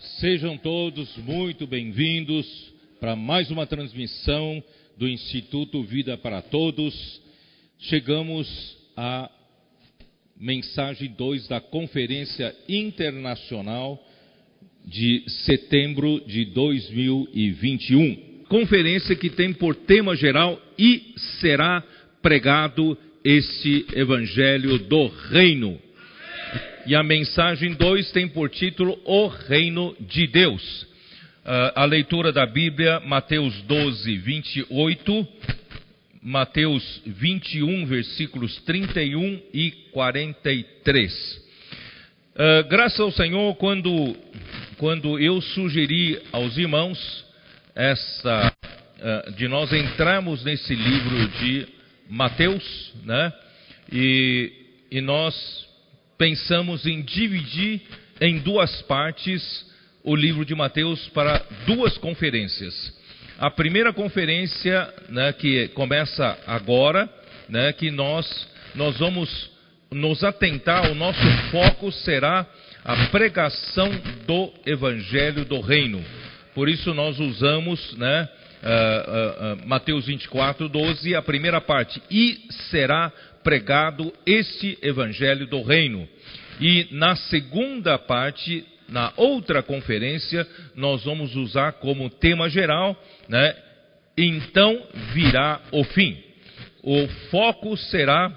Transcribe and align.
Sejam 0.00 0.56
todos 0.56 1.14
muito 1.18 1.66
bem-vindos 1.66 2.46
para 2.98 3.14
mais 3.14 3.50
uma 3.50 3.66
transmissão 3.66 4.64
do 4.96 5.06
Instituto 5.06 5.82
Vida 5.82 6.16
para 6.16 6.40
Todos. 6.40 7.20
Chegamos 7.78 8.78
à 8.96 9.30
mensagem 10.38 11.10
2 11.10 11.48
da 11.48 11.60
Conferência 11.60 12.56
Internacional 12.66 14.02
de 14.86 15.22
setembro 15.44 16.22
de 16.26 16.46
2021. 16.46 18.44
Conferência 18.48 19.14
que 19.14 19.28
tem 19.28 19.52
por 19.52 19.74
tema 19.74 20.16
geral 20.16 20.58
e 20.78 21.12
será 21.42 21.84
pregado 22.22 22.96
este 23.22 23.84
Evangelho 23.94 24.78
do 24.78 25.08
Reino. 25.28 25.78
E 26.86 26.94
a 26.94 27.02
mensagem 27.02 27.74
2 27.74 28.10
tem 28.10 28.26
por 28.26 28.48
título 28.48 28.98
O 29.04 29.26
Reino 29.28 29.94
de 30.00 30.26
Deus. 30.26 30.82
Uh, 31.44 31.72
a 31.74 31.84
leitura 31.84 32.32
da 32.32 32.46
Bíblia, 32.46 33.00
Mateus 33.00 33.54
12, 33.62 34.16
28, 34.16 35.28
Mateus 36.22 37.02
21, 37.04 37.84
versículos 37.86 38.56
31 38.62 39.42
e 39.52 39.70
43. 39.92 41.12
Uh, 41.12 41.40
ah, 42.36 42.62
graças 42.62 43.00
ao 43.00 43.12
Senhor, 43.12 43.54
quando, 43.56 44.16
quando 44.78 45.18
eu 45.18 45.40
sugeri 45.42 46.18
aos 46.32 46.56
irmãos 46.56 47.24
essa, 47.74 48.54
uh, 48.98 49.32
de 49.32 49.46
nós 49.48 49.70
entrarmos 49.72 50.42
nesse 50.44 50.74
livro 50.74 51.28
de 51.40 51.66
Mateus, 52.08 52.94
né? 53.04 53.32
E, 53.92 54.52
e 54.90 55.00
nós 55.00 55.69
pensamos 56.20 56.84
em 56.84 57.00
dividir 57.00 57.80
em 58.20 58.40
duas 58.40 58.82
partes 58.82 59.66
o 60.04 60.14
livro 60.14 60.44
de 60.44 60.54
Mateus 60.54 61.08
para 61.14 61.42
duas 61.64 61.96
conferências. 61.96 62.92
A 63.38 63.50
primeira 63.50 63.90
conferência, 63.90 64.92
né, 65.08 65.32
que 65.32 65.68
começa 65.68 66.38
agora, 66.46 67.08
né, 67.48 67.72
que 67.72 67.90
nós 67.90 68.46
nós 68.74 68.98
vamos 68.98 69.50
nos 69.90 70.22
atentar, 70.22 70.92
o 70.92 70.94
nosso 70.94 71.26
foco 71.50 71.90
será 71.90 72.46
a 72.84 73.06
pregação 73.06 73.90
do 74.26 74.52
Evangelho 74.66 75.46
do 75.46 75.58
Reino. 75.58 76.04
Por 76.54 76.68
isso 76.68 76.92
nós 76.92 77.18
usamos, 77.18 77.96
né, 77.96 78.28
uh, 78.62 79.54
uh, 79.54 79.54
uh, 79.54 79.66
Mateus 79.66 80.04
24, 80.04 80.68
12, 80.68 81.14
a 81.14 81.22
primeira 81.22 81.62
parte, 81.62 82.00
e 82.10 82.40
será 82.70 83.10
pregado 83.42 84.12
este 84.26 84.78
evangelho 84.82 85.46
do 85.46 85.62
reino. 85.62 86.08
E 86.60 86.88
na 86.90 87.16
segunda 87.16 87.98
parte, 87.98 88.64
na 88.88 89.12
outra 89.16 89.62
conferência, 89.62 90.46
nós 90.74 91.04
vamos 91.04 91.34
usar 91.36 91.72
como 91.74 92.10
tema 92.10 92.48
geral, 92.48 92.96
né? 93.28 93.56
Então 94.16 94.86
virá 95.14 95.60
o 95.72 95.84
fim. 95.84 96.22
O 96.82 97.06
foco 97.30 97.76
será 97.76 98.32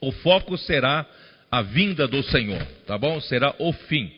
o 0.00 0.10
foco 0.10 0.58
será 0.58 1.06
a 1.50 1.62
vinda 1.62 2.08
do 2.08 2.22
Senhor, 2.24 2.60
tá 2.86 2.98
bom? 2.98 3.20
Será 3.20 3.54
o 3.58 3.72
fim, 3.72 4.12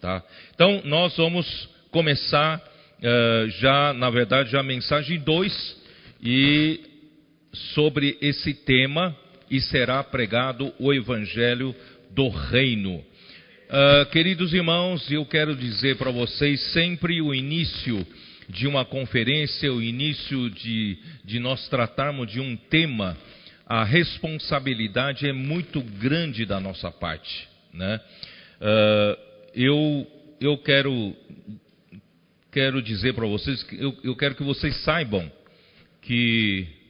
tá? 0.00 0.22
Então 0.54 0.80
nós 0.84 1.16
vamos 1.16 1.68
começar 1.90 2.58
uh, 2.58 3.48
já, 3.50 3.92
na 3.94 4.10
verdade, 4.10 4.50
já 4.50 4.60
a 4.60 4.64
mensagem 4.64 5.18
2 5.18 5.82
e 6.22 6.93
sobre 7.54 8.18
esse 8.20 8.52
tema 8.52 9.16
e 9.50 9.60
será 9.60 10.02
pregado 10.02 10.72
o 10.78 10.92
Evangelho 10.92 11.74
do 12.10 12.28
Reino. 12.28 12.96
Uh, 12.96 14.06
queridos 14.10 14.52
irmãos, 14.52 15.10
eu 15.10 15.24
quero 15.24 15.54
dizer 15.56 15.96
para 15.96 16.10
vocês 16.10 16.60
sempre 16.72 17.20
o 17.22 17.34
início 17.34 18.06
de 18.48 18.66
uma 18.66 18.84
conferência, 18.84 19.72
o 19.72 19.82
início 19.82 20.50
de, 20.50 20.98
de 21.24 21.38
nós 21.38 21.68
tratarmos 21.68 22.30
de 22.30 22.40
um 22.40 22.56
tema, 22.56 23.16
a 23.66 23.84
responsabilidade 23.84 25.26
é 25.26 25.32
muito 25.32 25.80
grande 25.80 26.44
da 26.44 26.60
nossa 26.60 26.90
parte. 26.90 27.48
Né? 27.72 28.00
Uh, 28.60 29.18
eu, 29.54 30.06
eu 30.40 30.58
quero, 30.58 31.16
quero 32.52 32.82
dizer 32.82 33.14
para 33.14 33.26
vocês, 33.26 33.66
eu, 33.72 33.96
eu 34.04 34.14
quero 34.14 34.34
que 34.34 34.42
vocês 34.42 34.76
saibam 34.82 35.30
que 36.02 36.83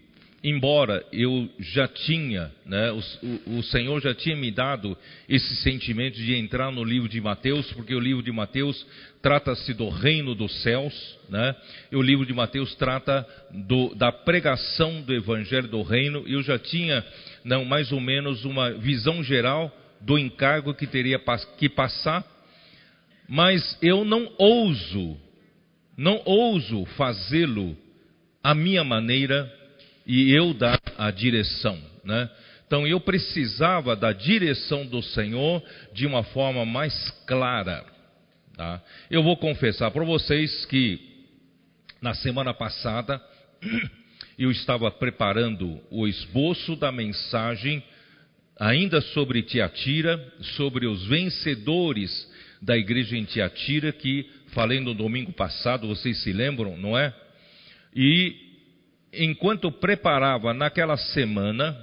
embora 0.44 1.02
eu 1.10 1.48
já 1.58 1.88
tinha, 1.88 2.52
né, 2.66 2.92
o, 2.92 3.58
o, 3.58 3.62
Senhor 3.62 3.98
já 4.02 4.14
tinha 4.14 4.36
me 4.36 4.50
dado 4.50 4.94
esse 5.26 5.56
sentimento 5.56 6.16
de 6.16 6.34
entrar 6.34 6.70
no 6.70 6.84
livro 6.84 7.08
de 7.08 7.18
Mateus, 7.18 7.72
porque 7.72 7.94
o 7.94 7.98
livro 7.98 8.22
de 8.22 8.30
Mateus 8.30 8.86
trata-se 9.22 9.72
do 9.72 9.88
reino 9.88 10.34
dos 10.34 10.62
céus, 10.62 10.92
né, 11.30 11.56
e 11.90 11.96
o 11.96 12.02
livro 12.02 12.26
de 12.26 12.34
Mateus 12.34 12.74
trata 12.74 13.26
do, 13.50 13.94
da 13.94 14.12
pregação 14.12 15.00
do 15.00 15.14
evangelho 15.14 15.66
do 15.66 15.80
reino, 15.80 16.24
e 16.26 16.34
eu 16.34 16.42
já 16.42 16.58
tinha, 16.58 17.02
não, 17.42 17.64
mais 17.64 17.90
ou 17.90 18.00
menos 18.00 18.44
uma 18.44 18.70
visão 18.70 19.24
geral 19.24 19.74
do 19.98 20.18
encargo 20.18 20.74
que 20.74 20.86
teria 20.86 21.18
que 21.56 21.70
passar, 21.70 22.22
mas 23.26 23.78
eu 23.80 24.04
não 24.04 24.30
ouso, 24.36 25.16
não 25.96 26.20
ouso 26.26 26.84
fazê-lo 26.98 27.74
à 28.42 28.54
minha 28.54 28.84
maneira, 28.84 29.50
e 30.06 30.32
eu 30.32 30.52
dar 30.52 30.80
a 30.98 31.10
direção, 31.10 31.78
né? 32.04 32.30
Então 32.66 32.86
eu 32.86 33.00
precisava 33.00 33.94
da 33.94 34.12
direção 34.12 34.86
do 34.86 35.02
Senhor 35.02 35.62
de 35.92 36.06
uma 36.06 36.22
forma 36.24 36.64
mais 36.64 37.10
clara. 37.26 37.84
Tá? 38.56 38.82
Eu 39.10 39.22
vou 39.22 39.36
confessar 39.36 39.90
para 39.90 40.04
vocês 40.04 40.64
que 40.66 40.98
na 42.00 42.14
semana 42.14 42.54
passada 42.54 43.20
eu 44.38 44.50
estava 44.50 44.90
preparando 44.90 45.80
o 45.90 46.06
esboço 46.06 46.74
da 46.76 46.90
mensagem 46.90 47.82
ainda 48.58 49.00
sobre 49.00 49.42
Tiatira, 49.42 50.32
sobre 50.56 50.86
os 50.86 51.06
vencedores 51.06 52.30
da 52.62 52.76
igreja 52.76 53.16
em 53.16 53.24
Tiatira, 53.24 53.92
que 53.92 54.28
falei 54.48 54.80
no 54.80 54.94
domingo 54.94 55.32
passado, 55.32 55.88
vocês 55.88 56.22
se 56.22 56.32
lembram, 56.32 56.76
não 56.76 56.96
é? 56.96 57.12
E 57.94 58.43
enquanto 59.18 59.70
preparava 59.70 60.54
naquela 60.54 60.96
semana, 60.96 61.76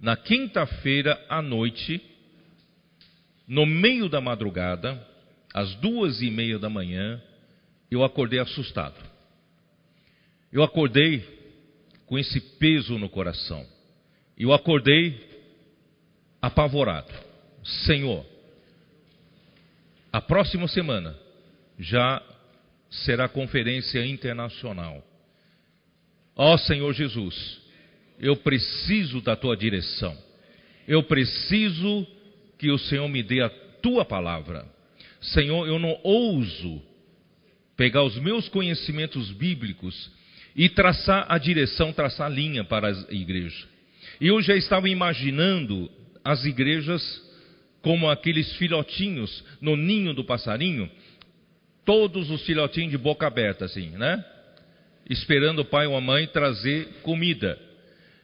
na 0.00 0.16
quinta-feira 0.16 1.18
à 1.28 1.40
noite, 1.40 2.00
no 3.46 3.66
meio 3.66 4.08
da 4.08 4.20
madrugada, 4.20 5.06
às 5.52 5.74
duas 5.76 6.22
e 6.22 6.30
meia 6.30 6.58
da 6.58 6.68
manhã, 6.68 7.20
eu 7.90 8.02
acordei 8.02 8.38
assustado. 8.38 8.96
Eu 10.52 10.62
acordei 10.62 11.22
com 12.06 12.18
esse 12.18 12.40
peso 12.58 12.98
no 12.98 13.08
coração. 13.08 13.66
Eu 14.36 14.52
acordei 14.52 15.18
apavorado. 16.40 17.12
Senhor, 17.86 18.26
a 20.12 20.20
próxima 20.20 20.66
semana 20.68 21.16
já 21.78 22.22
será 22.90 23.28
conferência 23.28 24.04
internacional. 24.04 25.02
Ó 26.36 26.54
oh, 26.54 26.58
Senhor 26.58 26.92
Jesus, 26.92 27.60
eu 28.18 28.36
preciso 28.36 29.20
da 29.20 29.36
tua 29.36 29.56
direção. 29.56 30.16
Eu 30.86 31.02
preciso 31.02 32.06
que 32.58 32.70
o 32.70 32.78
Senhor 32.78 33.08
me 33.08 33.22
dê 33.22 33.40
a 33.40 33.48
tua 33.48 34.04
palavra. 34.04 34.66
Senhor, 35.20 35.66
eu 35.66 35.78
não 35.78 35.98
ouso 36.02 36.82
pegar 37.76 38.02
os 38.02 38.16
meus 38.18 38.48
conhecimentos 38.48 39.30
bíblicos 39.32 40.10
e 40.54 40.68
traçar 40.68 41.26
a 41.28 41.38
direção, 41.38 41.92
traçar 41.92 42.26
a 42.26 42.34
linha 42.34 42.64
para 42.64 42.88
a 42.88 43.12
igreja. 43.12 43.66
Eu 44.20 44.40
já 44.42 44.54
estava 44.54 44.88
imaginando 44.88 45.90
as 46.24 46.44
igrejas 46.44 47.02
como 47.80 48.08
aqueles 48.08 48.52
filhotinhos 48.56 49.44
no 49.60 49.76
ninho 49.76 50.14
do 50.14 50.24
passarinho, 50.24 50.88
todos 51.84 52.30
os 52.30 52.42
filhotinhos 52.42 52.92
de 52.92 52.98
boca 52.98 53.26
aberta, 53.26 53.64
assim, 53.64 53.90
né? 53.90 54.24
Esperando 55.08 55.60
o 55.60 55.64
pai 55.64 55.86
ou 55.86 55.96
a 55.96 56.00
mãe 56.00 56.26
trazer 56.26 56.88
comida. 57.02 57.58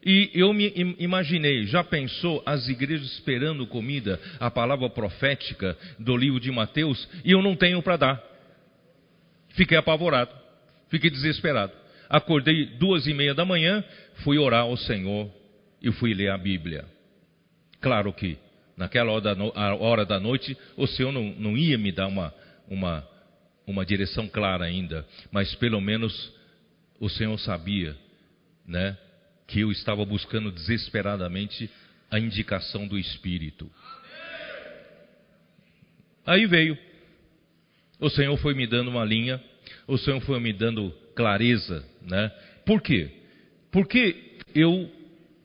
E 0.04 0.30
eu 0.32 0.52
me 0.52 0.72
imaginei, 0.98 1.66
já 1.66 1.82
pensou 1.82 2.42
as 2.46 2.68
igrejas 2.68 3.06
esperando 3.12 3.66
comida, 3.66 4.18
a 4.38 4.50
palavra 4.50 4.88
profética 4.88 5.76
do 5.98 6.16
livro 6.16 6.38
de 6.38 6.50
Mateus, 6.50 7.08
e 7.24 7.32
eu 7.32 7.42
não 7.42 7.56
tenho 7.56 7.82
para 7.82 7.96
dar. 7.96 8.22
Fiquei 9.50 9.76
apavorado, 9.76 10.30
fiquei 10.88 11.10
desesperado. 11.10 11.72
Acordei 12.08 12.64
duas 12.78 13.06
e 13.06 13.12
meia 13.12 13.34
da 13.34 13.44
manhã, 13.44 13.84
fui 14.22 14.38
orar 14.38 14.62
ao 14.62 14.76
Senhor 14.76 15.30
e 15.82 15.90
fui 15.92 16.14
ler 16.14 16.30
a 16.30 16.38
Bíblia. 16.38 16.84
Claro 17.80 18.12
que 18.12 18.38
naquela 18.76 19.12
hora 19.12 20.06
da, 20.06 20.20
noite 20.20 20.56
o 20.76 20.86
Senhor 20.86 21.12
não, 21.12 21.24
não 21.38 21.56
ia 21.56 21.76
me 21.76 21.90
dar 21.90 22.06
uma, 22.06 22.32
uma, 22.68 23.06
uma 23.66 23.84
direção 23.84 24.28
clara 24.28 24.64
ainda, 24.64 25.04
mas 25.32 25.54
pelo 25.56 25.80
menos 25.80 26.32
o 27.00 27.08
Senhor 27.08 27.38
sabia, 27.38 27.96
né, 28.66 28.96
que 29.46 29.60
eu 29.60 29.70
estava 29.70 30.04
buscando 30.04 30.50
desesperadamente 30.50 31.70
a 32.10 32.18
indicação 32.18 32.86
do 32.86 32.98
Espírito. 32.98 33.70
Aí 36.26 36.46
veio, 36.46 36.76
o 37.98 38.10
Senhor 38.10 38.36
foi 38.38 38.54
me 38.54 38.66
dando 38.66 38.90
uma 38.90 39.04
linha, 39.04 39.42
o 39.86 39.96
Senhor 39.96 40.20
foi 40.20 40.38
me 40.40 40.52
dando 40.52 40.90
clareza, 41.14 41.84
né? 42.02 42.30
Por 42.64 42.82
quê? 42.82 43.10
Porque 43.72 44.38
eu 44.54 44.90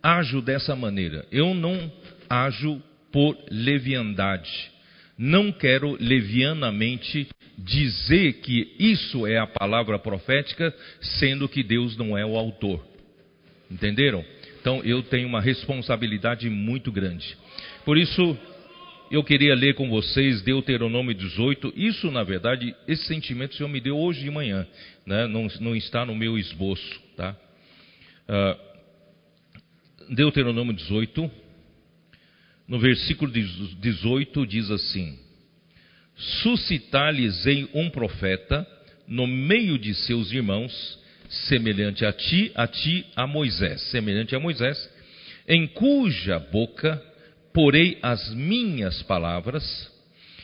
ajo 0.01 0.41
dessa 0.41 0.75
maneira. 0.75 1.25
Eu 1.31 1.53
não 1.53 1.91
ajo 2.29 2.81
por 3.11 3.37
leviandade. 3.49 4.72
Não 5.17 5.51
quero 5.51 5.95
levianamente 5.99 7.27
dizer 7.57 8.33
que 8.41 8.75
isso 8.79 9.27
é 9.27 9.37
a 9.37 9.47
palavra 9.47 9.99
profética, 9.99 10.73
sendo 11.19 11.47
que 11.47 11.61
Deus 11.61 11.95
não 11.95 12.17
é 12.17 12.25
o 12.25 12.35
autor. 12.35 12.83
Entenderam? 13.69 14.25
Então 14.59 14.81
eu 14.83 15.03
tenho 15.03 15.27
uma 15.27 15.41
responsabilidade 15.41 16.49
muito 16.49 16.91
grande. 16.91 17.37
Por 17.85 17.97
isso, 17.97 18.37
eu 19.11 19.23
queria 19.23 19.53
ler 19.53 19.75
com 19.75 19.89
vocês 19.89 20.41
Deuteronômio 20.41 21.13
18. 21.13 21.73
Isso, 21.75 22.09
na 22.09 22.23
verdade, 22.23 22.75
esse 22.87 23.05
sentimento 23.05 23.51
o 23.51 23.55
Senhor 23.55 23.69
me 23.69 23.79
deu 23.79 23.97
hoje 23.97 24.21
de 24.21 24.31
manhã, 24.31 24.65
né? 25.05 25.27
não, 25.27 25.47
não 25.59 25.75
está 25.75 26.05
no 26.05 26.15
meu 26.15 26.37
esboço. 26.37 27.01
Tá? 27.15 27.35
Uh, 28.27 28.73
Deuteronômio 30.15 30.73
18, 30.73 31.29
no 32.73 32.79
versículo 32.79 33.31
18, 33.31 34.47
diz 34.47 34.71
assim: 34.71 35.15
Suscitar-lhes-ei 36.41 37.69
um 37.71 37.87
profeta 37.87 38.65
no 39.07 39.27
meio 39.27 39.77
de 39.77 39.93
seus 39.93 40.31
irmãos, 40.31 40.99
semelhante 41.47 42.03
a 42.03 42.11
ti, 42.11 42.51
a 42.55 42.65
ti, 42.65 43.05
a 43.15 43.27
Moisés, 43.27 43.79
semelhante 43.91 44.35
a 44.35 44.39
Moisés, 44.39 44.89
em 45.47 45.67
cuja 45.67 46.39
boca 46.39 46.99
porei 47.53 47.99
as 48.01 48.33
minhas 48.33 49.03
palavras, 49.03 49.63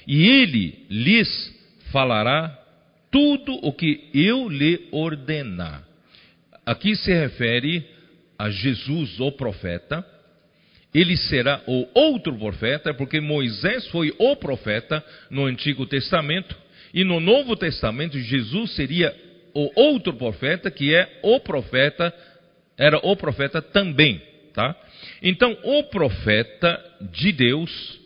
e 0.06 0.22
ele 0.28 0.86
lhes 0.88 1.52
falará 1.92 2.56
tudo 3.10 3.56
o 3.64 3.74
que 3.74 4.08
eu 4.14 4.48
lhe 4.48 4.88
ordenar. 4.92 5.84
Aqui 6.64 6.96
se 6.96 7.12
refere 7.12 7.84
a 8.38 8.52
Jesus, 8.52 9.20
o 9.20 9.32
profeta. 9.32 10.19
Ele 10.94 11.16
será 11.16 11.62
o 11.68 11.88
outro 11.94 12.36
profeta, 12.38 12.94
porque 12.94 13.20
Moisés 13.20 13.88
foi 13.88 14.14
o 14.18 14.36
profeta 14.36 15.04
no 15.30 15.46
Antigo 15.46 15.86
Testamento, 15.86 16.56
e 16.94 17.04
no 17.04 17.20
Novo 17.20 17.56
Testamento 17.56 18.20
Jesus 18.20 18.72
seria 18.72 19.16
o 19.54 19.72
outro 19.76 20.14
profeta, 20.14 20.72
que 20.72 20.94
é 20.94 21.20
o 21.22 21.40
profeta, 21.40 22.14
era 22.78 22.98
o 23.04 23.16
profeta 23.16 23.62
também, 23.62 24.22
tá? 24.54 24.76
Então, 25.22 25.56
o 25.64 25.84
profeta 25.84 26.84
de 27.12 27.32
Deus 27.32 28.00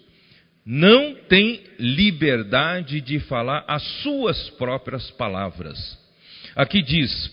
não 0.65 1.15
tem 1.27 1.62
liberdade 1.77 3.01
de 3.01 3.19
falar 3.19 3.63
as 3.68 3.83
suas 4.01 4.50
próprias 4.51 5.09
palavras. 5.12 5.77
Aqui 6.56 6.81
diz: 6.81 7.31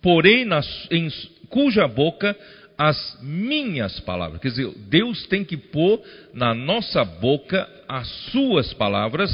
porém, 0.00 0.46
em 0.90 1.08
cuja 1.48 1.86
boca 1.86 2.36
as 2.76 3.18
minhas 3.22 4.00
palavras. 4.00 4.40
Quer 4.40 4.48
dizer, 4.48 4.72
Deus 4.88 5.26
tem 5.26 5.44
que 5.44 5.56
pôr 5.56 6.00
na 6.32 6.54
nossa 6.54 7.04
boca 7.04 7.68
as 7.88 8.08
suas 8.30 8.72
palavras 8.74 9.30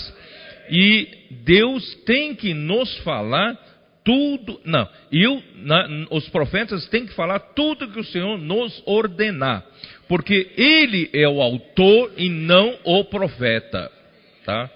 e 0.70 1.08
Deus 1.44 1.94
tem 2.04 2.34
que 2.34 2.52
nos 2.54 2.96
falar 2.98 3.58
tudo. 4.04 4.60
Não, 4.64 4.88
eu, 5.10 5.42
na, 5.56 6.06
os 6.10 6.28
profetas 6.28 6.86
têm 6.88 7.06
que 7.06 7.14
falar 7.14 7.38
tudo 7.38 7.88
que 7.88 8.00
o 8.00 8.04
Senhor 8.04 8.38
nos 8.38 8.82
ordenar 8.86 9.64
porque 10.10 10.50
ele 10.56 11.08
é 11.12 11.28
o 11.28 11.40
autor 11.40 12.10
e 12.16 12.28
não 12.28 12.76
o 12.82 13.04
profeta, 13.04 13.88
tá? 14.44 14.68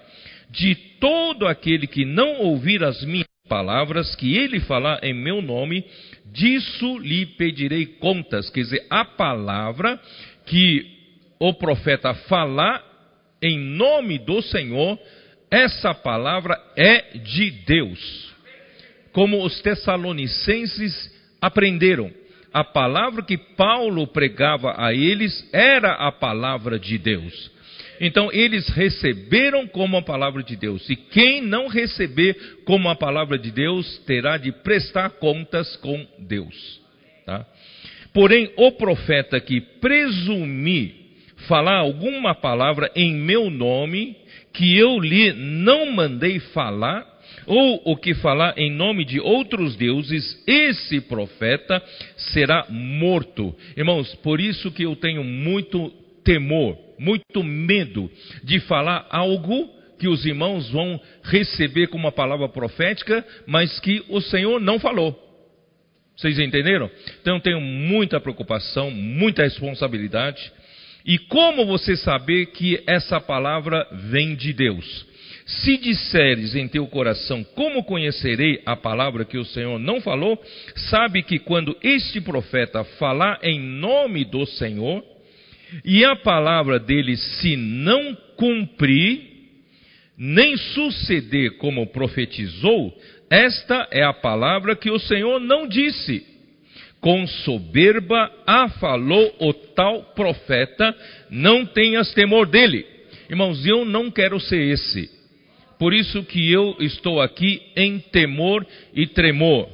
De 0.49 0.73
todo 0.97 1.45
aquele 1.45 1.87
que 1.87 2.05
não 2.05 2.37
ouvir 2.37 2.81
as 2.81 3.03
minhas 3.03 3.27
palavras 3.49 4.15
que 4.15 4.33
ele 4.37 4.61
falar 4.61 5.03
em 5.03 5.13
meu 5.13 5.41
nome, 5.41 5.83
disso 6.35 6.99
lhe 6.99 7.25
pedirei 7.25 7.85
contas. 7.85 8.49
Quer 8.49 8.61
dizer, 8.61 8.85
a 8.89 9.05
palavra 9.05 9.99
que 10.45 10.85
o 11.39 11.53
profeta 11.53 12.13
falar 12.13 12.83
em 13.41 13.57
nome 13.57 14.19
do 14.19 14.41
Senhor, 14.41 14.99
essa 15.49 15.93
palavra 15.93 16.61
é 16.75 17.17
de 17.17 17.51
Deus. 17.51 18.33
Como 19.11 19.43
os 19.43 19.61
tessalonicenses 19.61 21.11
aprenderam 21.41 22.11
a 22.53 22.63
palavra 22.63 23.21
que 23.21 23.37
Paulo 23.37 24.07
pregava 24.07 24.75
a 24.77 24.93
eles 24.93 25.47
era 25.51 25.93
a 25.93 26.11
palavra 26.11 26.79
de 26.79 26.97
Deus. 26.97 27.51
Então 27.99 28.31
eles 28.31 28.67
receberam 28.69 29.67
como 29.67 29.97
a 29.97 30.01
palavra 30.01 30.43
de 30.43 30.55
Deus. 30.55 30.89
E 30.89 30.95
quem 30.95 31.41
não 31.41 31.67
receber 31.67 32.61
como 32.65 32.89
a 32.89 32.95
palavra 32.95 33.37
de 33.37 33.51
Deus 33.51 33.99
terá 34.05 34.37
de 34.37 34.51
prestar 34.51 35.11
contas 35.11 35.75
com 35.77 36.05
Deus. 36.19 36.81
Tá? 37.25 37.45
Porém, 38.13 38.51
o 38.55 38.71
profeta 38.71 39.39
que 39.39 39.59
presumir 39.59 41.05
falar 41.47 41.79
alguma 41.79 42.33
palavra 42.33 42.89
em 42.95 43.13
meu 43.13 43.49
nome, 43.49 44.15
que 44.53 44.77
eu 44.77 44.99
lhe 44.99 45.33
não 45.33 45.91
mandei 45.91 46.39
falar, 46.39 47.05
ou 47.45 47.81
o 47.85 47.97
que 47.97 48.13
falar 48.15 48.57
em 48.57 48.71
nome 48.71 49.05
de 49.05 49.19
outros 49.19 49.75
deuses, 49.75 50.41
esse 50.47 51.01
profeta 51.01 51.81
será 52.15 52.65
morto. 52.69 53.55
Irmãos, 53.75 54.13
por 54.15 54.39
isso 54.39 54.71
que 54.71 54.83
eu 54.83 54.95
tenho 54.95 55.23
muito 55.23 55.91
temor, 56.23 56.77
muito 56.97 57.43
medo 57.43 58.09
de 58.43 58.59
falar 58.61 59.07
algo 59.09 59.69
que 59.97 60.07
os 60.07 60.25
irmãos 60.25 60.69
vão 60.69 60.99
receber 61.23 61.87
como 61.87 62.05
uma 62.05 62.11
palavra 62.11 62.49
profética, 62.49 63.25
mas 63.47 63.79
que 63.79 64.03
o 64.09 64.21
Senhor 64.21 64.59
não 64.59 64.79
falou. 64.79 65.17
Vocês 66.15 66.39
entenderam? 66.39 66.89
Então 67.21 67.35
eu 67.35 67.41
tenho 67.41 67.61
muita 67.61 68.19
preocupação, 68.19 68.89
muita 68.89 69.43
responsabilidade. 69.43 70.51
E 71.05 71.17
como 71.17 71.65
você 71.65 71.95
saber 71.95 72.47
que 72.47 72.81
essa 72.87 73.19
palavra 73.19 73.87
vem 74.09 74.35
de 74.35 74.53
Deus? 74.53 75.05
Se 75.45 75.77
disseres 75.77 76.55
em 76.55 76.67
teu 76.67 76.87
coração, 76.87 77.43
como 77.43 77.83
conhecerei 77.83 78.61
a 78.65 78.75
palavra 78.75 79.23
que 79.23 79.37
o 79.37 79.45
Senhor 79.45 79.77
não 79.77 80.01
falou, 80.01 80.41
sabe 80.89 81.21
que 81.21 81.37
quando 81.37 81.77
este 81.83 82.19
profeta 82.19 82.83
falar 82.83 83.39
em 83.43 83.59
nome 83.59 84.25
do 84.25 84.43
Senhor, 84.47 85.03
e 85.83 86.05
a 86.05 86.15
palavra 86.15 86.79
dele 86.79 87.17
se 87.17 87.55
não 87.55 88.15
cumprir, 88.37 89.21
nem 90.17 90.55
suceder 90.55 91.57
como 91.57 91.87
profetizou, 91.87 92.93
esta 93.29 93.87
é 93.91 94.03
a 94.03 94.13
palavra 94.13 94.75
que 94.75 94.89
o 94.89 94.99
Senhor 94.99 95.39
não 95.39 95.67
disse. 95.67 96.25
Com 97.01 97.27
soberba 97.27 98.31
a 98.47 98.69
falou 98.69 99.35
o 99.39 99.53
tal 99.53 100.03
profeta, 100.15 100.95
não 101.29 101.65
tenhas 101.65 102.13
temor 102.13 102.47
dele. 102.47 102.85
Irmãos, 103.29 103.65
eu 103.65 103.85
não 103.85 104.09
quero 104.09 104.39
ser 104.39 104.61
esse. 104.61 105.09
Por 105.77 105.93
isso 105.93 106.23
que 106.23 106.51
eu 106.51 106.75
estou 106.79 107.21
aqui 107.21 107.61
em 107.75 107.99
temor 107.99 108.65
e 108.93 109.05
tremor. 109.07 109.67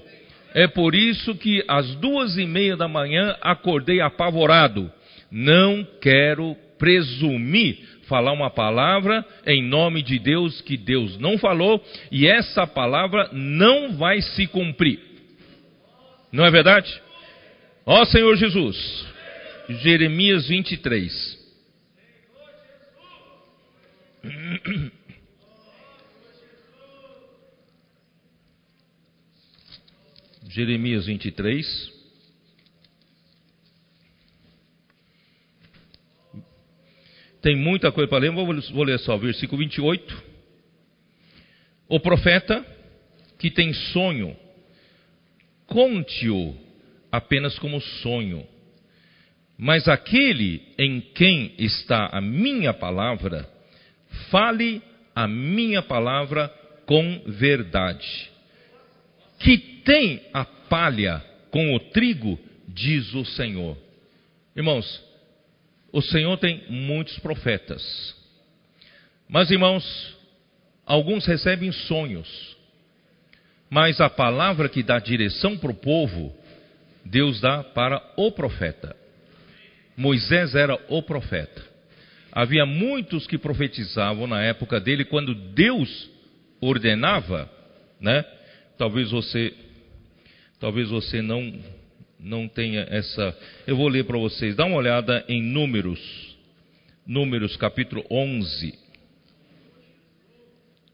É 0.54 0.68
por 0.68 0.96
isso 0.96 1.36
que 1.36 1.64
às 1.68 1.96
duas 1.96 2.38
e 2.38 2.46
meia 2.46 2.76
da 2.76 2.88
manhã 2.88 3.36
acordei 3.42 4.02
apavorado. 4.02 4.92
Não 5.32 5.88
quero 6.02 6.56
presumir 6.78 7.80
falar 8.08 8.34
uma 8.34 8.50
palavra 8.50 9.26
em 9.46 9.64
nome 9.64 10.04
de 10.04 10.20
Deus 10.20 10.60
que 10.62 10.76
Deus 10.76 11.18
não 11.18 11.38
falou 11.38 11.82
e 12.12 12.28
essa 12.28 12.68
palavra 12.68 13.30
não 13.32 13.96
vai 13.96 14.22
se 14.22 14.46
cumprir. 14.48 15.00
Não 16.32 16.46
é 16.46 16.52
verdade? 16.52 17.02
Ó 17.86 18.04
Senhor 18.04 18.36
Jesus. 18.36 19.06
Jeremias 19.70 20.50
23. 20.50 21.40
Jeremias 30.50 31.06
23. 31.06 32.01
Tem 37.42 37.56
muita 37.56 37.92
coisa 37.92 38.08
para 38.08 38.20
ler, 38.20 38.32
vou, 38.32 38.84
ler 38.84 39.00
só 39.00 39.18
versículo 39.18 39.60
28. 39.60 40.24
O 41.90 42.00
profeta 42.00 42.66
que 43.40 43.50
tem 43.50 43.74
sonho, 43.74 44.36
conte-o 45.66 46.56
apenas 47.12 47.58
como 47.58 47.82
sonho. 47.82 48.46
Mas 49.58 49.88
aquele 49.88 50.62
em 50.78 51.02
quem 51.02 51.54
está 51.58 52.10
a 52.12 52.22
minha 52.22 52.74
palavra, 52.74 53.50
fale 54.30 54.82
a 55.16 55.28
minha 55.28 55.82
palavra 55.82 56.48
com 56.86 57.24
verdade 57.26 58.32
que 59.44 59.58
tem 59.84 60.22
a 60.34 60.46
palha 60.46 61.24
com 61.50 61.76
o 61.76 61.80
trigo, 61.80 62.40
diz 62.68 63.14
o 63.14 63.26
Senhor. 63.26 63.78
Irmãos, 64.56 65.04
o 65.92 66.02
Senhor 66.02 66.38
tem 66.38 66.64
muitos 66.70 67.18
profetas. 67.20 68.16
Mas, 69.28 69.52
irmãos, 69.52 70.18
alguns 70.86 71.26
recebem 71.26 71.72
sonhos. 71.72 72.58
Mas 73.70 74.02
a 74.02 74.10
palavra 74.10 74.68
que 74.68 74.84
dá 74.84 75.00
direção 75.00 75.58
para 75.58 75.72
o 75.72 75.76
povo, 75.76 76.36
Deus 77.06 77.40
dá 77.40 77.64
para 77.64 78.02
o 78.18 78.32
profeta. 78.32 78.96
Moisés 79.96 80.56
era 80.56 80.78
o 80.90 81.02
profeta. 81.02 81.62
Havia 82.32 82.66
muitos 82.66 83.28
que 83.28 83.38
profetizavam 83.38 84.26
na 84.28 84.42
época 84.42 84.80
dele 84.80 85.04
quando 85.04 85.36
Deus 85.36 86.10
ordenava, 86.62 87.50
né? 88.00 88.24
Talvez 88.78 89.12
você 89.12 89.54
talvez 90.60 90.90
você 90.90 91.22
não 91.22 91.60
não 92.22 92.48
tenha 92.48 92.86
essa. 92.90 93.36
Eu 93.66 93.76
vou 93.76 93.88
ler 93.88 94.06
para 94.06 94.18
vocês. 94.18 94.56
Dá 94.56 94.66
uma 94.66 94.78
olhada 94.78 95.26
em 95.28 95.42
Números. 95.42 96.00
Números 97.06 97.58
capítulo 97.58 98.06
11. 98.10 98.80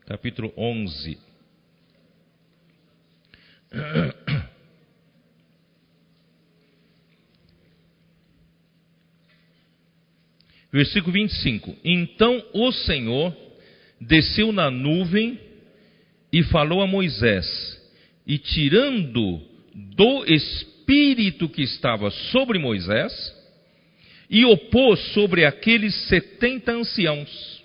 Capítulo 0.06 0.54
11. 0.56 1.18
Versículo 10.72 11.12
25: 11.12 11.76
Então 11.84 12.42
o 12.54 12.72
Senhor 12.72 13.36
desceu 14.00 14.54
na 14.54 14.72
nuvem 14.72 15.38
e 16.32 16.42
falou 16.44 16.82
a 16.82 16.88
Moisés, 16.88 17.46
e 18.26 18.38
tirando 18.38 19.42
do 19.74 20.24
Espírito 20.26 20.77
que 21.54 21.62
estava 21.64 22.10
sobre 22.10 22.58
Moisés, 22.58 23.36
e 24.30 24.46
o 24.46 24.58
pôs 24.58 25.00
sobre 25.14 25.46
aqueles 25.46 25.94
setenta 26.08 26.72
anciãos. 26.72 27.64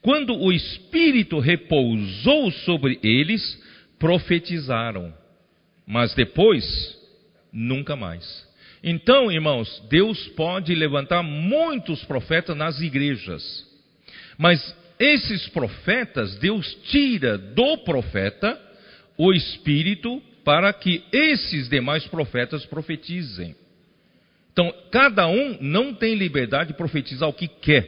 Quando 0.00 0.34
o 0.36 0.52
Espírito 0.52 1.38
repousou 1.38 2.50
sobre 2.50 2.98
eles, 3.02 3.62
profetizaram, 3.98 5.12
mas 5.86 6.14
depois, 6.14 6.64
nunca 7.52 7.96
mais. 7.96 8.46
Então, 8.82 9.30
irmãos, 9.30 9.82
Deus 9.88 10.28
pode 10.28 10.74
levantar 10.74 11.22
muitos 11.22 12.04
profetas 12.04 12.56
nas 12.56 12.80
igrejas, 12.80 13.66
mas 14.36 14.76
esses 14.98 15.48
profetas, 15.48 16.36
Deus 16.36 16.74
tira 16.84 17.38
do 17.38 17.78
profeta 17.78 18.60
o 19.16 19.32
espírito 19.32 20.22
para 20.48 20.72
que 20.72 21.04
esses 21.12 21.68
demais 21.68 22.06
profetas 22.06 22.64
profetizem. 22.64 23.54
Então, 24.50 24.72
cada 24.90 25.28
um 25.28 25.58
não 25.60 25.92
tem 25.92 26.14
liberdade 26.14 26.68
de 26.68 26.74
profetizar 26.74 27.28
o 27.28 27.34
que 27.34 27.46
quer, 27.46 27.86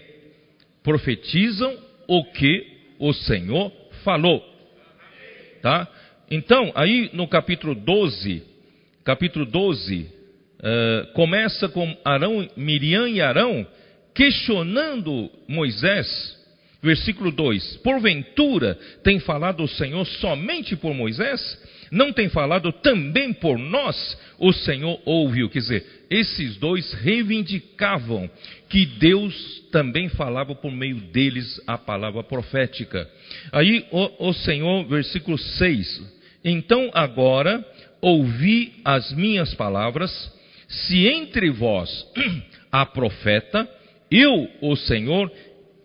profetizam 0.82 1.74
o 2.06 2.22
que 2.22 2.66
o 2.98 3.14
Senhor 3.14 3.72
falou. 4.04 4.44
Tá? 5.62 5.88
Então, 6.30 6.70
aí 6.74 7.08
no 7.14 7.26
capítulo 7.26 7.74
12, 7.74 8.42
capítulo 9.04 9.46
12, 9.46 10.02
uh, 10.02 11.12
começa 11.14 11.66
com 11.66 11.96
Arão, 12.04 12.46
Miriam 12.58 13.08
e 13.08 13.22
Arão 13.22 13.66
questionando 14.14 15.30
Moisés, 15.48 16.38
versículo 16.82 17.32
2: 17.32 17.78
Porventura 17.78 18.78
tem 19.02 19.18
falado 19.18 19.62
o 19.62 19.68
Senhor 19.68 20.04
somente 20.04 20.76
por 20.76 20.92
Moisés? 20.92 21.40
Não 21.90 22.12
tem 22.12 22.28
falado 22.28 22.72
também 22.72 23.32
por 23.32 23.58
nós? 23.58 24.18
O 24.38 24.52
Senhor 24.52 25.00
ouviu. 25.04 25.50
Quer 25.50 25.58
dizer, 25.58 25.86
esses 26.08 26.56
dois 26.56 26.92
reivindicavam 26.94 28.30
que 28.68 28.86
Deus 28.86 29.62
também 29.72 30.08
falava 30.08 30.54
por 30.54 30.70
meio 30.70 30.96
deles 30.96 31.60
a 31.66 31.76
palavra 31.76 32.22
profética. 32.22 33.08
Aí 33.52 33.84
o, 33.90 34.28
o 34.28 34.32
Senhor, 34.32 34.84
versículo 34.86 35.36
6: 35.36 36.02
Então 36.44 36.90
agora 36.94 37.64
ouvi 38.00 38.74
as 38.84 39.12
minhas 39.12 39.52
palavras 39.54 40.32
se 40.70 41.08
entre 41.08 41.50
vós 41.50 42.06
há 42.70 42.86
profeta, 42.86 43.68
eu, 44.10 44.48
o 44.60 44.76
Senhor, 44.76 45.30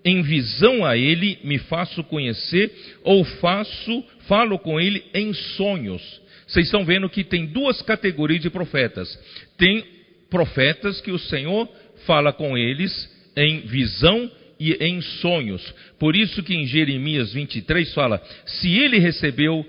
em 0.05 0.21
visão 0.21 0.85
a 0.85 0.95
ele 0.95 1.39
me 1.43 1.57
faço 1.57 2.03
conhecer, 2.03 2.71
ou 3.03 3.23
faço, 3.23 4.03
falo 4.27 4.59
com 4.59 4.79
ele 4.79 5.03
em 5.13 5.33
sonhos. 5.33 6.21
Vocês 6.45 6.67
estão 6.67 6.85
vendo 6.85 7.09
que 7.09 7.23
tem 7.23 7.47
duas 7.47 7.81
categorias 7.81 8.41
de 8.41 8.51
profetas. 8.51 9.17
Tem 9.57 9.83
profetas 10.29 11.01
que 11.01 11.11
o 11.11 11.17
Senhor 11.17 11.67
fala 12.05 12.31
com 12.31 12.55
eles 12.55 13.11
em 13.35 13.61
visão 13.61 14.31
e 14.59 14.73
em 14.73 15.01
sonhos. 15.01 15.73
Por 15.97 16.15
isso 16.15 16.43
que 16.43 16.53
em 16.53 16.67
Jeremias 16.67 17.33
23 17.33 17.91
fala: 17.93 18.21
se 18.45 18.77
ele 18.77 18.99
recebeu 18.99 19.65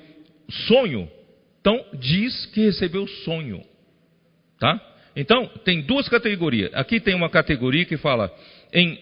sonho, 0.68 1.10
então 1.60 1.82
diz 1.94 2.46
que 2.46 2.60
recebeu 2.60 3.06
sonho. 3.06 3.64
Tá? 4.60 4.80
Então, 5.16 5.50
tem 5.64 5.82
duas 5.82 6.08
categorias. 6.08 6.70
Aqui 6.74 7.00
tem 7.00 7.14
uma 7.14 7.30
categoria 7.30 7.86
que 7.86 7.96
fala 7.96 8.30
em, 8.72 8.98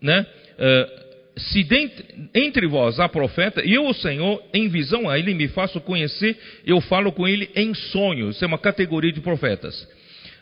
né, 0.00 0.24
uh, 0.58 1.08
se 1.36 1.62
dentro, 1.64 2.04
entre 2.34 2.66
vós 2.66 2.98
há 2.98 3.08
profeta, 3.08 3.60
eu, 3.60 3.86
o 3.86 3.94
Senhor, 3.94 4.42
em 4.52 4.68
visão 4.68 5.08
a 5.08 5.18
ele 5.18 5.34
me 5.34 5.48
faço 5.48 5.80
conhecer, 5.80 6.36
eu 6.66 6.80
falo 6.80 7.12
com 7.12 7.26
ele 7.26 7.50
em 7.54 7.74
sonhos. 7.74 8.36
Isso 8.36 8.44
é 8.44 8.48
uma 8.48 8.58
categoria 8.58 9.12
de 9.12 9.20
profetas. 9.20 9.88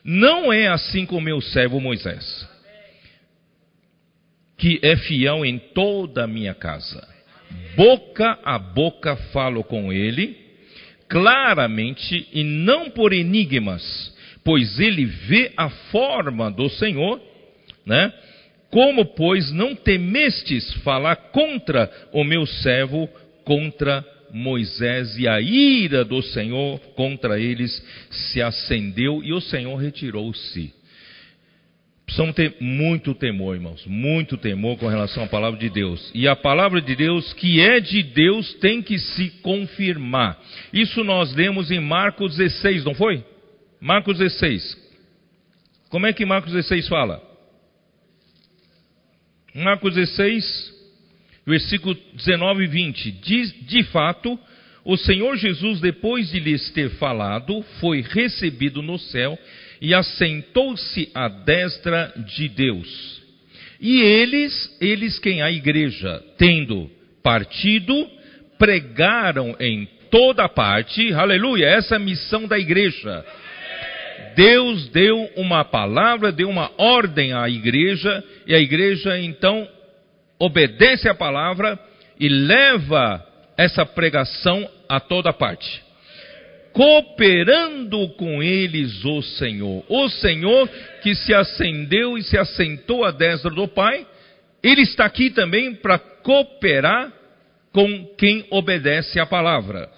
Não 0.02 0.52
é 0.52 0.68
assim 0.68 1.04
com 1.04 1.20
meu 1.20 1.40
servo 1.40 1.80
Moisés, 1.80 2.48
que 4.56 4.78
é 4.82 4.96
fiel 4.96 5.44
em 5.44 5.58
toda 5.58 6.24
a 6.24 6.26
minha 6.26 6.54
casa. 6.54 7.06
Boca 7.76 8.38
a 8.42 8.58
boca 8.58 9.16
falo 9.32 9.62
com 9.62 9.92
ele, 9.92 10.36
claramente 11.08 12.26
e 12.32 12.42
não 12.42 12.90
por 12.90 13.12
enigmas 13.12 14.16
pois 14.46 14.78
ele 14.78 15.04
vê 15.04 15.52
a 15.56 15.68
forma 15.68 16.52
do 16.52 16.70
Senhor, 16.70 17.20
né? 17.84 18.12
Como, 18.70 19.04
pois, 19.04 19.52
não 19.52 19.74
temestes 19.74 20.72
falar 20.82 21.16
contra 21.16 21.90
o 22.12 22.24
meu 22.24 22.46
servo, 22.46 23.08
contra 23.44 24.04
Moisés, 24.32 25.16
e 25.18 25.28
a 25.28 25.40
ira 25.40 26.04
do 26.04 26.20
Senhor 26.22 26.80
contra 26.94 27.38
eles 27.38 27.82
se 28.10 28.42
acendeu 28.42 29.22
e 29.22 29.32
o 29.32 29.40
Senhor 29.40 29.76
retirou-se. 29.76 30.74
Precisamos 32.04 32.36
ter 32.36 32.54
muito 32.60 33.14
temor, 33.14 33.56
irmãos, 33.56 33.84
muito 33.84 34.36
temor 34.36 34.78
com 34.78 34.86
relação 34.86 35.24
à 35.24 35.26
palavra 35.26 35.58
de 35.58 35.68
Deus. 35.68 36.10
E 36.14 36.28
a 36.28 36.36
palavra 36.36 36.80
de 36.80 36.94
Deus, 36.94 37.32
que 37.32 37.60
é 37.60 37.80
de 37.80 38.00
Deus, 38.02 38.54
tem 38.54 38.80
que 38.80 38.96
se 38.96 39.30
confirmar. 39.42 40.40
Isso 40.72 41.02
nós 41.02 41.34
lemos 41.34 41.72
em 41.72 41.80
Marcos 41.80 42.36
16, 42.36 42.84
não 42.84 42.94
foi? 42.94 43.24
Marcos 43.80 44.18
16. 44.18 44.86
Como 45.88 46.06
é 46.06 46.12
que 46.12 46.24
Marcos 46.24 46.52
16 46.52 46.86
fala? 46.86 47.25
Marcos 49.56 49.94
16, 49.94 50.74
versículo 51.46 51.96
19 52.14 52.64
e 52.64 52.66
20. 52.66 53.10
Diz, 53.22 53.54
de 53.66 53.82
fato, 53.84 54.38
o 54.84 54.98
Senhor 54.98 55.34
Jesus, 55.36 55.80
depois 55.80 56.30
de 56.30 56.38
lhes 56.38 56.70
ter 56.72 56.90
falado, 56.90 57.62
foi 57.80 58.02
recebido 58.02 58.82
no 58.82 58.98
céu 58.98 59.38
e 59.80 59.94
assentou-se 59.94 61.10
à 61.14 61.28
destra 61.28 62.12
de 62.36 62.48
Deus. 62.50 63.22
E 63.80 64.00
eles, 64.00 64.76
eles 64.78 65.18
quem? 65.18 65.40
A 65.40 65.50
igreja, 65.50 66.22
tendo 66.36 66.90
partido, 67.22 68.08
pregaram 68.58 69.56
em 69.58 69.88
toda 70.10 70.48
parte, 70.50 71.14
aleluia, 71.14 71.66
essa 71.66 71.94
é 71.94 71.96
a 71.96 72.00
missão 72.00 72.46
da 72.46 72.58
igreja 72.58 73.24
Deus 74.36 74.90
deu 74.90 75.30
uma 75.34 75.64
palavra, 75.64 76.30
deu 76.30 76.50
uma 76.50 76.70
ordem 76.76 77.32
à 77.32 77.48
igreja, 77.48 78.22
e 78.46 78.54
a 78.54 78.58
igreja 78.60 79.18
então 79.18 79.66
obedece 80.38 81.08
à 81.08 81.14
palavra 81.14 81.78
e 82.20 82.28
leva 82.28 83.26
essa 83.56 83.86
pregação 83.86 84.68
a 84.86 85.00
toda 85.00 85.32
parte. 85.32 85.82
Cooperando 86.74 88.10
com 88.10 88.42
eles 88.42 89.02
o 89.06 89.22
Senhor. 89.22 89.82
O 89.88 90.08
Senhor 90.10 90.68
que 91.02 91.14
se 91.14 91.32
acendeu 91.32 92.18
e 92.18 92.22
se 92.22 92.36
assentou 92.36 93.04
à 93.04 93.10
destra 93.10 93.50
do 93.50 93.66
Pai, 93.66 94.06
ele 94.62 94.82
está 94.82 95.06
aqui 95.06 95.30
também 95.30 95.74
para 95.74 95.98
cooperar 95.98 97.10
com 97.72 98.04
quem 98.18 98.44
obedece 98.50 99.18
à 99.18 99.24
palavra 99.24 99.88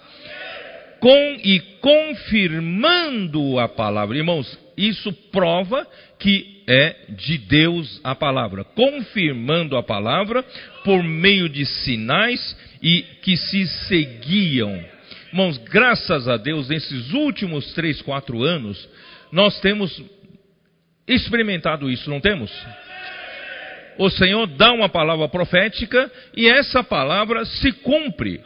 com 0.99 1.37
e 1.43 1.59
confirmando 1.81 3.59
a 3.59 3.67
palavra. 3.67 4.17
Irmãos, 4.17 4.57
isso 4.77 5.11
prova 5.31 5.87
que 6.17 6.63
é 6.67 6.95
de 7.09 7.37
Deus 7.37 7.99
a 8.03 8.13
palavra, 8.13 8.63
confirmando 8.63 9.75
a 9.75 9.83
palavra 9.83 10.43
por 10.83 11.03
meio 11.03 11.49
de 11.49 11.65
sinais 11.65 12.57
e 12.81 13.01
que 13.21 13.35
se 13.35 13.67
seguiam. 13.87 14.83
Irmãos, 15.31 15.57
graças 15.57 16.27
a 16.27 16.37
Deus, 16.37 16.69
nesses 16.69 17.13
últimos 17.13 17.73
três, 17.73 18.01
quatro 18.01 18.43
anos, 18.43 18.87
nós 19.31 19.59
temos 19.59 20.01
experimentado 21.07 21.89
isso, 21.89 22.09
não 22.09 22.19
temos? 22.19 22.51
o 23.99 24.09
Senhor 24.09 24.47
dá 24.47 24.71
uma 24.71 24.87
palavra 24.87 25.27
profética 25.27 26.09
e 26.33 26.47
essa 26.47 26.81
palavra 26.81 27.43
se 27.43 27.73
cumpre. 27.73 28.41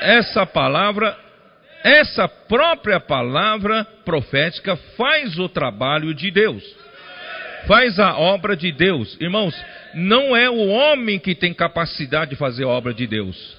Essa 0.00 0.46
palavra, 0.46 1.18
essa 1.84 2.28
própria 2.28 3.00
palavra 3.00 3.84
profética 4.04 4.76
faz 4.96 5.38
o 5.38 5.48
trabalho 5.48 6.14
de 6.14 6.30
Deus. 6.30 6.62
Faz 7.66 7.98
a 7.98 8.16
obra 8.16 8.56
de 8.56 8.72
Deus. 8.72 9.16
Irmãos, 9.20 9.54
não 9.94 10.36
é 10.36 10.48
o 10.48 10.68
homem 10.68 11.18
que 11.18 11.34
tem 11.34 11.52
capacidade 11.52 12.30
de 12.30 12.36
fazer 12.36 12.64
a 12.64 12.68
obra 12.68 12.94
de 12.94 13.06
Deus 13.06 13.58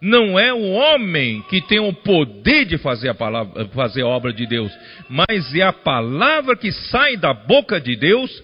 não 0.00 0.38
é 0.38 0.52
o 0.52 0.70
homem 0.70 1.42
que 1.48 1.60
tem 1.60 1.80
o 1.80 1.92
poder 1.92 2.64
de 2.64 2.78
fazer 2.78 3.08
a, 3.08 3.14
palavra, 3.14 3.66
fazer 3.68 4.02
a 4.02 4.06
obra 4.06 4.32
de 4.32 4.46
Deus, 4.46 4.72
mas 5.08 5.54
é 5.54 5.62
a 5.62 5.72
palavra 5.72 6.56
que 6.56 6.70
sai 6.70 7.16
da 7.16 7.34
boca 7.34 7.80
de 7.80 7.96
Deus, 7.96 8.42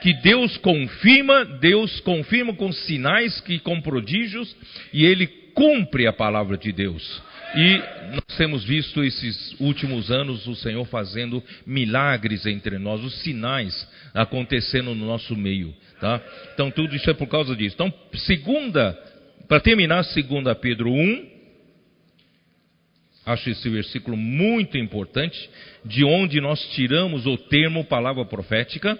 que 0.00 0.14
Deus 0.14 0.56
confirma, 0.58 1.44
Deus 1.44 2.00
confirma 2.00 2.54
com 2.54 2.72
sinais, 2.72 3.40
que 3.40 3.58
com 3.58 3.80
prodígios, 3.80 4.56
e 4.92 5.04
ele 5.04 5.26
cumpre 5.54 6.06
a 6.06 6.12
palavra 6.12 6.56
de 6.56 6.72
Deus. 6.72 7.22
E 7.56 7.82
nós 8.14 8.36
temos 8.36 8.64
visto 8.64 9.02
esses 9.02 9.58
últimos 9.58 10.10
anos 10.10 10.46
o 10.46 10.54
Senhor 10.54 10.84
fazendo 10.84 11.42
milagres 11.66 12.44
entre 12.44 12.78
nós, 12.78 13.02
os 13.02 13.22
sinais 13.22 13.88
acontecendo 14.12 14.94
no 14.94 15.06
nosso 15.06 15.34
meio, 15.34 15.74
tá? 16.00 16.20
Então 16.52 16.70
tudo 16.70 16.94
isso 16.94 17.08
é 17.08 17.14
por 17.14 17.26
causa 17.26 17.56
disso. 17.56 17.74
Então, 17.74 17.92
segunda 18.14 18.96
para 19.48 19.60
terminar, 19.60 20.02
2 20.02 20.58
Pedro 20.60 20.90
1, 20.90 21.26
acho 23.26 23.50
esse 23.50 23.68
versículo 23.68 24.16
muito 24.16 24.76
importante, 24.76 25.48
de 25.84 26.04
onde 26.04 26.40
nós 26.40 26.60
tiramos 26.74 27.26
o 27.26 27.36
termo 27.36 27.84
palavra 27.84 28.24
profética. 28.24 28.98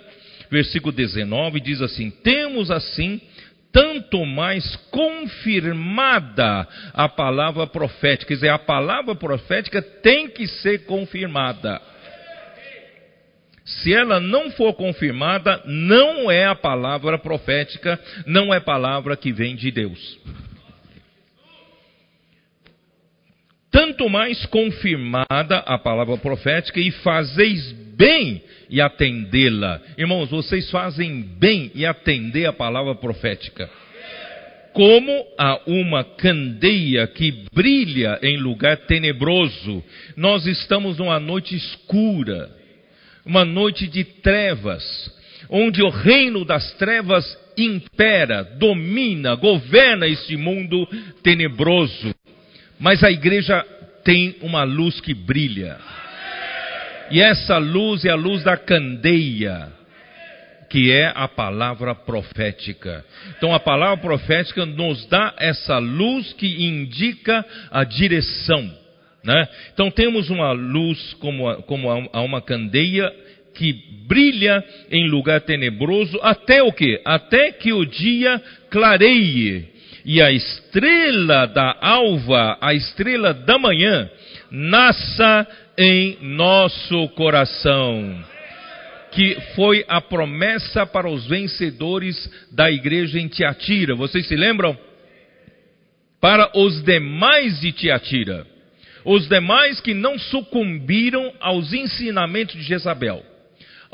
Versículo 0.49 0.93
19 0.93 1.59
diz 1.59 1.83
assim: 1.83 2.11
Temos 2.11 2.71
assim 2.71 3.21
tanto 3.77 4.25
mais 4.25 4.75
confirmada 4.91 6.67
a 6.95 7.11
palavra 7.11 7.67
profética. 7.67 8.29
Quer 8.29 8.35
dizer, 8.35 8.49
a 8.49 8.59
palavra 8.59 9.15
profética 9.15 9.83
tem 9.83 10.31
que 10.31 10.47
ser 10.47 10.87
confirmada. 10.87 11.79
Se 13.67 13.93
ela 13.93 14.19
não 14.19 14.51
for 14.53 14.73
confirmada, 14.73 15.61
não 15.67 16.31
é 16.31 16.47
a 16.47 16.55
palavra 16.55 17.19
profética, 17.19 18.01
não 18.25 18.55
é 18.55 18.61
palavra 18.61 19.15
que 19.15 19.31
vem 19.31 19.55
de 19.55 19.71
Deus. 19.71 20.19
Tanto 23.77 24.09
mais 24.09 24.47
confirmada 24.47 25.59
a 25.59 25.77
palavra 25.77 26.17
profética, 26.17 26.81
e 26.81 26.91
fazeis 26.91 27.73
bem 27.95 28.43
e 28.71 28.81
atendê-la. 28.81 29.83
Irmãos, 29.99 30.31
vocês 30.31 30.71
fazem 30.71 31.21
bem 31.21 31.71
e 31.75 31.85
atender 31.85 32.47
a 32.47 32.55
palavra 32.55 32.95
profética 32.95 33.69
como 34.73 35.27
a 35.39 35.61
uma 35.67 36.05
candeia 36.05 37.07
que 37.07 37.45
brilha 37.53 38.19
em 38.23 38.39
lugar 38.39 38.79
tenebroso. 38.79 39.85
Nós 40.17 40.47
estamos 40.47 40.97
numa 40.97 41.21
noite 41.21 41.55
escura 41.55 42.51
uma 43.27 43.45
noite 43.45 43.87
de 43.87 44.05
trevas, 44.05 44.83
onde 45.51 45.83
o 45.83 45.91
reino 45.91 46.47
das 46.47 46.73
trevas 46.75 47.25
impera, 47.59 48.43
domina, 48.43 49.35
governa 49.35 50.07
este 50.07 50.35
mundo 50.35 50.89
tenebroso. 51.23 52.15
Mas 52.79 53.03
a 53.03 53.11
igreja 53.11 53.65
tem 54.05 54.37
uma 54.41 54.65
luz 54.65 55.01
que 55.01 55.15
brilha. 55.15 55.79
E 57.11 57.21
essa 57.21 57.59
luz 57.59 58.05
é 58.05 58.11
a 58.11 58.17
luz 58.17 58.43
da 58.43 58.57
candeia, 58.57 59.73
que 60.69 60.91
é 60.91 61.13
a 61.15 61.29
palavra 61.29 61.95
profética. 61.95 63.05
Então 63.37 63.55
a 63.55 63.61
palavra 63.61 63.97
profética 63.97 64.67
nos 64.67 65.07
dá 65.07 65.35
essa 65.39 65.79
luz 65.79 66.33
que 66.33 66.65
indica 66.65 67.45
a 67.71 67.85
direção 67.85 68.87
né? 69.27 69.49
Então 69.75 69.91
temos 69.91 70.31
uma 70.31 70.53
luz 70.53 71.15
como, 71.15 71.53
como 71.65 71.91
a 71.91 72.21
uma 72.21 72.41
candeia 72.41 73.13
que 73.55 73.73
brilha 74.07 74.65
em 74.89 75.09
lugar 75.09 75.41
tenebroso 75.41 76.17
até 76.23 76.63
o 76.63 76.73
que? 76.73 77.01
Até 77.05 77.51
que 77.51 77.73
o 77.73 77.85
dia 77.85 78.41
clareie 78.71 79.69
e 80.07 80.23
a 80.23 80.31
estrela 80.31 81.47
da 81.47 81.77
alva, 81.81 82.57
a 82.61 82.73
estrela 82.73 83.35
da 83.35 83.59
manhã, 83.59 84.09
nasça 84.51 85.47
em 85.77 86.17
nosso 86.23 87.09
coração. 87.09 88.25
Que 89.11 89.37
foi 89.57 89.85
a 89.89 90.01
promessa 90.01 90.87
para 90.87 91.11
os 91.11 91.27
vencedores 91.27 92.31
da 92.53 92.71
igreja 92.71 93.19
em 93.19 93.27
Tiatira. 93.27 93.97
Vocês 93.97 94.29
se 94.29 94.37
lembram? 94.37 94.79
Para 96.21 96.51
os 96.57 96.83
demais 96.85 97.61
de 97.61 97.73
Tiatira 97.73 98.47
os 99.07 99.29
demais 99.29 99.81
que 99.81 99.95
não 99.95 100.19
sucumbiram 100.19 101.33
aos 101.39 101.73
ensinamentos 101.73 102.57
de 102.57 102.63
Jezabel, 102.63 103.25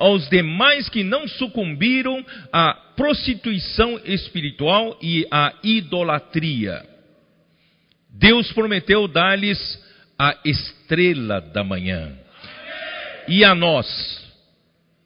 aos 0.03 0.29
demais 0.29 0.89
que 0.89 1.05
não 1.05 1.29
sucumbiram 1.29 2.27
à 2.53 2.75
prostituição 2.97 4.01
espiritual 4.05 4.99
e 5.01 5.25
à 5.31 5.55
idolatria. 5.63 6.85
Deus 8.11 8.53
prometeu 8.53 9.07
dar-lhes 9.07 9.61
a 10.19 10.37
estrela 10.45 11.41
da 11.41 11.63
manhã. 11.63 12.19
E 13.29 13.45
a 13.45 13.55
nós, 13.55 13.87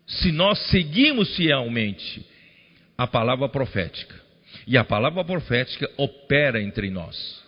se 0.06 0.32
nós 0.32 0.58
seguimos 0.70 1.36
fielmente 1.36 2.24
a 2.96 3.06
palavra 3.06 3.50
profética, 3.50 4.14
e 4.66 4.78
a 4.78 4.84
palavra 4.84 5.22
profética 5.22 5.90
opera 5.98 6.58
entre 6.62 6.88
nós, 6.88 7.44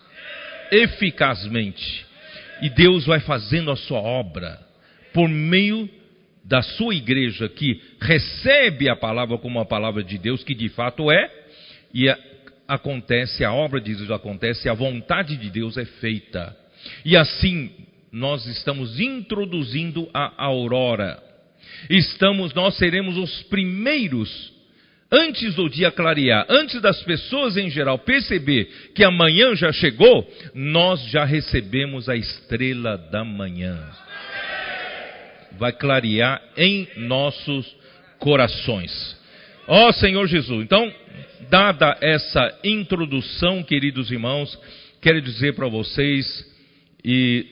eficazmente, 0.70 2.06
e 2.61 2.68
Deus 2.68 3.06
vai 3.06 3.20
fazendo 3.20 3.70
a 3.70 3.76
sua 3.76 4.00
obra 4.00 4.61
por 5.14 5.30
meio 5.30 5.88
da 6.48 6.62
sua 6.62 6.94
igreja 6.94 7.46
que 7.46 7.80
recebe 8.00 8.88
a 8.88 8.96
palavra 8.96 9.37
como 9.37 9.61
a 9.61 9.66
palavra 9.66 10.02
de 10.02 10.16
Deus, 10.16 10.42
que 10.42 10.54
de 10.54 10.70
fato 10.70 11.12
é, 11.12 11.30
e 11.92 12.08
acontece, 12.66 13.44
a 13.44 13.52
obra 13.52 13.78
de 13.80 13.94
Deus 13.94 14.11
acontece, 14.11 14.68
a 14.68 14.72
vontade 14.72 15.37
de 15.37 15.50
Deus 15.50 15.76
é 15.76 15.84
feita. 15.84 16.56
E 17.04 17.16
assim 17.16 17.70
nós 18.11 18.46
estamos 18.46 18.98
introduzindo 18.98 20.08
a 20.14 20.42
aurora. 20.42 21.22
Estamos, 21.90 22.54
nós 22.54 22.78
seremos 22.78 23.18
os 23.18 23.42
primeiros 23.44 24.52
antes 25.11 25.54
do 25.54 25.68
dia 25.68 25.90
clarear, 25.90 26.46
antes 26.48 26.80
das 26.80 27.02
pessoas 27.02 27.58
em 27.58 27.68
geral 27.70 27.98
perceber 27.98 28.90
que 28.94 29.04
amanhã 29.04 29.54
já 29.54 29.70
chegou, 29.70 30.26
nós 30.54 31.02
já 31.11 31.24
recebemos 31.26 32.08
a 32.08 32.16
estrela 32.16 32.96
da 32.96 33.22
manhã. 33.22 33.78
Vai 35.56 35.72
clarear 35.72 36.42
em 36.56 36.88
nossos 36.96 37.74
corações. 38.18 39.16
Ó 39.66 39.88
oh, 39.88 39.92
Senhor 39.92 40.26
Jesus, 40.26 40.64
então, 40.64 40.92
dada 41.50 41.96
essa 42.00 42.58
introdução, 42.64 43.62
queridos 43.62 44.11
irmãos, 44.11 44.58
quero 45.00 45.20
dizer 45.20 45.54
para 45.54 45.68
vocês, 45.68 46.26
e 47.04 47.46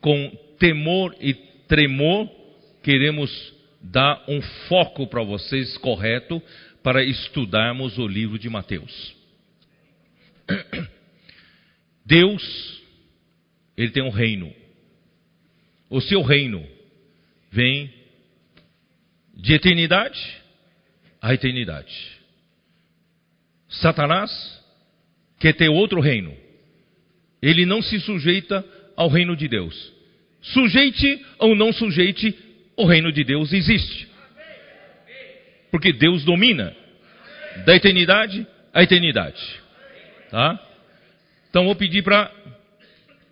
com 0.00 0.30
temor 0.58 1.14
e 1.20 1.34
tremor, 1.66 2.28
queremos 2.82 3.54
dar 3.80 4.22
um 4.28 4.40
foco 4.68 5.06
para 5.06 5.22
vocês 5.22 5.76
correto, 5.78 6.42
para 6.82 7.02
estudarmos 7.02 7.96
o 7.98 8.06
livro 8.06 8.38
de 8.38 8.48
Mateus. 8.50 9.14
Deus, 12.04 12.82
ele 13.76 13.90
tem 13.90 14.02
um 14.02 14.10
reino. 14.10 14.52
O 15.88 16.00
seu 16.00 16.22
reino 16.22 16.66
vem 17.54 17.88
de 19.36 19.54
eternidade 19.54 20.42
a 21.22 21.32
eternidade. 21.32 21.94
Satanás 23.68 24.30
quer 25.38 25.54
ter 25.54 25.68
outro 25.68 26.00
reino. 26.00 26.36
Ele 27.40 27.64
não 27.64 27.80
se 27.80 28.00
sujeita 28.00 28.64
ao 28.96 29.08
reino 29.08 29.36
de 29.36 29.48
Deus. 29.48 29.92
Sujeite 30.42 31.24
ou 31.38 31.54
não 31.54 31.72
sujeite, 31.72 32.36
o 32.76 32.84
reino 32.84 33.10
de 33.12 33.24
Deus 33.24 33.52
existe. 33.52 34.08
Porque 35.70 35.92
Deus 35.92 36.24
domina 36.24 36.76
da 37.64 37.74
eternidade 37.74 38.46
à 38.72 38.82
eternidade. 38.82 39.40
Tá? 40.28 40.60
Então 41.48 41.64
vou 41.64 41.76
pedir 41.76 42.02
para 42.02 42.30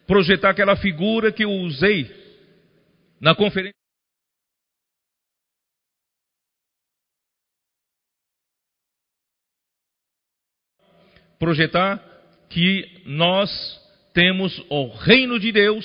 projetar 0.07 0.51
aquela 0.51 0.77
figura 0.77 1.33
que 1.33 1.45
eu 1.45 1.51
usei 1.51 2.11
na 3.21 3.35
conferência. 3.35 3.82
Projetar 11.43 12.01
que 12.49 12.89
nós 13.05 13.51
temos 14.15 14.63
o 14.69 14.87
reino 14.95 15.41
de 15.41 15.51
Deus 15.51 15.85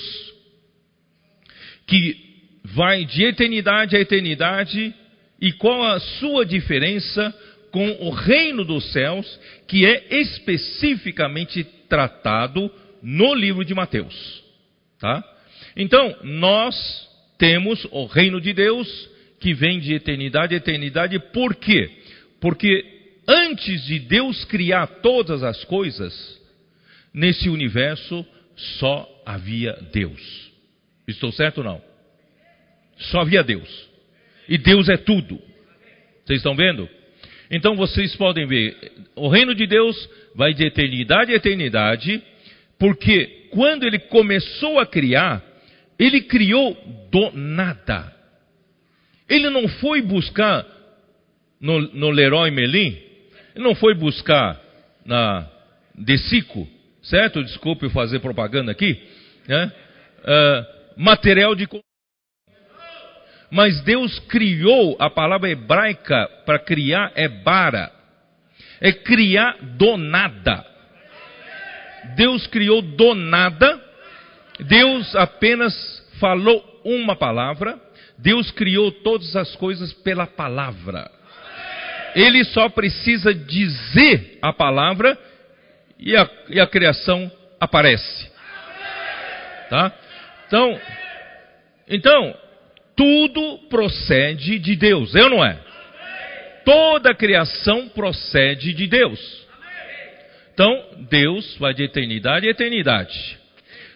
que 1.84 2.16
vai 2.62 3.04
de 3.04 3.24
eternidade 3.24 3.96
a 3.96 4.00
eternidade 4.00 4.94
e 5.40 5.52
qual 5.54 5.82
a 5.82 5.98
sua 5.98 6.46
diferença 6.46 7.34
com 7.72 7.90
o 8.06 8.10
reino 8.10 8.64
dos 8.64 8.92
céus, 8.92 9.26
que 9.66 9.84
é 9.84 10.20
especificamente 10.20 11.64
tratado 11.88 12.70
no 13.02 13.34
livro 13.34 13.64
de 13.64 13.74
Mateus. 13.74 14.44
Tá? 15.00 15.24
Então, 15.76 16.18
nós 16.22 16.76
temos 17.36 17.84
o 17.90 18.06
reino 18.06 18.40
de 18.40 18.52
Deus 18.52 19.10
que 19.40 19.52
vem 19.54 19.80
de 19.80 19.92
eternidade 19.92 20.54
a 20.54 20.58
eternidade, 20.58 21.18
por 21.18 21.56
quê? 21.56 21.90
Porque 22.40 22.97
antes 23.28 23.84
de 23.84 23.98
Deus 23.98 24.44
criar 24.46 24.86
todas 24.86 25.42
as 25.42 25.62
coisas, 25.64 26.40
nesse 27.12 27.50
universo 27.50 28.24
só 28.56 29.06
havia 29.26 29.74
Deus. 29.92 30.50
Estou 31.06 31.30
certo 31.30 31.58
ou 31.58 31.64
não? 31.64 31.82
Só 32.96 33.20
havia 33.20 33.44
Deus. 33.44 33.88
E 34.48 34.56
Deus 34.56 34.88
é 34.88 34.96
tudo. 34.96 35.40
Vocês 36.24 36.38
estão 36.38 36.56
vendo? 36.56 36.88
Então 37.50 37.76
vocês 37.76 38.14
podem 38.16 38.46
ver, 38.46 38.76
o 39.14 39.28
reino 39.28 39.54
de 39.54 39.66
Deus 39.66 40.08
vai 40.34 40.52
de 40.52 40.66
eternidade 40.66 41.32
a 41.32 41.36
eternidade, 41.36 42.22
porque 42.78 43.48
quando 43.50 43.84
ele 43.84 43.98
começou 43.98 44.78
a 44.78 44.86
criar, 44.86 45.42
ele 45.98 46.22
criou 46.22 46.76
do 47.10 47.30
nada. 47.32 48.14
Ele 49.28 49.48
não 49.50 49.66
foi 49.68 50.02
buscar 50.02 50.66
no, 51.60 51.80
no 51.80 52.10
Leroy 52.10 52.50
Merlin, 52.50 53.07
ele 53.58 53.64
não 53.64 53.74
foi 53.74 53.92
buscar 53.92 54.58
na 55.04 55.44
Decico, 55.96 56.66
certo? 57.02 57.42
Desculpe 57.42 57.90
fazer 57.90 58.20
propaganda 58.20 58.70
aqui, 58.70 59.02
né? 59.48 59.72
Uh, 60.20 61.02
material 61.02 61.56
de 61.56 61.66
mas 63.50 63.80
Deus 63.80 64.18
criou, 64.28 64.94
a 65.00 65.08
palavra 65.08 65.48
hebraica 65.48 66.28
para 66.44 66.58
criar 66.58 67.10
é 67.14 67.26
bara, 67.26 67.90
é 68.78 68.92
criar 68.92 69.56
do 69.60 69.96
nada. 69.96 70.64
Deus 72.14 72.46
criou 72.46 72.82
do 72.82 73.14
nada, 73.14 73.82
Deus 74.60 75.16
apenas 75.16 75.74
falou 76.20 76.62
uma 76.84 77.16
palavra, 77.16 77.80
Deus 78.18 78.50
criou 78.50 78.92
todas 78.92 79.34
as 79.34 79.56
coisas 79.56 79.92
pela 79.94 80.26
palavra. 80.26 81.10
Ele 82.14 82.44
só 82.44 82.68
precisa 82.68 83.34
dizer 83.34 84.38
a 84.40 84.52
palavra 84.52 85.18
e 85.98 86.16
a, 86.16 86.28
e 86.48 86.60
a 86.60 86.66
criação 86.66 87.30
aparece. 87.60 88.30
Tá? 89.68 89.92
Então, 90.46 90.80
então, 91.88 92.34
tudo 92.96 93.58
procede 93.68 94.58
de 94.58 94.76
Deus, 94.76 95.14
é 95.14 95.22
ou 95.22 95.30
não 95.30 95.44
é? 95.44 95.58
Toda 96.64 97.10
a 97.10 97.14
criação 97.14 97.88
procede 97.88 98.74
de 98.74 98.86
Deus. 98.86 99.46
Então, 100.52 100.84
Deus 101.08 101.56
vai 101.58 101.72
de 101.72 101.84
eternidade 101.84 102.48
a 102.48 102.50
eternidade. 102.50 103.38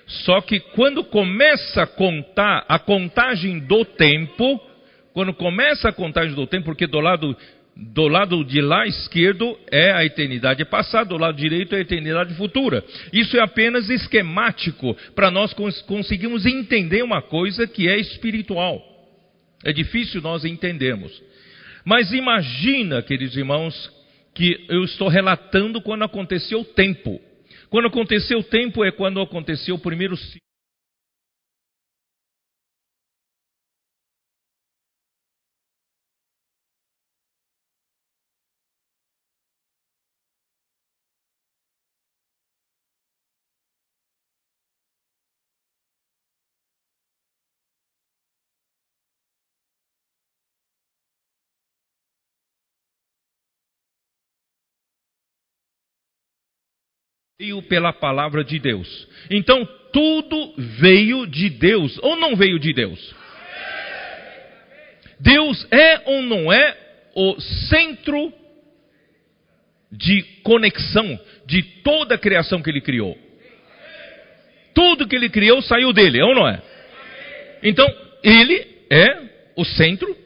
Só 0.07 0.40
que 0.40 0.61
quando 0.61 1.03
começa 1.03 1.83
a 1.83 1.87
contar 1.87 2.64
a 2.68 2.79
contagem 2.79 3.59
do 3.59 3.85
tempo, 3.85 4.61
quando 5.12 5.33
começa 5.35 5.88
a 5.88 5.92
contagem 5.92 6.35
do 6.35 6.46
tempo, 6.46 6.66
porque 6.66 6.87
do 6.87 7.01
lado 7.01 7.37
do 7.74 8.06
lado 8.06 8.44
de 8.44 8.61
lá 8.61 8.87
esquerdo 8.87 9.58
é 9.70 9.92
a 9.92 10.04
eternidade 10.04 10.64
passada, 10.64 11.08
do 11.08 11.16
lado 11.16 11.37
direito 11.37 11.74
é 11.74 11.78
a 11.78 11.82
eternidade 11.82 12.35
futura. 12.35 12.85
Isso 13.12 13.37
é 13.37 13.40
apenas 13.40 13.88
esquemático 13.88 14.94
para 15.14 15.30
nós 15.30 15.54
conseguirmos 15.87 16.44
entender 16.44 17.02
uma 17.02 17.22
coisa 17.22 17.66
que 17.66 17.88
é 17.88 17.98
espiritual. 17.98 18.80
É 19.64 19.72
difícil 19.72 20.20
nós 20.20 20.44
entendermos. 20.44 21.12
Mas 21.85 22.12
imagina, 22.12 23.02
queridos 23.02 23.37
irmãos, 23.37 23.90
que 24.35 24.66
eu 24.68 24.85
estou 24.85 25.08
relatando 25.08 25.80
quando 25.80 26.04
aconteceu 26.04 26.61
o 26.61 26.64
tempo. 26.64 27.20
Quando 27.70 27.88
aconteceu 27.88 28.40
o 28.40 28.44
tempo 28.44 28.85
é 28.85 28.90
quando 28.90 29.20
aconteceu 29.20 29.76
o 29.76 29.78
primeiro 29.78 30.16
ciclo. 30.16 30.51
Veio 57.42 57.61
pela 57.62 57.92
palavra 57.92 58.44
de 58.44 58.57
Deus. 58.61 59.09
Então 59.28 59.68
tudo 59.92 60.55
veio 60.57 61.26
de 61.26 61.50
Deus, 61.50 61.98
ou 62.00 62.14
não 62.14 62.37
veio 62.37 62.57
de 62.57 62.72
Deus? 62.72 63.14
Deus 65.18 65.66
é 65.72 66.02
ou 66.07 66.22
não 66.22 66.52
é 66.52 66.76
o 67.16 67.40
centro 67.40 68.33
de 69.90 70.22
conexão 70.44 71.18
de 71.44 71.62
toda 71.83 72.14
a 72.14 72.18
criação 72.18 72.62
que 72.62 72.70
ele 72.70 72.81
criou? 72.81 73.18
Tudo 74.72 75.09
que 75.09 75.16
ele 75.16 75.28
criou 75.28 75.61
saiu 75.62 75.92
dele, 75.92 76.20
é 76.20 76.24
ou 76.24 76.35
não 76.37 76.48
é? 76.48 76.62
Então, 77.62 77.87
ele 78.22 78.66
é 78.88 79.20
o 79.57 79.64
centro 79.64 80.16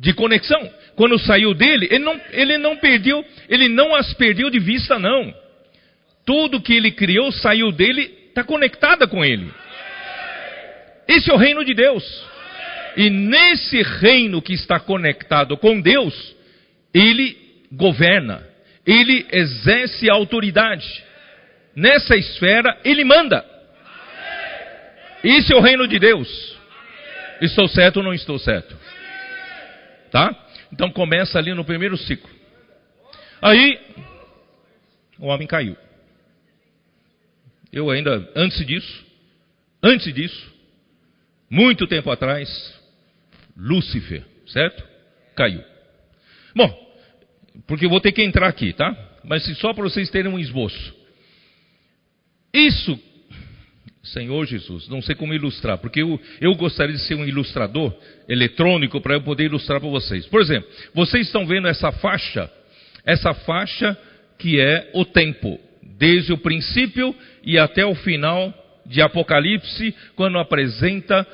de 0.00 0.14
conexão. 0.14 0.68
Quando 0.96 1.18
saiu 1.18 1.52
dele, 1.52 1.88
ele 1.90 2.04
não, 2.04 2.20
ele 2.32 2.58
não 2.58 2.76
perdeu, 2.78 3.24
ele 3.48 3.68
não 3.68 3.94
as 3.94 4.12
perdeu 4.14 4.50
de 4.50 4.58
vista, 4.58 4.98
não. 4.98 5.47
Tudo 6.28 6.60
que 6.60 6.74
ele 6.74 6.90
criou 6.90 7.32
saiu 7.32 7.72
dele, 7.72 8.02
está 8.28 8.44
conectada 8.44 9.08
com 9.08 9.24
ele. 9.24 9.50
Esse 11.08 11.30
é 11.30 11.32
o 11.32 11.38
reino 11.38 11.64
de 11.64 11.72
Deus. 11.72 12.04
E 12.98 13.08
nesse 13.08 13.80
reino 13.80 14.42
que 14.42 14.52
está 14.52 14.78
conectado 14.78 15.56
com 15.56 15.80
Deus, 15.80 16.36
ele 16.92 17.34
governa, 17.72 18.46
ele 18.86 19.26
exerce 19.32 20.10
autoridade. 20.10 21.02
Nessa 21.74 22.14
esfera, 22.14 22.78
ele 22.84 23.04
manda. 23.04 23.42
Esse 25.24 25.54
é 25.54 25.56
o 25.56 25.62
reino 25.62 25.88
de 25.88 25.98
Deus. 25.98 26.58
Estou 27.40 27.66
certo 27.68 27.96
ou 27.96 28.02
não 28.02 28.12
estou 28.12 28.38
certo? 28.38 28.76
Tá? 30.10 30.30
Então 30.70 30.90
começa 30.90 31.38
ali 31.38 31.54
no 31.54 31.64
primeiro 31.64 31.96
ciclo. 31.96 32.28
Aí, 33.40 33.80
o 35.18 35.28
homem 35.28 35.48
caiu. 35.48 35.87
Eu 37.72 37.90
ainda, 37.90 38.30
antes 38.34 38.64
disso, 38.66 39.06
antes 39.82 40.12
disso, 40.14 40.52
muito 41.50 41.86
tempo 41.86 42.10
atrás, 42.10 42.48
Lúcifer, 43.56 44.24
certo? 44.46 44.84
Caiu. 45.34 45.62
Bom, 46.54 46.88
porque 47.66 47.86
eu 47.86 47.90
vou 47.90 48.00
ter 48.00 48.12
que 48.12 48.22
entrar 48.22 48.48
aqui, 48.48 48.72
tá? 48.72 48.96
Mas 49.24 49.44
só 49.58 49.74
para 49.74 49.84
vocês 49.84 50.10
terem 50.10 50.30
um 50.30 50.38
esboço. 50.38 50.94
Isso, 52.52 52.98
Senhor 54.02 54.46
Jesus, 54.46 54.88
não 54.88 55.02
sei 55.02 55.14
como 55.14 55.34
ilustrar, 55.34 55.78
porque 55.78 56.00
eu, 56.00 56.20
eu 56.40 56.54
gostaria 56.54 56.94
de 56.94 57.02
ser 57.02 57.14
um 57.14 57.26
ilustrador 57.26 57.94
eletrônico 58.28 59.00
para 59.00 59.14
eu 59.14 59.22
poder 59.22 59.44
ilustrar 59.44 59.80
para 59.80 59.88
vocês. 59.88 60.24
Por 60.26 60.40
exemplo, 60.40 60.68
vocês 60.94 61.26
estão 61.26 61.46
vendo 61.46 61.68
essa 61.68 61.92
faixa, 61.92 62.50
essa 63.04 63.34
faixa 63.34 63.96
que 64.38 64.58
é 64.60 64.90
o 64.94 65.04
tempo 65.04 65.60
desde 65.96 66.32
o 66.32 66.38
princípio 66.38 67.14
e 67.42 67.58
até 67.58 67.84
o 67.86 67.94
final 67.94 68.52
de 68.84 69.00
Apocalipse, 69.00 69.94
quando 70.16 70.38
apresenta 70.38 71.26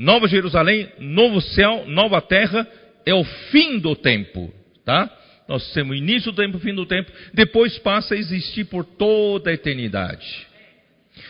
Nova 0.00 0.26
Jerusalém, 0.26 0.88
novo 0.98 1.42
céu, 1.42 1.84
nova 1.86 2.22
terra, 2.22 2.66
é 3.04 3.12
o 3.12 3.22
fim 3.22 3.78
do 3.78 3.94
tempo, 3.94 4.50
tá? 4.82 5.14
Nós 5.46 5.72
temos 5.74 5.94
início 5.94 6.32
do 6.32 6.42
tempo, 6.42 6.58
fim 6.58 6.74
do 6.74 6.86
tempo, 6.86 7.12
depois 7.34 7.78
passa 7.80 8.14
a 8.14 8.16
existir 8.16 8.64
por 8.64 8.82
toda 8.84 9.50
a 9.50 9.52
eternidade. 9.52 10.46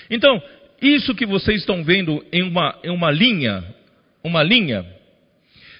Então, 0.08 0.40
isso 0.80 1.16
que 1.16 1.26
vocês 1.26 1.60
estão 1.60 1.82
vendo 1.82 2.24
em 2.30 2.42
uma, 2.42 2.78
em 2.84 2.90
uma 2.90 3.10
linha, 3.10 3.64
uma 4.22 4.42
linha, 4.42 4.86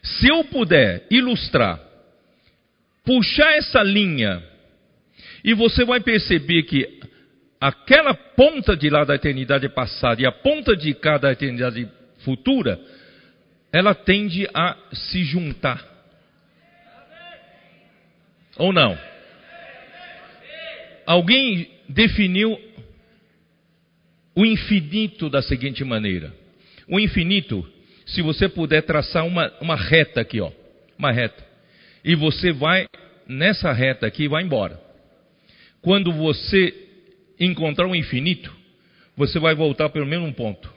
se 0.02 0.26
eu 0.26 0.42
puder 0.44 1.06
ilustrar, 1.10 1.78
puxar 3.04 3.56
essa 3.56 3.84
linha 3.84 4.42
e 5.44 5.55
você 5.55 5.85
vai 5.85 6.00
perceber 6.00 6.62
que 6.64 7.00
aquela 7.61 8.14
ponta 8.14 8.76
de 8.76 8.88
lá 8.88 9.05
da 9.05 9.14
eternidade 9.14 9.68
passada 9.68 10.20
e 10.20 10.26
a 10.26 10.33
ponta 10.33 10.76
de 10.76 10.94
cá 10.94 11.18
da 11.18 11.33
eternidade 11.33 11.88
futura, 12.24 12.81
ela 13.72 13.94
tende 13.94 14.48
a 14.53 14.76
se 14.92 15.22
juntar. 15.24 15.87
Ou 18.57 18.72
não? 18.72 18.98
Alguém 21.07 21.70
definiu 21.88 22.59
o 24.35 24.44
infinito 24.44 25.29
da 25.29 25.42
seguinte 25.42 25.83
maneira: 25.85 26.33
o 26.88 26.98
infinito, 26.98 27.66
se 28.07 28.22
você 28.22 28.48
puder 28.48 28.83
traçar 28.83 29.26
uma, 29.26 29.53
uma 29.61 29.76
reta 29.76 30.20
aqui, 30.20 30.40
ó, 30.40 30.50
uma 30.98 31.12
reta, 31.12 31.44
e 32.05 32.14
você 32.14 32.53
vai 32.53 32.87
nessa 33.26 33.72
reta 33.72 34.07
aqui 34.07 34.24
e 34.24 34.29
vai 34.29 34.42
embora. 34.42 34.89
Quando 35.83 36.12
você 36.12 36.75
encontrar 37.38 37.87
o 37.87 37.95
infinito, 37.95 38.55
você 39.16 39.38
vai 39.38 39.55
voltar 39.55 39.88
pelo 39.88 40.07
mesmo 40.07 40.33
ponto. 40.33 40.73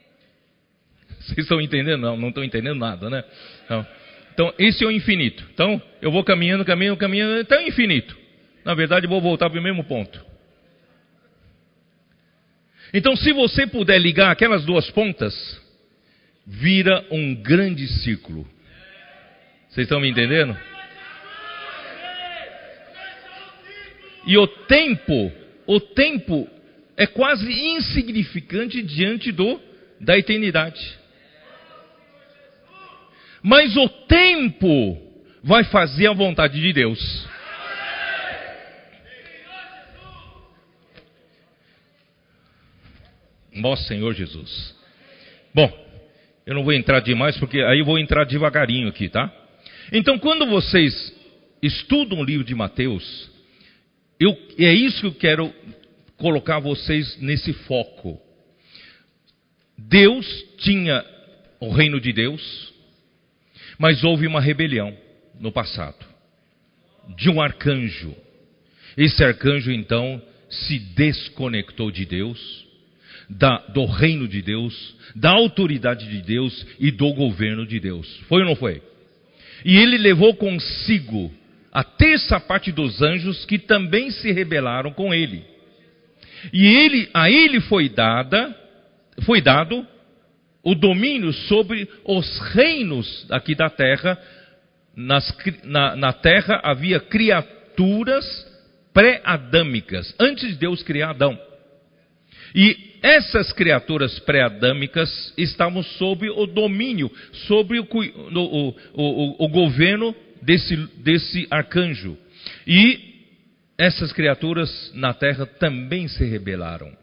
Vocês 1.20 1.38
estão 1.38 1.60
entendendo? 1.60 2.00
Não, 2.00 2.16
não 2.16 2.28
estão 2.28 2.42
entendendo 2.42 2.78
nada, 2.78 3.10
né? 3.10 3.24
Não. 3.68 3.86
Então, 4.32 4.54
esse 4.58 4.82
é 4.82 4.86
o 4.86 4.90
infinito. 4.90 5.46
Então, 5.52 5.82
eu 6.00 6.10
vou 6.10 6.24
caminhando, 6.24 6.64
caminhando, 6.64 6.96
caminhando, 6.96 7.40
até 7.40 7.58
o 7.58 7.66
infinito. 7.66 8.16
Na 8.64 8.74
verdade, 8.74 9.06
vou 9.06 9.20
voltar 9.20 9.50
para 9.50 9.60
o 9.60 9.62
mesmo 9.62 9.84
ponto. 9.84 10.24
Então, 12.94 13.14
se 13.16 13.32
você 13.32 13.66
puder 13.66 13.98
ligar 13.98 14.30
aquelas 14.30 14.64
duas 14.64 14.90
pontas, 14.90 15.34
vira 16.46 17.04
um 17.10 17.34
grande 17.34 17.86
círculo. 17.86 18.48
Vocês 19.68 19.84
estão 19.84 20.00
me 20.00 20.08
entendendo? 20.08 20.56
E 24.30 24.38
o 24.38 24.46
tempo, 24.46 25.32
o 25.66 25.80
tempo 25.80 26.48
é 26.96 27.04
quase 27.04 27.50
insignificante 27.50 28.80
diante 28.80 29.32
do 29.32 29.60
da 30.00 30.16
eternidade. 30.16 30.80
Mas 33.42 33.76
o 33.76 33.88
tempo 33.88 34.96
vai 35.42 35.64
fazer 35.64 36.06
a 36.06 36.12
vontade 36.12 36.60
de 36.60 36.72
Deus. 36.72 37.28
Nosso 43.52 43.82
Senhor 43.88 44.14
Jesus. 44.14 44.76
Bom, 45.52 45.68
eu 46.46 46.54
não 46.54 46.62
vou 46.62 46.72
entrar 46.72 47.00
demais 47.00 47.36
porque 47.36 47.60
aí 47.62 47.80
eu 47.80 47.84
vou 47.84 47.98
entrar 47.98 48.22
devagarinho 48.22 48.86
aqui, 48.86 49.08
tá? 49.08 49.28
Então, 49.90 50.20
quando 50.20 50.46
vocês 50.46 51.12
estudam 51.60 52.20
o 52.20 52.24
livro 52.24 52.44
de 52.44 52.54
Mateus, 52.54 53.28
eu, 54.20 54.36
é 54.58 54.72
isso 54.72 55.00
que 55.00 55.06
eu 55.06 55.14
quero 55.14 55.54
colocar 56.18 56.58
vocês 56.58 57.16
nesse 57.20 57.52
foco. 57.52 58.20
Deus 59.78 60.26
tinha 60.58 61.02
o 61.58 61.70
reino 61.70 61.98
de 61.98 62.12
Deus, 62.12 62.72
mas 63.78 64.04
houve 64.04 64.26
uma 64.26 64.40
rebelião 64.40 64.94
no 65.40 65.50
passado 65.50 66.10
de 67.16 67.30
um 67.30 67.40
arcanjo. 67.40 68.14
Esse 68.96 69.24
arcanjo 69.24 69.72
então 69.72 70.22
se 70.48 70.78
desconectou 70.78 71.90
de 71.90 72.04
Deus, 72.04 72.66
da, 73.28 73.58
do 73.68 73.86
reino 73.86 74.28
de 74.28 74.42
Deus, 74.42 74.96
da 75.14 75.30
autoridade 75.30 76.08
de 76.08 76.20
Deus 76.22 76.66
e 76.78 76.90
do 76.90 77.12
governo 77.14 77.66
de 77.66 77.80
Deus. 77.80 78.06
Foi 78.28 78.42
ou 78.42 78.48
não 78.48 78.56
foi? 78.56 78.82
E 79.64 79.76
ele 79.76 79.96
levou 79.98 80.34
consigo 80.34 81.32
a 81.72 81.84
terça 81.84 82.40
parte 82.40 82.72
dos 82.72 83.00
anjos 83.00 83.44
que 83.44 83.58
também 83.58 84.10
se 84.10 84.32
rebelaram 84.32 84.92
com 84.92 85.14
ele. 85.14 85.44
E 86.52 86.66
ele, 86.66 87.08
a 87.14 87.30
ele 87.30 87.60
foi 87.60 87.88
dada, 87.88 88.54
foi 89.24 89.40
dado 89.40 89.86
o 90.62 90.74
domínio 90.74 91.32
sobre 91.32 91.88
os 92.04 92.38
reinos 92.52 93.26
aqui 93.30 93.54
da 93.54 93.70
terra. 93.70 94.18
Nas, 94.96 95.32
na, 95.62 95.96
na 95.96 96.12
terra 96.12 96.60
havia 96.64 96.98
criaturas 96.98 98.24
pré-adâmicas, 98.92 100.14
antes 100.18 100.48
de 100.48 100.56
Deus 100.56 100.82
criar 100.82 101.10
Adão. 101.10 101.38
E 102.54 102.98
essas 103.02 103.52
criaturas 103.52 104.18
pré-adâmicas 104.20 105.32
estavam 105.36 105.82
sob 105.82 106.28
o 106.28 106.46
domínio, 106.46 107.10
sob 107.46 107.78
o, 107.78 107.84
o, 107.84 108.74
o, 108.94 109.44
o 109.44 109.48
governo 109.48 110.14
desse, 110.42 110.76
desse 110.98 111.46
arcanjo. 111.50 112.16
E 112.66 113.10
essas 113.76 114.12
criaturas 114.12 114.92
na 114.94 115.14
terra 115.14 115.46
também 115.46 116.08
se 116.08 116.24
rebelaram. 116.24 116.96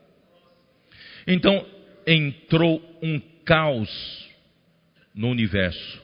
Então 1.25 1.65
entrou 2.05 2.81
um 3.01 3.19
caos 3.43 4.27
no 5.13 5.29
universo. 5.29 6.01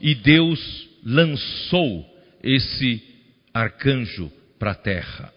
E 0.00 0.14
Deus 0.14 0.88
lançou 1.04 2.04
esse 2.42 3.02
arcanjo 3.54 4.30
para 4.58 4.72
a 4.72 4.74
terra. 4.74 5.32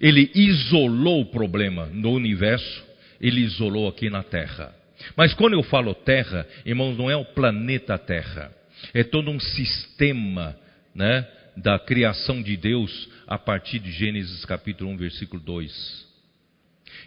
Ele 0.00 0.30
isolou 0.34 1.20
o 1.20 1.26
problema 1.26 1.86
no 1.86 2.12
universo, 2.12 2.84
ele 3.20 3.40
isolou 3.40 3.88
aqui 3.88 4.10
na 4.10 4.22
terra. 4.22 4.74
Mas 5.16 5.34
quando 5.34 5.54
eu 5.54 5.62
falo 5.62 5.94
terra, 5.94 6.46
irmãos, 6.64 6.96
não 6.96 7.10
é 7.10 7.16
o 7.16 7.24
planeta 7.24 7.98
Terra. 7.98 8.52
É 8.94 9.02
todo 9.04 9.30
um 9.30 9.40
sistema 9.40 10.56
né, 10.94 11.26
da 11.56 11.78
criação 11.78 12.42
de 12.42 12.56
Deus 12.56 13.08
a 13.26 13.38
partir 13.38 13.78
de 13.78 13.90
Gênesis 13.92 14.44
capítulo 14.44 14.90
1, 14.90 14.96
versículo 14.96 15.42
2. 15.42 16.12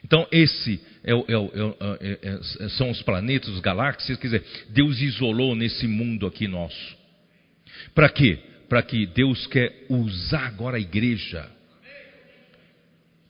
Então, 0.04 0.28
esse 0.32 0.82
é, 1.04 1.12
é, 1.12 1.16
é, 1.16 2.66
é, 2.66 2.70
são 2.70 2.90
os 2.90 3.02
planetas, 3.02 3.50
as 3.54 3.60
galáxias, 3.60 4.18
quer 4.18 4.28
dizer, 4.28 4.44
Deus 4.70 5.00
isolou 5.02 5.56
nesse 5.56 5.88
mundo 5.88 6.28
aqui 6.28 6.48
nosso. 6.48 6.98
Para 7.94 8.10
quê? 8.10 8.40
Para 8.68 8.82
que 8.82 9.06
Deus 9.06 9.46
quer 9.48 9.86
usar 9.90 10.48
agora 10.48 10.78
a 10.78 10.80
igreja 10.80 11.50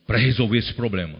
para 0.06 0.18
resolver 0.18 0.58
esse 0.58 0.72
problema. 0.74 1.18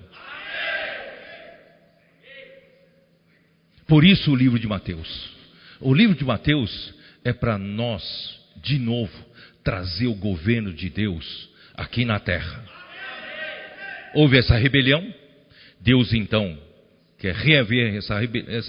Por 3.86 4.04
isso 4.04 4.32
o 4.32 4.36
livro 4.36 4.58
de 4.58 4.66
Mateus. 4.66 5.30
O 5.80 5.94
livro 5.94 6.16
de 6.16 6.24
Mateus 6.24 6.94
é 7.26 7.32
para 7.32 7.58
nós, 7.58 8.02
de 8.62 8.78
novo, 8.78 9.12
trazer 9.64 10.06
o 10.06 10.14
governo 10.14 10.72
de 10.72 10.88
Deus 10.88 11.50
aqui 11.74 12.04
na 12.04 12.20
terra. 12.20 12.64
Houve 14.14 14.38
essa 14.38 14.56
rebelião, 14.56 15.04
Deus 15.80 16.14
então 16.14 16.56
quer 17.18 17.34
reaver 17.34 17.96
essa, 17.96 18.14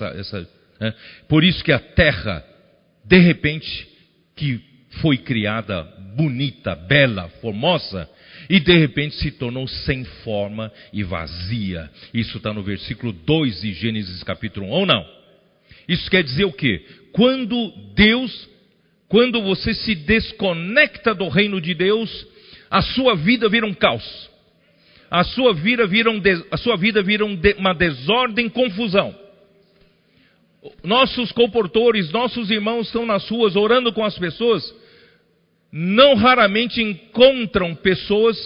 essa 0.08 0.50
né? 0.80 0.94
por 1.28 1.44
isso 1.44 1.64
que 1.64 1.72
a 1.72 1.78
terra, 1.78 2.44
de 3.06 3.20
repente, 3.20 3.88
que 4.36 4.60
foi 5.02 5.20
criada 5.20 5.84
bonita, 6.16 6.76
bela, 6.76 7.30
formosa, 7.42 8.10
e 8.50 8.60
de 8.60 8.76
repente 8.76 9.18
se 9.18 9.30
tornou 9.32 9.68
sem 9.68 10.04
forma 10.24 10.72
e 10.92 11.04
vazia. 11.04 11.92
Isso 12.12 12.38
está 12.38 12.52
no 12.52 12.64
versículo 12.64 13.14
2 13.14 13.62
de 13.62 13.74
Gênesis 13.74 14.24
capítulo 14.24 14.66
1, 14.66 14.70
ou 14.70 14.86
não? 14.88 15.18
Isso 15.88 16.10
quer 16.10 16.24
dizer 16.24 16.46
o 16.46 16.52
quê? 16.52 16.84
Quando 17.18 17.74
Deus, 17.96 18.48
quando 19.10 19.42
você 19.42 19.74
se 19.74 19.96
desconecta 19.96 21.16
do 21.16 21.28
reino 21.30 21.60
de 21.60 21.74
Deus, 21.74 22.28
a 22.70 22.84
sua 22.84 23.16
vida 23.16 23.50
vira 23.50 23.66
um 23.66 23.74
caos. 23.74 24.30
A 25.10 25.24
sua 25.24 25.52
vida 25.52 25.88
vira, 25.88 26.12
um, 26.12 26.22
a 26.52 26.58
sua 26.58 26.78
vida 26.78 27.02
vira 27.02 27.26
um, 27.26 27.36
uma 27.58 27.74
desordem, 27.74 28.48
confusão. 28.48 29.16
Nossos 30.84 31.32
comportores, 31.32 32.12
nossos 32.12 32.52
irmãos 32.52 32.86
estão 32.86 33.04
nas 33.04 33.28
ruas 33.28 33.56
orando 33.56 33.92
com 33.92 34.06
as 34.06 34.16
pessoas, 34.20 34.72
não 35.72 36.14
raramente 36.14 36.84
encontram 36.84 37.74
pessoas 37.74 38.38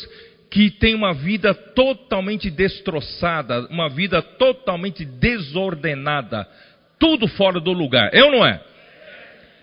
que 0.49 0.69
têm 0.69 0.95
uma 0.95 1.13
vida 1.13 1.53
totalmente 1.53 2.49
destroçada, 2.49 3.67
uma 3.67 3.89
vida 3.89 4.21
totalmente 4.21 5.03
desordenada, 5.03 6.47
tudo 7.01 7.27
fora 7.27 7.59
do 7.59 7.73
lugar. 7.73 8.11
Ou 8.13 8.31
não 8.31 8.45
é? 8.45 8.61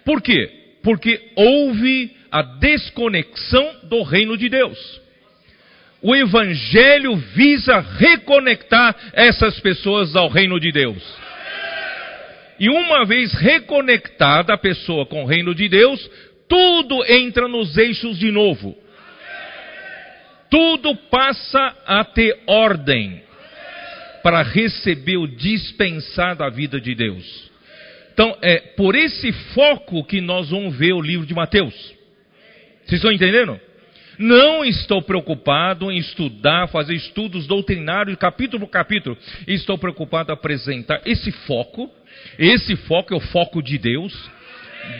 Por 0.05 0.20
quê? 0.20 0.51
Porque 0.83 1.31
houve 1.37 2.16
a 2.33 2.42
desconexão 2.42 3.77
do 3.85 4.03
reino 4.03 4.37
de 4.37 4.48
Deus. 4.48 5.01
O 6.03 6.14
Evangelho 6.14 7.16
visa 7.16 7.79
reconectar 7.79 8.94
essas 9.12 9.59
pessoas 9.61 10.16
ao 10.16 10.29
reino 10.29 10.59
de 10.59 10.72
Deus. 10.72 11.03
E 12.59 12.68
uma 12.68 13.07
vez 13.07 13.33
reconectada 13.35 14.53
a 14.53 14.59
pessoa 14.59 15.07
com 15.07 15.22
o 15.22 15.27
reino 15.27 15.55
de 15.55 15.68
Deus, 15.68 16.11
tudo 16.48 17.05
entra 17.07 17.46
nos 17.46 17.77
eixos 17.79 18.18
de 18.18 18.33
novo. 18.33 18.77
Tudo 20.51 20.96
passa 20.96 21.77
a 21.87 22.05
ter 22.05 22.37
ordem 22.46 23.28
para 24.29 24.43
receber 24.43 25.17
o 25.17 25.27
dispensar 25.27 26.37
da 26.37 26.51
vida 26.51 26.79
de 26.79 26.95
Deus. 26.95 27.51
Então, 28.12 28.37
é 28.43 28.59
por 28.59 28.95
esse 28.95 29.33
foco 29.55 30.05
que 30.05 30.21
nós 30.21 30.51
vamos 30.51 30.77
ver 30.77 30.93
o 30.93 31.01
livro 31.01 31.25
de 31.25 31.33
Mateus. 31.33 31.73
Vocês 32.85 32.99
estão 32.99 33.11
entendendo? 33.11 33.59
Não 34.19 34.67
estou 34.67 35.01
preocupado 35.01 35.91
em 35.91 35.97
estudar, 35.97 36.69
fazer 36.69 36.93
estudos 36.93 37.47
doutrinários 37.47 38.19
capítulo 38.19 38.67
por 38.67 38.71
capítulo. 38.71 39.17
Estou 39.47 39.79
preocupado 39.79 40.31
em 40.31 40.35
apresentar 40.35 41.01
esse 41.07 41.33
foco. 41.33 41.91
Esse 42.38 42.77
foco 42.77 43.14
é 43.14 43.17
o 43.17 43.21
foco 43.21 43.62
de 43.62 43.79
Deus. 43.79 44.12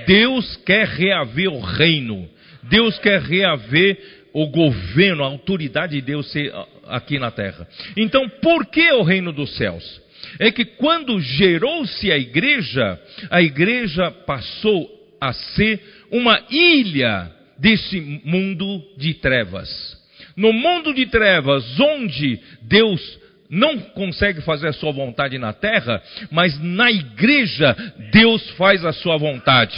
Deus 0.07 0.57
quer 0.65 0.87
reaver 0.87 1.53
o 1.53 1.61
reino. 1.61 2.27
Deus 2.63 2.99
quer 2.99 3.21
reaver 3.21 3.99
o 4.33 4.47
governo, 4.47 5.23
a 5.23 5.27
autoridade 5.27 5.97
de 5.97 6.01
Deus 6.01 6.33
ser 6.33 6.51
aqui 6.89 7.19
na 7.19 7.31
terra. 7.31 7.67
Então, 7.97 8.29
por 8.29 8.67
que 8.67 8.91
o 8.93 9.03
reino 9.03 9.33
dos 9.33 9.57
céus? 9.57 10.01
É 10.39 10.51
que 10.51 10.65
quando 10.65 11.21
gerou-se 11.21 12.11
a 12.11 12.19
igreja, 12.19 13.01
a 13.31 13.41
igreja 13.41 14.11
passou 14.11 14.89
a 15.21 15.33
ser 15.33 15.81
uma 16.11 16.41
ilha 16.51 17.31
desse 17.59 18.01
mundo 18.25 18.83
de 18.97 19.15
trevas. 19.15 19.97
No 20.37 20.53
mundo 20.53 20.95
de 20.95 21.07
trevas, 21.07 21.65
onde 21.81 22.39
Deus 22.63 23.19
não 23.51 23.79
consegue 23.79 24.41
fazer 24.43 24.69
a 24.69 24.73
sua 24.73 24.93
vontade 24.93 25.39
na 25.39 25.53
terra, 25.53 26.03
mas 26.31 26.59
na 26.63 26.91
igreja 26.91 27.75
Deus 28.13 28.49
faz 28.51 28.85
a 28.85 28.93
sua 28.93 29.17
vontade. 29.17 29.77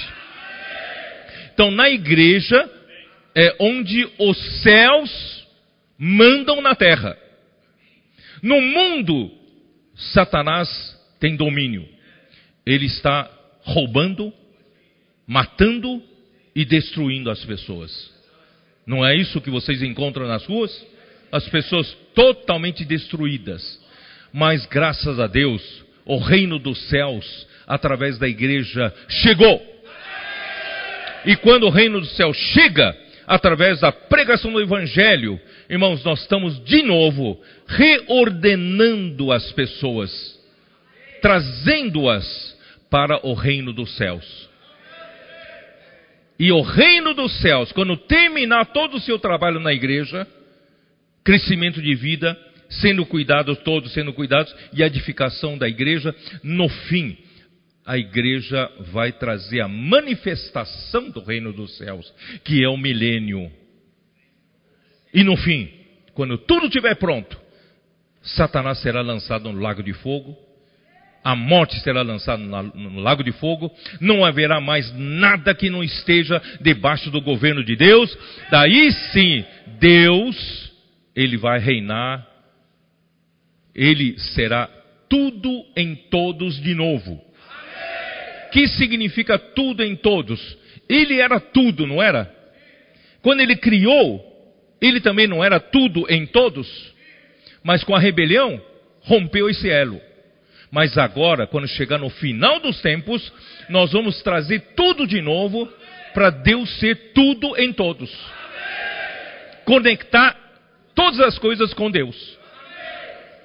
Então, 1.55 1.71
na 1.71 1.89
igreja 1.89 2.69
é 3.35 3.57
onde 3.61 4.09
os 4.19 4.63
céus 4.63 5.40
mandam 6.01 6.63
na 6.63 6.75
terra. 6.75 7.15
No 8.43 8.59
mundo, 8.59 9.31
Satanás 9.95 10.99
tem 11.21 11.37
domínio. 11.37 11.87
Ele 12.65 12.87
está 12.87 13.31
roubando, 13.61 14.33
matando 15.27 16.03
e 16.57 16.65
destruindo 16.65 17.31
as 17.31 17.45
pessoas. 17.45 18.11
Não 18.87 19.07
é 19.07 19.15
isso 19.15 19.43
que 19.43 19.51
vocês 19.51 19.83
encontram 19.83 20.27
nas 20.27 20.47
ruas? 20.47 20.87
As 21.31 21.47
pessoas 21.51 21.93
totalmente 22.15 22.83
destruídas. 22.83 23.79
Mas 24.33 24.65
graças 24.65 25.21
a 25.21 25.27
Deus, 25.27 25.85
o 26.07 26.17
reino 26.17 26.59
dos 26.59 26.79
céus, 26.89 27.47
através 27.67 28.19
da 28.19 28.27
igreja, 28.27 28.93
chegou. 29.07 29.61
E 31.27 31.37
quando 31.37 31.67
o 31.67 31.71
reino 31.71 32.01
dos 32.01 32.17
céus 32.17 32.37
chega, 32.37 32.97
através 33.27 33.81
da 33.81 33.93
pregação 33.93 34.51
do 34.51 34.61
evangelho, 34.61 35.39
irmãos, 35.71 36.03
nós 36.05 36.21
estamos 36.21 36.63
de 36.65 36.83
novo 36.83 37.41
reordenando 37.67 39.31
as 39.31 39.53
pessoas, 39.53 40.11
trazendo-as 41.23 42.59
para 42.91 43.25
o 43.25 43.35
reino 43.35 43.73
dos 43.73 43.97
céus. 43.97 44.51
E 46.39 46.51
o 46.51 46.61
reino 46.61 47.15
dos 47.15 47.41
céus, 47.41 47.71
quando 47.71 47.97
terminar 47.97 48.73
todo 48.73 48.97
o 48.97 49.01
seu 49.01 49.19
trabalho 49.19 49.61
na 49.61 49.73
igreja, 49.73 50.27
crescimento 51.23 51.81
de 51.81 51.95
vida, 51.95 52.37
sendo 52.69 53.07
cuidados, 53.07 53.59
todos 53.59 53.93
sendo 53.93 54.13
cuidados, 54.13 54.53
e 54.73 54.83
edificação 54.83 55.57
da 55.57 55.69
igreja, 55.69 56.13
no 56.43 56.69
fim, 56.69 57.17
a 57.87 57.97
igreja 57.97 58.71
vai 58.93 59.13
trazer 59.13 59.61
a 59.61 59.69
manifestação 59.69 61.11
do 61.11 61.23
reino 61.23 61.53
dos 61.53 61.77
céus, 61.77 62.13
que 62.43 62.65
é 62.65 62.69
o 62.69 62.77
milênio. 62.77 63.60
E 65.13 65.25
no 65.25 65.37
fim, 65.37 65.69
quando 66.15 66.39
tudo 66.39 66.67
estiver 66.67 66.95
pronto, 66.97 67.39
Satanás 68.23 68.79
será 68.81 69.01
lançado 69.01 69.51
no 69.51 69.61
lago 69.61 69.83
de 69.83 69.93
fogo, 69.93 70.37
a 71.23 71.37
morte 71.37 71.79
será 71.81 72.03
lançada 72.03 72.43
no 72.43 73.01
lago 73.01 73.23
de 73.23 73.33
fogo, 73.33 73.71
não 74.01 74.25
haverá 74.25 74.61
mais 74.61 74.93
nada 74.97 75.55
que 75.55 75.69
não 75.69 75.85
esteja 75.85 76.41
debaixo 76.61 77.11
do 77.11 77.21
governo 77.21 77.63
de 77.63 77.77
Deus. 77.77 78.17
Daí 78.51 78.91
sim, 79.13 79.45
Deus, 79.79 80.73
ele 81.15 81.37
vai 81.37 81.59
reinar, 81.59 82.27
ele 83.75 84.19
será 84.19 84.69
tudo 85.09 85.65
em 85.77 85.95
todos 85.95 86.61
de 86.63 86.75
novo. 86.75 87.21
Que 88.51 88.67
significa 88.69 89.39
tudo 89.39 89.83
em 89.83 89.95
todos? 89.95 90.59
Ele 90.89 91.21
era 91.21 91.39
tudo, 91.39 91.87
não 91.87 92.03
era? 92.03 92.35
Quando 93.23 93.41
ele 93.41 93.57
criou, 93.57 94.30
ele 94.81 95.01
também 95.01 95.27
não 95.27 95.45
era 95.45 95.61
tudo 95.61 96.07
em 96.09 96.27
todos, 96.27 96.95
mas 97.63 97.85
com 97.85 97.95
a 97.95 97.99
rebelião 97.99 98.61
rompeu 99.03 99.49
esse 99.49 99.69
elo. 99.69 100.01
Mas 100.71 100.97
agora, 100.97 101.47
quando 101.47 101.67
chegar 101.67 101.99
no 101.99 102.09
final 102.09 102.61
dos 102.61 102.81
tempos, 102.81 103.33
nós 103.69 103.93
vamos 103.93 104.23
trazer 104.23 104.61
tudo 104.77 105.07
de 105.07 105.21
novo 105.21 105.69
para 106.15 106.31
Deus 106.31 106.79
ser 106.79 107.13
tudo 107.13 107.57
em 107.59 107.73
todos. 107.73 108.11
Conectar 109.65 110.37
todas 110.95 111.21
as 111.21 111.39
coisas 111.39 111.75
com 111.75 111.91
Deus. 111.91 112.39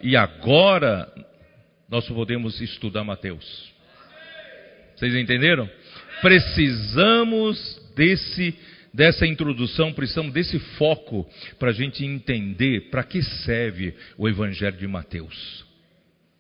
E 0.02 0.16
agora 0.16 1.12
nós 1.90 2.08
podemos 2.08 2.62
estudar 2.62 3.04
Mateus. 3.04 3.74
Vocês 4.96 5.16
entenderam? 5.16 5.70
Precisamos 6.22 7.82
desse 7.96 8.58
dessa 8.96 9.28
introdução, 9.28 9.94
precisamos 9.94 10.34
desse 10.34 10.58
foco 10.78 11.30
para 11.60 11.70
a 11.70 11.74
gente 11.74 12.04
entender 12.04 12.90
para 12.90 13.04
que 13.04 13.22
serve 13.22 13.94
o 14.18 14.28
Evangelho 14.28 14.78
de 14.78 14.88
Mateus. 14.88 15.66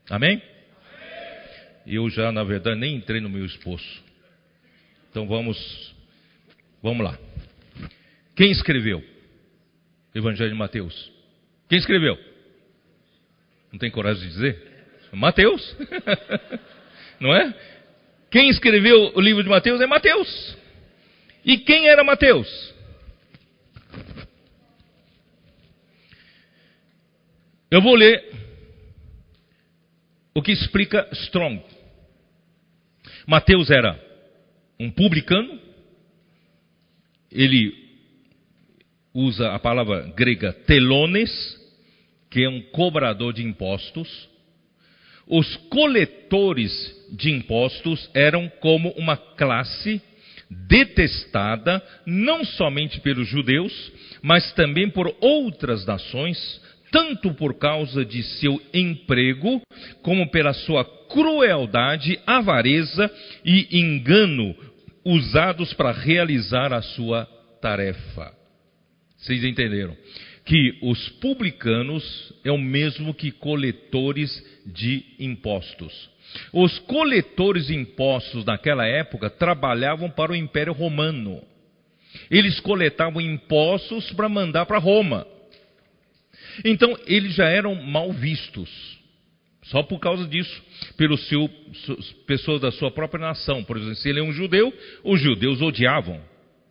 Amém? 0.09 0.41
eu 1.87 2.09
já, 2.09 2.31
na 2.31 2.43
verdade, 2.43 2.79
nem 2.79 2.95
entrei 2.95 3.21
no 3.21 3.29
meu 3.29 3.45
esposo. 3.45 3.85
Então 5.11 5.27
vamos, 5.27 5.93
vamos 6.81 7.05
lá. 7.05 7.17
Quem 8.35 8.51
escreveu? 8.51 9.03
Evangelho 10.13 10.49
de 10.49 10.57
Mateus. 10.57 11.11
Quem 11.69 11.77
escreveu? 11.77 12.17
Não 13.71 13.77
tem 13.77 13.91
coragem 13.91 14.23
de 14.23 14.29
dizer? 14.29 14.75
Mateus. 15.11 15.77
Não 17.19 17.35
é? 17.35 17.53
Quem 18.31 18.49
escreveu 18.49 19.13
o 19.15 19.21
livro 19.21 19.43
de 19.43 19.49
Mateus 19.49 19.79
é 19.79 19.85
Mateus. 19.85 20.57
E 21.45 21.59
quem 21.59 21.87
era 21.87 22.03
Mateus? 22.03 22.73
Eu 27.69 27.81
vou 27.83 27.93
ler 27.93 28.33
o 30.33 30.41
que 30.41 30.51
explica 30.51 31.07
Strong. 31.11 31.63
Mateus 33.27 33.69
era 33.69 33.99
um 34.79 34.89
publicano, 34.89 35.59
ele 37.31 37.73
usa 39.13 39.51
a 39.51 39.59
palavra 39.59 40.11
grega 40.15 40.51
telones, 40.51 41.31
que 42.31 42.43
é 42.43 42.49
um 42.49 42.61
cobrador 42.71 43.33
de 43.33 43.43
impostos. 43.43 44.29
Os 45.27 45.55
coletores 45.69 46.71
de 47.11 47.29
impostos 47.29 48.09
eram 48.15 48.49
como 48.59 48.89
uma 48.91 49.15
classe 49.15 50.01
detestada 50.49 51.81
não 52.05 52.43
somente 52.45 52.99
pelos 53.01 53.27
judeus, 53.27 53.91
mas 54.21 54.51
também 54.53 54.89
por 54.89 55.15
outras 55.19 55.85
nações, 55.85 56.61
tanto 56.91 57.33
por 57.33 57.55
causa 57.55 58.05
de 58.05 58.23
seu 58.23 58.61
emprego, 58.73 59.61
como 60.01 60.29
pela 60.29 60.53
sua 60.53 60.85
crueldade, 61.09 62.19
avareza 62.25 63.11
e 63.43 63.79
engano 63.79 64.55
usados 65.03 65.73
para 65.73 65.91
realizar 65.91 66.73
a 66.73 66.81
sua 66.81 67.25
tarefa. 67.61 68.33
Vocês 69.17 69.43
entenderam? 69.43 69.95
Que 70.43 70.77
os 70.81 71.09
publicanos 71.19 72.33
é 72.43 72.51
o 72.51 72.57
mesmo 72.57 73.13
que 73.13 73.31
coletores 73.31 74.31
de 74.65 75.03
impostos. 75.19 76.09
Os 76.51 76.79
coletores 76.79 77.67
de 77.67 77.75
impostos 77.75 78.45
naquela 78.45 78.85
época 78.85 79.29
trabalhavam 79.29 80.09
para 80.09 80.31
o 80.31 80.35
Império 80.35 80.73
Romano. 80.73 81.41
Eles 82.29 82.59
coletavam 82.59 83.21
impostos 83.21 84.11
para 84.11 84.29
mandar 84.29 84.65
para 84.65 84.77
Roma. 84.77 85.27
Então, 86.63 86.97
eles 87.05 87.35
já 87.35 87.47
eram 87.49 87.75
mal 87.75 88.11
vistos. 88.11 88.69
Só 89.63 89.81
por 89.81 89.99
causa 89.99 90.27
disso, 90.27 90.63
pelos 90.95 91.27
seu, 91.27 91.49
pessoas 92.27 92.61
da 92.61 92.71
sua 92.71 92.91
própria 92.91 93.25
nação. 93.25 93.63
Por 93.63 93.77
exemplo, 93.77 93.95
se 93.95 94.09
ele 94.09 94.19
é 94.19 94.23
um 94.23 94.31
judeu, 94.31 94.73
os 95.03 95.19
judeus 95.19 95.61
odiavam. 95.61 96.21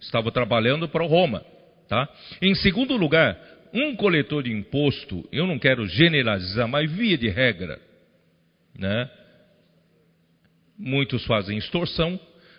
Estava 0.00 0.30
trabalhando 0.30 0.88
para 0.88 1.04
Roma. 1.04 1.44
Tá? 1.88 2.08
Em 2.40 2.54
segundo 2.54 2.96
lugar, 2.96 3.38
um 3.72 3.96
coletor 3.96 4.44
de 4.44 4.52
imposto, 4.52 5.28
eu 5.32 5.46
não 5.46 5.58
quero 5.58 5.86
generalizar, 5.86 6.68
mas 6.68 6.90
via 6.90 7.18
de 7.18 7.28
regra, 7.28 7.80
né? 8.78 9.10
Muitos 10.78 11.24
fazem 11.26 11.58
extorsão, 11.58 12.18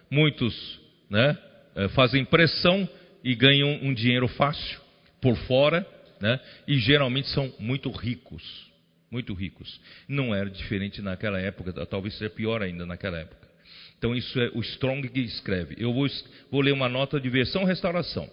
muitos 0.10 0.80
né, 1.10 1.38
eh, 1.76 1.88
fazem 1.90 2.24
pressão 2.24 2.88
e 3.24 3.36
ganham 3.36 3.80
um 3.82 3.94
dinheiro 3.94 4.28
fácil 4.28 4.80
por 5.22 5.36
fora, 5.48 5.86
né? 6.22 6.40
e 6.68 6.78
geralmente 6.78 7.28
são 7.30 7.52
muito 7.60 7.90
ricos. 7.92 8.44
Muito 9.10 9.34
ricos. 9.34 9.80
Não 10.08 10.34
era 10.34 10.50
diferente 10.50 11.02
naquela 11.02 11.40
época, 11.40 11.74
talvez 11.86 12.18
seja 12.18 12.30
pior 12.30 12.62
ainda 12.62 12.86
naquela 12.86 13.18
época. 13.18 13.48
Então, 13.98 14.16
isso 14.16 14.40
é 14.40 14.52
o 14.54 14.62
Strong 14.62 15.08
que 15.10 15.22
escreve. 15.22 15.76
Eu 15.78 15.94
vou, 15.94 16.08
vou 16.52 16.62
ler 16.62 16.74
uma 16.74 16.88
nota 16.88 17.20
de 17.20 17.30
versão 17.30 17.64
restauração. 17.64 18.30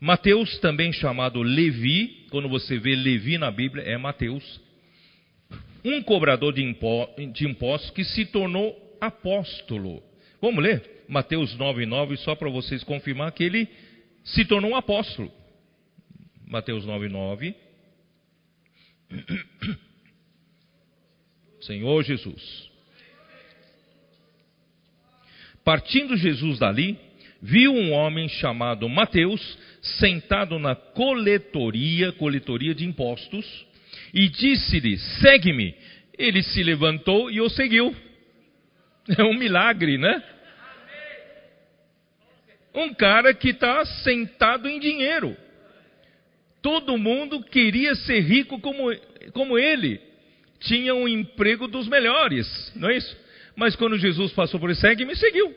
Mateus, 0.00 0.58
também 0.58 0.92
chamado 0.92 1.42
Levi, 1.42 2.26
quando 2.30 2.48
você 2.48 2.78
vê 2.78 2.94
Levi 2.96 3.36
na 3.36 3.50
Bíblia, 3.50 3.84
é 3.84 3.96
Mateus. 3.96 4.60
Um 5.84 6.02
cobrador 6.02 6.52
de, 6.52 6.62
de 7.32 7.46
impostos 7.46 7.90
que 7.90 8.04
se 8.04 8.24
tornou 8.26 8.74
apóstolo. 9.02 10.00
Vamos 10.40 10.62
ler? 10.62 11.04
Mateus 11.08 11.56
9,9, 11.56 12.16
só 12.18 12.36
para 12.36 12.48
vocês 12.48 12.84
confirmar 12.84 13.32
que 13.32 13.42
ele 13.42 13.68
se 14.22 14.44
tornou 14.44 14.70
um 14.70 14.76
apóstolo. 14.76 15.30
Mateus 16.46 16.84
9, 16.84 17.08
9. 17.08 17.54
Senhor 21.62 22.02
Jesus. 22.04 22.70
Partindo 25.64 26.16
Jesus 26.16 26.60
dali, 26.60 26.96
viu 27.40 27.72
um 27.72 27.92
homem 27.92 28.28
chamado 28.28 28.88
Mateus 28.88 29.58
sentado 29.98 30.60
na 30.60 30.76
coletoria, 30.76 32.12
coletoria 32.12 32.74
de 32.74 32.84
impostos, 32.84 33.66
e 34.14 34.28
disse-lhe: 34.28 34.96
Segue-me. 34.96 35.74
Ele 36.16 36.42
se 36.42 36.62
levantou 36.62 37.30
e 37.30 37.40
o 37.40 37.48
seguiu. 37.48 37.96
É 39.18 39.22
um 39.24 39.34
milagre, 39.34 39.98
né? 39.98 40.22
Um 42.74 42.94
cara 42.94 43.34
que 43.34 43.50
está 43.50 43.84
sentado 43.84 44.68
em 44.68 44.78
dinheiro. 44.78 45.36
Todo 46.62 46.96
mundo 46.96 47.42
queria 47.42 47.94
ser 47.94 48.20
rico 48.20 48.60
como, 48.60 48.94
como 49.32 49.58
ele. 49.58 50.00
Tinha 50.60 50.94
um 50.94 51.08
emprego 51.08 51.66
dos 51.66 51.88
melhores, 51.88 52.72
não 52.76 52.88
é 52.88 52.96
isso? 52.96 53.16
Mas 53.56 53.74
quando 53.76 53.98
Jesus 53.98 54.32
passou 54.32 54.60
por 54.60 54.70
ele, 54.70 54.78
segue-me, 54.78 55.14
seguiu. 55.16 55.54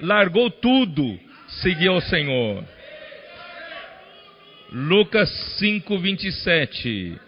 Largou 0.00 0.50
tudo, 0.50 1.18
seguiu 1.62 1.94
o 1.94 2.00
Senhor. 2.00 2.64
Lucas 4.72 5.30
5, 5.58 5.98
27. 5.98 7.20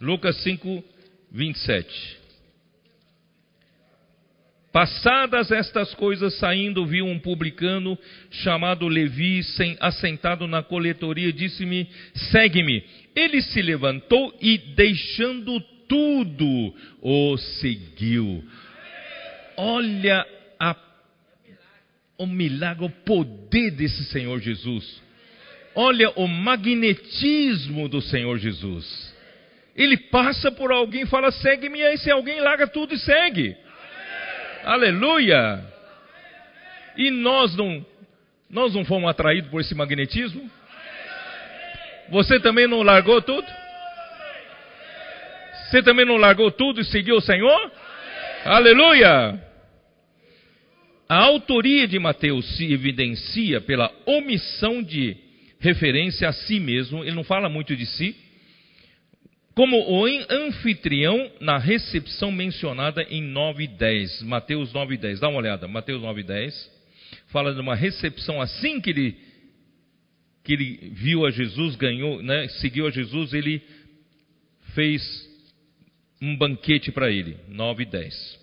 Lucas 0.00 0.36
5, 0.36 0.84
27. 1.32 2.17
Passadas 4.78 5.50
estas 5.50 5.92
coisas, 5.94 6.34
saindo, 6.34 6.86
viu 6.86 7.04
um 7.04 7.18
publicano 7.18 7.98
chamado 8.30 8.86
Levi, 8.86 9.42
sem, 9.42 9.76
assentado 9.80 10.46
na 10.46 10.62
coletoria, 10.62 11.32
disse-me: 11.32 11.90
Segue-me. 12.30 12.84
Ele 13.12 13.42
se 13.42 13.60
levantou 13.60 14.32
e, 14.40 14.56
deixando 14.56 15.60
tudo, 15.88 16.72
o 17.02 17.36
seguiu. 17.36 18.44
Olha 19.56 20.24
a, 20.60 20.76
o 22.16 22.24
milagre, 22.24 22.84
o 22.84 22.90
poder 23.04 23.72
desse 23.72 24.04
Senhor 24.04 24.38
Jesus. 24.38 25.02
Olha 25.74 26.10
o 26.10 26.28
magnetismo 26.28 27.88
do 27.88 28.00
Senhor 28.00 28.38
Jesus. 28.38 29.12
Ele 29.74 29.96
passa 29.96 30.52
por 30.52 30.70
alguém 30.70 31.02
e 31.02 31.06
fala: 31.06 31.32
segue-me, 31.32 31.82
aí 31.82 31.98
se 31.98 32.12
alguém 32.12 32.38
larga 32.38 32.68
tudo 32.68 32.94
e 32.94 32.98
segue. 32.98 33.56
Aleluia! 34.68 35.64
E 36.94 37.10
nós 37.10 37.56
não, 37.56 37.86
nós 38.50 38.74
não 38.74 38.84
fomos 38.84 39.08
atraídos 39.08 39.50
por 39.50 39.62
esse 39.62 39.74
magnetismo? 39.74 40.50
Você 42.10 42.38
também 42.38 42.66
não 42.68 42.82
largou 42.82 43.22
tudo? 43.22 43.46
Você 45.70 45.82
também 45.82 46.04
não 46.04 46.18
largou 46.18 46.50
tudo 46.50 46.82
e 46.82 46.84
seguiu 46.84 47.16
o 47.16 47.20
Senhor? 47.22 47.72
Aleluia! 48.44 49.42
A 51.08 51.16
autoria 51.16 51.88
de 51.88 51.98
Mateus 51.98 52.44
se 52.58 52.70
evidencia 52.70 53.62
pela 53.62 53.90
omissão 54.04 54.82
de 54.82 55.16
referência 55.58 56.28
a 56.28 56.32
si 56.32 56.60
mesmo, 56.60 57.02
ele 57.02 57.16
não 57.16 57.24
fala 57.24 57.48
muito 57.48 57.74
de 57.74 57.86
si, 57.86 58.14
como 59.58 59.76
o 59.76 60.06
anfitrião 60.30 61.32
na 61.40 61.58
recepção 61.58 62.30
mencionada 62.30 63.02
em 63.10 63.20
9 63.20 63.64
e 63.64 63.66
10, 63.66 64.22
Mateus 64.22 64.72
9 64.72 64.94
e 64.94 64.98
10. 64.98 65.18
Dá 65.18 65.28
uma 65.28 65.38
olhada, 65.38 65.66
Mateus 65.66 66.00
9 66.00 66.20
e 66.20 66.22
10. 66.22 66.70
Fala 67.32 67.52
de 67.52 67.60
uma 67.60 67.74
recepção 67.74 68.40
assim 68.40 68.80
que 68.80 68.90
ele, 68.90 69.16
que 70.44 70.52
ele 70.52 70.92
viu 70.92 71.26
a 71.26 71.32
Jesus, 71.32 71.74
ganhou, 71.74 72.22
né, 72.22 72.46
seguiu 72.60 72.86
a 72.86 72.90
Jesus, 72.92 73.34
ele 73.34 73.60
fez 74.76 75.02
um 76.22 76.36
banquete 76.36 76.92
para 76.92 77.10
ele. 77.10 77.36
9 77.48 77.82
e 77.82 77.86
10. 77.86 78.38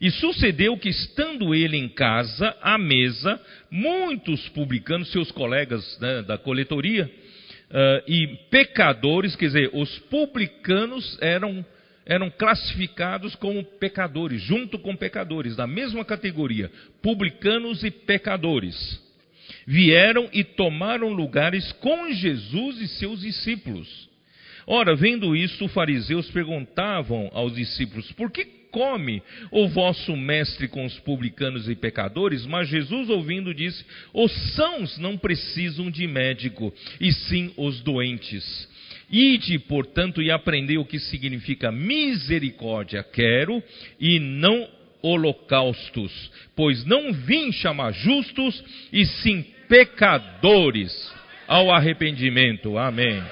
E 0.00 0.10
sucedeu 0.12 0.78
que, 0.78 0.88
estando 0.88 1.52
ele 1.52 1.76
em 1.76 1.88
casa, 1.88 2.56
à 2.62 2.78
mesa, 2.78 3.40
muitos 3.68 4.48
publicanos, 4.50 5.10
seus 5.10 5.32
colegas 5.32 5.98
né, 5.98 6.22
da 6.22 6.38
coletoria, 6.38 7.10
uh, 7.70 8.10
e 8.10 8.26
pecadores, 8.50 9.36
quer 9.36 9.46
dizer, 9.46 9.70
os 9.72 9.98
publicanos 10.00 11.18
eram, 11.20 11.64
eram 12.04 12.30
classificados 12.30 13.34
como 13.34 13.64
pecadores, 13.64 14.42
junto 14.42 14.78
com 14.78 14.96
pecadores, 14.96 15.56
da 15.56 15.66
mesma 15.66 16.04
categoria, 16.04 16.70
publicanos 17.02 17.82
e 17.84 17.90
pecadores. 17.90 19.04
Vieram 19.66 20.28
e 20.32 20.42
tomaram 20.44 21.08
lugares 21.08 21.70
com 21.72 22.10
Jesus 22.12 22.80
e 22.80 22.88
seus 22.88 23.20
discípulos. 23.20 24.08
Ora, 24.66 24.96
vendo 24.96 25.36
isso, 25.36 25.64
os 25.64 25.72
fariseus 25.72 26.28
perguntavam 26.30 27.30
aos 27.32 27.54
discípulos: 27.54 28.10
por 28.12 28.30
que 28.30 28.44
come 28.70 29.22
o 29.50 29.68
vosso 29.68 30.16
mestre 30.16 30.68
com 30.68 30.84
os 30.84 30.98
publicanos 31.00 31.68
e 31.68 31.74
pecadores? 31.74 32.46
Mas 32.46 32.68
Jesus, 32.68 33.08
ouvindo, 33.08 33.54
disse: 33.54 33.84
Os 34.12 34.32
sãos 34.54 34.98
não 34.98 35.16
precisam 35.16 35.90
de 35.90 36.06
médico, 36.06 36.72
e 37.00 37.12
sim 37.12 37.52
os 37.56 37.80
doentes. 37.80 38.68
Ide, 39.10 39.58
portanto, 39.60 40.20
e 40.20 40.30
aprendei 40.30 40.78
o 40.78 40.84
que 40.84 40.98
significa 40.98 41.70
misericórdia, 41.70 43.02
quero, 43.04 43.62
e 44.00 44.18
não 44.18 44.68
holocaustos, 45.00 46.30
pois 46.56 46.84
não 46.84 47.12
vim 47.12 47.52
chamar 47.52 47.92
justos, 47.92 48.62
e 48.92 49.06
sim 49.06 49.44
pecadores 49.68 50.92
ao 51.46 51.70
arrependimento. 51.70 52.76
Amém. 52.76 53.22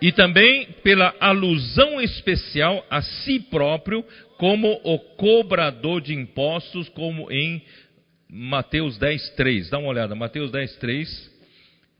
E 0.00 0.12
também 0.12 0.66
pela 0.82 1.14
alusão 1.18 2.00
especial 2.00 2.84
a 2.88 3.02
si 3.02 3.40
próprio 3.40 4.04
como 4.38 4.80
o 4.84 4.98
cobrador 5.16 6.00
de 6.00 6.14
impostos, 6.14 6.88
como 6.90 7.30
em 7.30 7.62
Mateus 8.30 8.96
10, 8.98 9.30
3. 9.30 9.70
Dá 9.70 9.78
uma 9.78 9.88
olhada, 9.88 10.14
Mateus 10.14 10.52
10, 10.52 10.76
3, 10.76 11.38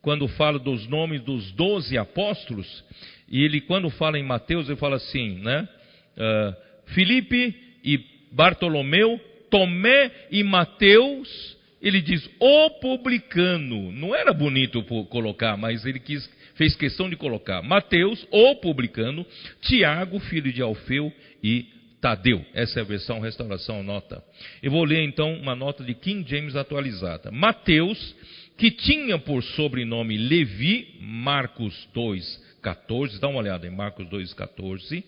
quando 0.01 0.29
fala 0.29 0.59
dos 0.59 0.87
nomes 0.87 1.21
dos 1.23 1.51
doze 1.53 1.99
apóstolos, 1.99 2.85
e 3.29 3.43
ele, 3.43 3.61
quando 3.61 3.91
fala 3.91 4.19
em 4.19 4.23
Mateus, 4.23 4.69
ele 4.69 4.79
fala 4.79 4.97
assim, 4.97 5.41
né? 5.41 5.69
Uh, 6.17 6.93
Filipe 6.93 7.55
e 7.85 8.01
Bartolomeu, 8.33 9.21
Tomé 9.51 10.11
e 10.31 10.43
Mateus, 10.43 11.57
ele 11.81 12.01
diz 12.01 12.29
o 12.39 12.71
publicano. 12.81 13.93
Não 13.93 14.15
era 14.15 14.33
bonito 14.33 14.83
colocar, 15.07 15.57
mas 15.57 15.85
ele 15.85 15.99
quis 15.99 16.29
fez 16.59 16.75
questão 16.75 17.09
de 17.09 17.17
colocar 17.17 17.63
Mateus, 17.63 18.27
o 18.31 18.57
publicano, 18.57 19.25
Tiago, 19.63 20.19
filho 20.19 20.53
de 20.53 20.61
Alfeu 20.61 21.11
e 21.43 21.67
Tadeu. 22.01 22.45
Essa 22.53 22.81
é 22.81 22.83
a 22.83 22.85
versão 22.85 23.21
restauração 23.21 23.83
nota. 23.83 24.23
Eu 24.61 24.73
vou 24.73 24.85
ler 24.85 25.03
então 25.05 25.33
uma 25.35 25.55
nota 25.55 25.85
de 25.85 25.95
King 25.95 26.29
James 26.29 26.57
atualizada. 26.57 27.31
Mateus, 27.31 28.15
que 28.57 28.73
tinha 28.73 29.19
por 29.19 29.43
sobrenome 29.43 30.19
Levi, 30.19 30.97
Marcos 31.01 31.89
2, 31.95 32.59
14. 32.61 33.21
Dá 33.21 33.29
uma 33.29 33.39
olhada 33.39 33.67
em 33.67 33.71
Marcos 33.71 34.09
2, 34.09 34.35
14. 34.35 35.05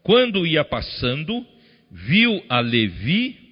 Quando 0.00 0.46
ia 0.46 0.64
passando, 0.64 1.44
viu 1.90 2.42
a 2.48 2.60
Levi, 2.60 3.47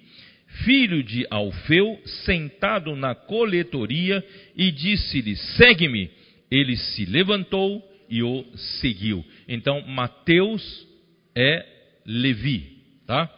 filho 0.64 1.02
de 1.02 1.26
Alfeu, 1.30 2.00
sentado 2.24 2.94
na 2.96 3.14
coletoria, 3.14 4.24
e 4.56 4.70
disse-lhe: 4.70 5.36
Segue-me. 5.36 6.10
Ele 6.50 6.76
se 6.76 7.04
levantou 7.04 7.82
e 8.08 8.22
o 8.22 8.44
seguiu. 8.80 9.24
Então, 9.48 9.82
Mateus 9.82 10.86
é 11.34 11.66
Levi, 12.06 12.68
tá? 13.06 13.28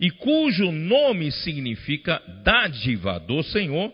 E 0.00 0.10
cujo 0.10 0.70
nome 0.70 1.30
significa 1.32 2.22
dádiva 2.44 3.18
do 3.18 3.42
Senhor, 3.42 3.92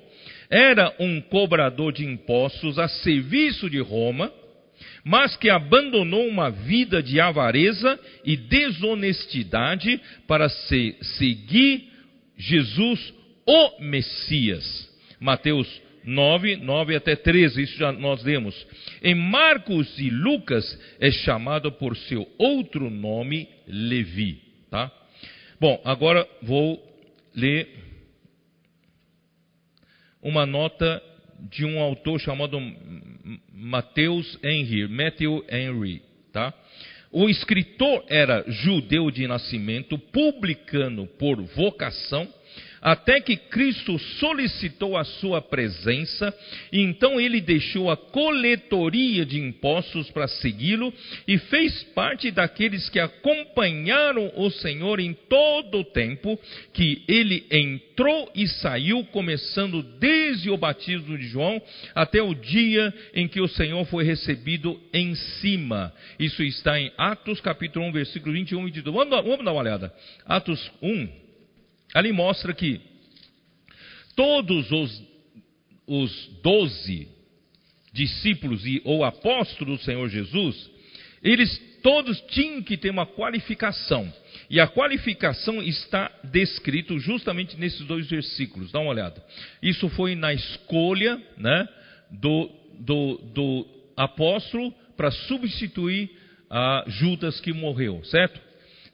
era 0.51 0.95
um 0.99 1.21
cobrador 1.21 1.93
de 1.93 2.05
impostos 2.05 2.79
a 2.79 2.89
serviço 2.89 3.69
de 3.69 3.79
Roma, 3.79 4.33
mas 5.05 5.37
que 5.37 5.51
abandonou 5.51 6.27
uma 6.27 6.51
vida 6.51 7.03
de 7.03 7.21
avareza 7.21 7.99
e 8.25 8.37
desonestidade 8.37 10.01
para 10.27 10.49
se 10.49 10.97
seguir 11.01 11.88
Jesus, 12.39 13.13
o 13.47 13.81
Messias. 13.81 14.89
Mateus 15.21 15.69
9, 16.05 16.57
9 16.57 16.97
até 16.97 17.17
13, 17.17 17.63
isso 17.63 17.77
já 17.77 17.93
nós 17.93 18.23
lemos. 18.23 18.67
Em 19.03 19.15
Marcos 19.15 19.99
e 19.99 20.09
Lucas 20.09 20.65
é 21.01 21.11
chamado 21.11 21.73
por 21.73 21.97
seu 21.97 22.27
outro 22.39 22.89
nome, 22.89 23.49
Levi. 23.67 24.41
Tá? 24.71 24.91
Bom, 25.61 25.81
agora 25.85 26.27
vou 26.43 26.83
ler 27.35 27.69
uma 30.23 30.47
nota 30.47 31.03
de 31.51 31.65
um 31.65 31.79
autor 31.81 32.21
chamado 32.21 32.59
Mateus 33.53 34.39
Henry, 34.43 34.89
Matthew 34.89 35.45
Henry, 35.49 36.03
tá? 36.33 36.53
O 37.11 37.29
escritor 37.29 38.05
era 38.09 38.45
judeu 38.49 39.11
de 39.11 39.27
nascimento, 39.27 39.99
publicano 39.99 41.07
por 41.07 41.41
vocação, 41.41 42.29
até 42.81 43.21
que 43.21 43.37
Cristo 43.37 43.99
solicitou 43.99 44.97
a 44.97 45.05
sua 45.05 45.41
presença, 45.41 46.35
e 46.73 46.81
então 46.81 47.21
ele 47.21 47.41
deixou 47.41 47.91
a 47.91 47.97
coletoria 47.97 49.25
de 49.25 49.39
impostos 49.39 50.11
para 50.11 50.29
segui-lo 50.29 50.93
e 51.27 51.39
fez 51.39 51.83
parte 51.95 52.31
daqueles 52.31 52.89
que 52.89 53.01
acompanharam 53.01 54.33
o 54.37 54.51
Senhor 54.51 55.01
em 55.01 55.13
todo 55.29 55.79
o 55.79 55.85
tempo 55.85 56.39
que 56.73 57.03
ele 57.09 57.47
entrou 57.51 58.31
e 58.35 58.47
saiu, 58.47 59.05
começando 59.07 59.83
desde 59.99 60.51
o 60.51 60.57
batismo 60.57 61.17
de 61.19 61.27
João 61.27 61.61
até 61.95 62.23
o 62.23 62.35
dia 62.35 62.93
em 63.15 63.27
que 63.27 63.41
o 63.41 63.49
Senhor 63.49 63.85
foi 63.87 64.05
recebido 64.05 64.81
em 64.93 65.15
cima. 65.15 65.93
Isso 66.19 66.43
está 66.43 66.79
em 66.79 66.93
Atos 66.97 67.41
capítulo 67.41 67.87
1, 67.87 67.93
versículo 67.93 68.33
21 68.33 68.61
e 68.61 68.65
22. 68.67 68.97
Vamos, 68.97 69.45
dar 69.45 69.53
uma 69.53 69.61
olhada. 69.61 69.93
Atos 70.27 70.71
1, 70.83 71.09
Ali 71.95 72.13
mostra 72.13 72.53
que 72.53 72.81
todos 74.15 74.71
os, 74.71 75.03
os 75.87 76.27
doze 76.43 77.09
discípulos 77.93 78.65
e, 78.67 78.81
ou 78.85 79.05
apóstolos 79.05 79.79
do 79.79 79.85
Senhor 79.85 80.09
Jesus, 80.09 80.71
eles 81.23 81.59
todos 81.83 82.21
tinham 82.29 82.63
que 82.63 82.77
ter 82.77 82.91
uma 82.91 83.07
qualificação. 83.07 84.13
E 84.51 84.61
a 84.61 84.67
qualificação 84.67 85.63
está 85.63 86.11
descrito 86.25 86.99
justamente 86.99 87.57
nesses 87.59 87.87
dois 87.87 88.09
versículos. 88.09 88.73
Dá 88.73 88.81
uma 88.81 88.91
olhada. 88.91 89.23
Isso 89.63 89.89
foi 89.91 90.15
na 90.15 90.33
escolha 90.33 91.21
né, 91.37 91.69
do, 92.11 92.51
do, 92.81 93.19
do 93.35 93.67
apóstolo 93.97 94.73
para 94.97 95.11
substituir 95.11 96.11
a 96.51 96.85
Judas 96.87 97.41
que 97.41 97.53
morreu, 97.53 98.03
certo? 98.05 98.41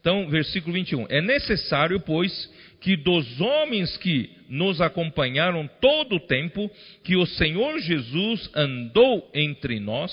Então, 0.00 0.28
versículo 0.28 0.74
21. 0.74 1.06
É 1.08 1.20
necessário, 1.20 2.00
pois, 2.00 2.50
que 2.84 2.96
dos 2.96 3.40
homens 3.40 3.96
que 3.96 4.30
nos 4.46 4.78
acompanharam 4.82 5.66
todo 5.80 6.16
o 6.16 6.20
tempo 6.20 6.70
que 7.02 7.16
o 7.16 7.24
Senhor 7.24 7.80
Jesus 7.80 8.50
andou 8.54 9.30
entre 9.32 9.80
nós, 9.80 10.12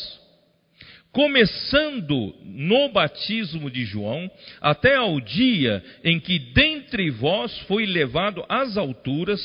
começando 1.11 2.33
no 2.45 2.87
batismo 2.87 3.69
de 3.69 3.83
João, 3.83 4.31
até 4.61 4.95
ao 4.95 5.19
dia 5.19 5.83
em 6.01 6.17
que 6.17 6.39
dentre 6.39 7.09
vós 7.09 7.59
foi 7.67 7.85
levado 7.85 8.41
às 8.47 8.77
alturas, 8.77 9.41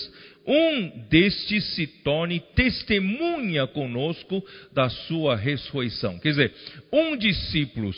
um 0.46 1.08
destes 1.10 1.74
se 1.74 1.84
torne 2.04 2.38
testemunha 2.54 3.66
conosco 3.66 4.40
da 4.72 4.88
sua 4.88 5.34
ressurreição. 5.34 6.16
Quer 6.20 6.28
dizer, 6.28 6.54
um 6.92 7.16
discípulo 7.16 7.92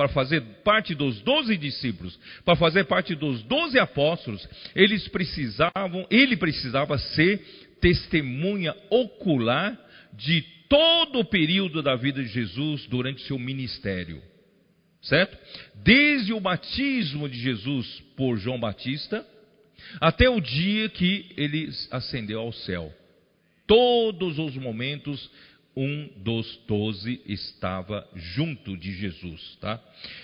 para 0.00 0.08
fazer 0.08 0.40
parte 0.64 0.94
dos 0.94 1.20
doze 1.20 1.58
discípulos, 1.58 2.18
para 2.42 2.56
fazer 2.56 2.84
parte 2.84 3.14
dos 3.14 3.42
doze 3.42 3.78
apóstolos, 3.78 4.48
eles 4.74 5.06
precisavam, 5.08 6.06
ele 6.10 6.38
precisava 6.38 6.96
ser 6.96 7.38
testemunha 7.82 8.74
ocular 8.88 9.78
de 10.14 10.40
todo 10.70 11.18
o 11.18 11.24
período 11.26 11.82
da 11.82 11.96
vida 11.96 12.22
de 12.22 12.30
Jesus 12.30 12.86
durante 12.86 13.20
seu 13.24 13.38
ministério. 13.38 14.22
Certo? 15.02 15.36
Desde 15.84 16.32
o 16.32 16.40
batismo 16.40 17.28
de 17.28 17.38
Jesus 17.38 18.02
por 18.16 18.38
João 18.38 18.58
Batista 18.58 19.22
até 20.00 20.30
o 20.30 20.40
dia 20.40 20.88
que 20.88 21.26
ele 21.36 21.68
ascendeu 21.90 22.40
ao 22.40 22.54
céu. 22.54 22.90
Todos 23.66 24.38
os 24.38 24.56
momentos 24.56 25.30
um 25.76 26.08
dos 26.16 26.58
doze 26.66 27.20
estava 27.26 28.06
junto 28.14 28.76
de 28.76 28.92
Jesus, 28.92 29.56
tá? 29.60 29.80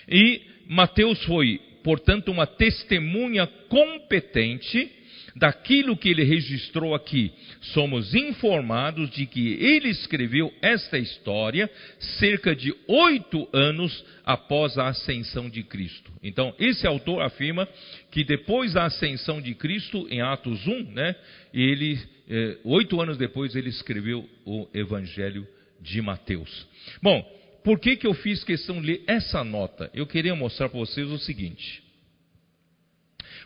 E 0.09 0.43
Mateus 0.69 1.23
foi, 1.25 1.61
portanto, 1.85 2.31
uma 2.31 2.47
testemunha 2.47 3.47
competente 3.69 4.91
daquilo 5.37 5.97
que 5.97 6.09
ele 6.09 6.25
registrou 6.25 6.95
aqui. 6.95 7.31
Somos 7.61 8.15
informados 8.15 9.11
de 9.11 9.27
que 9.27 9.53
ele 9.55 9.91
escreveu 9.91 10.53
esta 10.63 10.99
história 10.99 11.71
cerca 12.19 12.57
de 12.57 12.75
oito 12.89 13.47
anos 13.53 14.05
após 14.25 14.79
a 14.79 14.89
ascensão 14.89 15.51
de 15.51 15.63
Cristo. 15.63 16.11
Então, 16.23 16.55
esse 16.59 16.87
autor 16.87 17.23
afirma 17.23 17.69
que 18.11 18.25
depois 18.25 18.73
da 18.73 18.87
ascensão 18.87 19.41
de 19.41 19.55
Cristo, 19.55 20.07
em 20.11 20.23
Atos 20.23 20.67
1, 20.67 20.93
né, 20.93 21.15
ele 21.53 21.99
é, 22.29 22.59
oito 22.65 23.01
anos 23.01 23.17
depois 23.17 23.55
ele 23.55 23.69
escreveu 23.69 24.29
o 24.45 24.69
Evangelho 24.75 25.47
de 25.81 26.01
Mateus. 26.03 26.67
Bom, 27.03 27.23
por 27.63 27.79
que, 27.79 27.97
que 27.97 28.07
eu 28.07 28.15
fiz 28.15 28.45
questão 28.45 28.81
de 28.81 28.87
ler 28.87 29.05
essa 29.07 29.43
nota? 29.43 29.91
Eu 29.93 30.07
queria 30.07 30.35
mostrar 30.35 30.69
para 30.69 30.79
vocês 30.79 31.09
o 31.09 31.19
seguinte. 31.19 31.83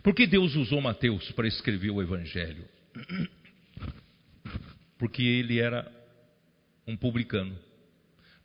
Por 0.03 0.15
que 0.15 0.27
Deus 0.27 0.55
usou 0.57 0.81
Mateus 0.81 1.31
para 1.33 1.49
escrever 1.49 1.91
o 1.91 2.01
Evangelho? 2.01 2.65
Porque 4.99 5.23
ele 5.23 5.59
era 5.59 5.91
um 6.87 6.97
publicano. 6.97 7.57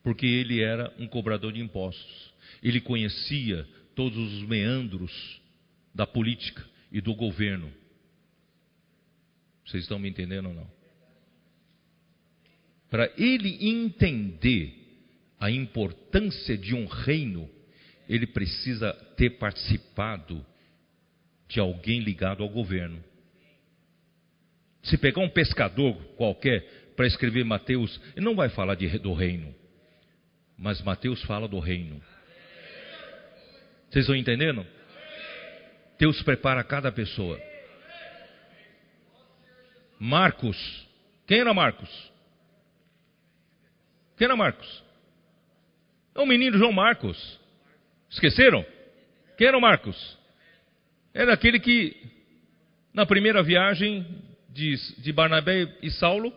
Porque 0.03 0.25
ele 0.25 0.61
era 0.61 0.93
um 0.99 1.07
cobrador 1.07 1.51
de 1.51 1.61
impostos. 1.61 2.33
Ele 2.61 2.79
conhecia 2.79 3.67
todos 3.95 4.17
os 4.17 4.47
meandros 4.47 5.41
da 5.93 6.05
política 6.05 6.63
e 6.91 7.01
do 7.01 7.13
governo. 7.13 7.71
Vocês 9.65 9.83
estão 9.83 9.97
me 9.97 10.09
entendendo 10.09 10.47
ou 10.47 10.53
não? 10.53 10.67
Para 12.89 13.11
ele 13.17 13.57
entender 13.67 14.73
a 15.39 15.49
importância 15.49 16.57
de 16.57 16.73
um 16.73 16.85
reino, 16.85 17.49
ele 18.07 18.27
precisa 18.27 18.93
ter 19.17 19.31
participado 19.31 20.45
de 21.47 21.59
alguém 21.59 21.99
ligado 21.99 22.43
ao 22.43 22.49
governo. 22.49 23.03
Se 24.83 24.97
pegar 24.97 25.21
um 25.21 25.29
pescador 25.29 25.95
qualquer 26.15 26.93
para 26.95 27.07
escrever 27.07 27.43
Mateus, 27.43 27.99
ele 28.15 28.25
não 28.25 28.35
vai 28.35 28.49
falar 28.49 28.75
de, 28.75 28.99
do 28.99 29.13
reino, 29.13 29.53
mas 30.57 30.81
Mateus 30.81 31.21
fala 31.23 31.47
do 31.47 31.59
reino. 31.59 32.01
Vocês 33.89 34.03
estão 34.03 34.15
entendendo? 34.15 34.65
Deus 35.97 36.21
prepara 36.23 36.63
cada 36.63 36.91
pessoa. 36.91 37.39
Marcos. 39.99 40.87
Quem 41.27 41.39
era 41.39 41.53
Marcos? 41.53 41.89
Quem 44.17 44.25
era 44.25 44.35
Marcos? 44.35 44.83
É 46.13 46.19
o 46.19 46.25
menino 46.25 46.57
João 46.57 46.71
Marcos. 46.71 47.39
Esqueceram? 48.09 48.65
Quem 49.37 49.47
era 49.47 49.57
o 49.57 49.61
Marcos? 49.61 50.17
Era 51.13 51.33
aquele 51.33 51.59
que, 51.59 51.95
na 52.93 53.05
primeira 53.05 53.43
viagem 53.43 54.05
de, 54.49 54.75
de 54.99 55.11
Barnabé 55.11 55.77
e 55.81 55.91
Saulo, 55.91 56.33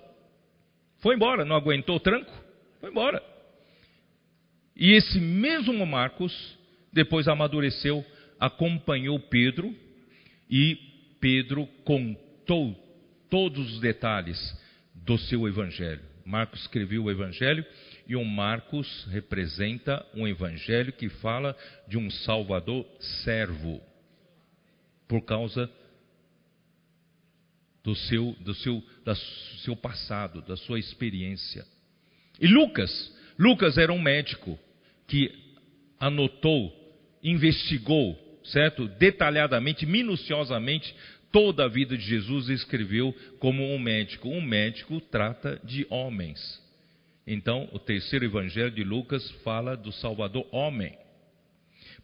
foi 0.98 1.14
embora, 1.14 1.44
não 1.44 1.54
aguentou 1.54 1.96
o 1.96 2.00
tranco, 2.00 2.32
foi 2.80 2.90
embora. 2.90 3.22
E 4.76 4.92
esse 4.92 5.20
mesmo 5.20 5.84
Marcos, 5.86 6.56
depois 6.92 7.28
amadureceu, 7.28 8.04
acompanhou 8.38 9.18
Pedro, 9.20 9.74
e 10.50 10.76
Pedro 11.20 11.66
contou 11.84 12.76
todos 13.30 13.74
os 13.74 13.80
detalhes 13.80 14.38
do 14.94 15.18
seu 15.18 15.46
evangelho. 15.48 16.02
Marcos 16.24 16.60
escreveu 16.60 17.04
o 17.04 17.10
evangelho 17.10 17.64
e 18.06 18.14
o 18.14 18.24
Marcos 18.24 19.06
representa 19.10 20.04
um 20.14 20.26
evangelho 20.26 20.92
que 20.92 21.08
fala 21.08 21.56
de 21.86 21.96
um 21.96 22.10
Salvador 22.10 22.86
servo, 23.24 23.80
por 25.06 25.22
causa 25.22 25.70
do 27.82 27.94
seu, 27.94 28.36
do 28.40 28.54
seu, 28.54 28.84
do 29.04 29.14
seu 29.64 29.74
passado, 29.76 30.42
da 30.42 30.56
sua 30.56 30.78
experiência. 30.78 31.64
E 32.38 32.46
Lucas, 32.46 33.14
Lucas 33.38 33.78
era 33.78 33.92
um 33.92 34.00
médico 34.00 34.58
que 35.06 35.32
anotou, 35.98 36.70
investigou, 37.22 38.18
certo? 38.44 38.86
Detalhadamente, 38.86 39.86
minuciosamente 39.86 40.94
toda 41.32 41.64
a 41.64 41.68
vida 41.68 41.96
de 41.96 42.04
Jesus 42.04 42.48
escreveu 42.48 43.14
como 43.38 43.62
um 43.74 43.78
médico. 43.78 44.28
Um 44.28 44.40
médico 44.40 45.00
trata 45.00 45.60
de 45.64 45.86
homens. 45.90 46.38
Então, 47.26 47.68
o 47.72 47.78
terceiro 47.78 48.24
evangelho 48.24 48.70
de 48.70 48.82
Lucas 48.82 49.30
fala 49.44 49.76
do 49.76 49.92
Salvador 49.92 50.46
homem. 50.50 50.96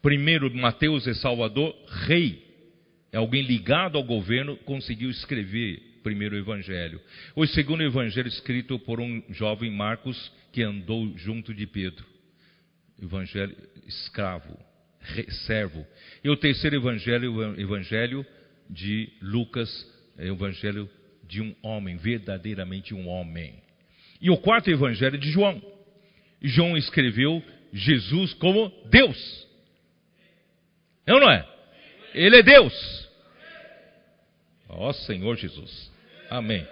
Primeiro, 0.01 0.53
Mateus 0.53 1.07
é 1.07 1.13
Salvador 1.15 1.75
rei. 2.05 2.43
É 3.11 3.17
alguém 3.17 3.41
ligado 3.41 3.97
ao 3.97 4.03
governo, 4.03 4.55
conseguiu 4.57 5.09
escrever 5.09 5.81
primeiro 6.03 6.35
evangelho. 6.35 7.01
O 7.35 7.47
segundo 7.47 7.81
evangelho 7.81 8.27
escrito 8.27 8.77
por 8.77 8.99
um 8.99 9.23
jovem 9.29 9.71
Marcos 9.71 10.31
que 10.51 10.61
andou 10.61 11.17
junto 11.17 11.51
de 11.51 11.65
Pedro. 11.65 12.05
Evangelho 13.01 13.55
escravo, 13.87 14.55
servo. 15.47 15.83
E 16.23 16.29
o 16.29 16.37
terceiro 16.37 16.75
evangelho, 16.75 17.59
evangelho 17.59 18.23
de 18.69 19.11
Lucas, 19.21 19.69
é 20.17 20.29
o 20.29 20.35
evangelho 20.35 20.89
de 21.27 21.41
um 21.41 21.55
homem, 21.61 21.97
verdadeiramente 21.97 22.93
um 22.93 23.07
homem. 23.07 23.61
E 24.21 24.29
o 24.29 24.37
quarto 24.37 24.69
evangelho 24.69 25.17
de 25.17 25.29
João. 25.29 25.61
João 26.41 26.77
escreveu 26.77 27.43
Jesus 27.73 28.33
como 28.33 28.71
Deus. 28.89 29.47
É 31.05 31.13
ou 31.13 31.19
não 31.19 31.31
é? 31.31 31.47
Ele 32.13 32.37
é 32.37 32.43
Deus. 32.43 33.09
Ó 34.69 34.91
Senhor 34.93 35.35
Jesus. 35.35 35.91
Amém. 36.29 36.65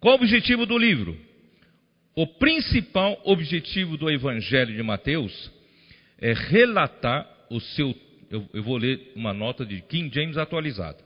Qual 0.00 0.14
o 0.14 0.16
objetivo 0.16 0.64
do 0.64 0.78
livro? 0.78 1.18
O 2.14 2.26
principal 2.26 3.20
objetivo 3.24 3.96
do 3.96 4.10
Evangelho 4.10 4.74
de 4.74 4.82
Mateus 4.82 5.52
é 6.18 6.32
relatar 6.32 7.28
o 7.50 7.60
seu. 7.60 7.94
Eu, 8.30 8.48
eu 8.52 8.62
vou 8.62 8.76
ler 8.76 9.12
uma 9.14 9.32
nota 9.32 9.64
de 9.64 9.80
King 9.82 10.14
James 10.14 10.36
atualizada. 10.36 10.98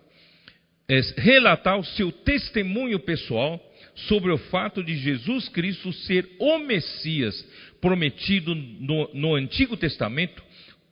É 0.89 1.01
relatar 1.19 1.79
o 1.79 1.85
seu 1.85 2.11
testemunho 2.11 2.99
pessoal 2.99 3.61
sobre 3.95 4.33
o 4.33 4.39
fato 4.39 4.83
de 4.83 4.97
Jesus 4.97 5.49
Cristo 5.49 5.93
ser 5.93 6.29
o 6.39 6.59
Messias 6.59 7.47
prometido 7.81 8.55
no, 8.55 9.11
no 9.13 9.35
Antigo 9.35 9.77
Testamento, 9.77 10.43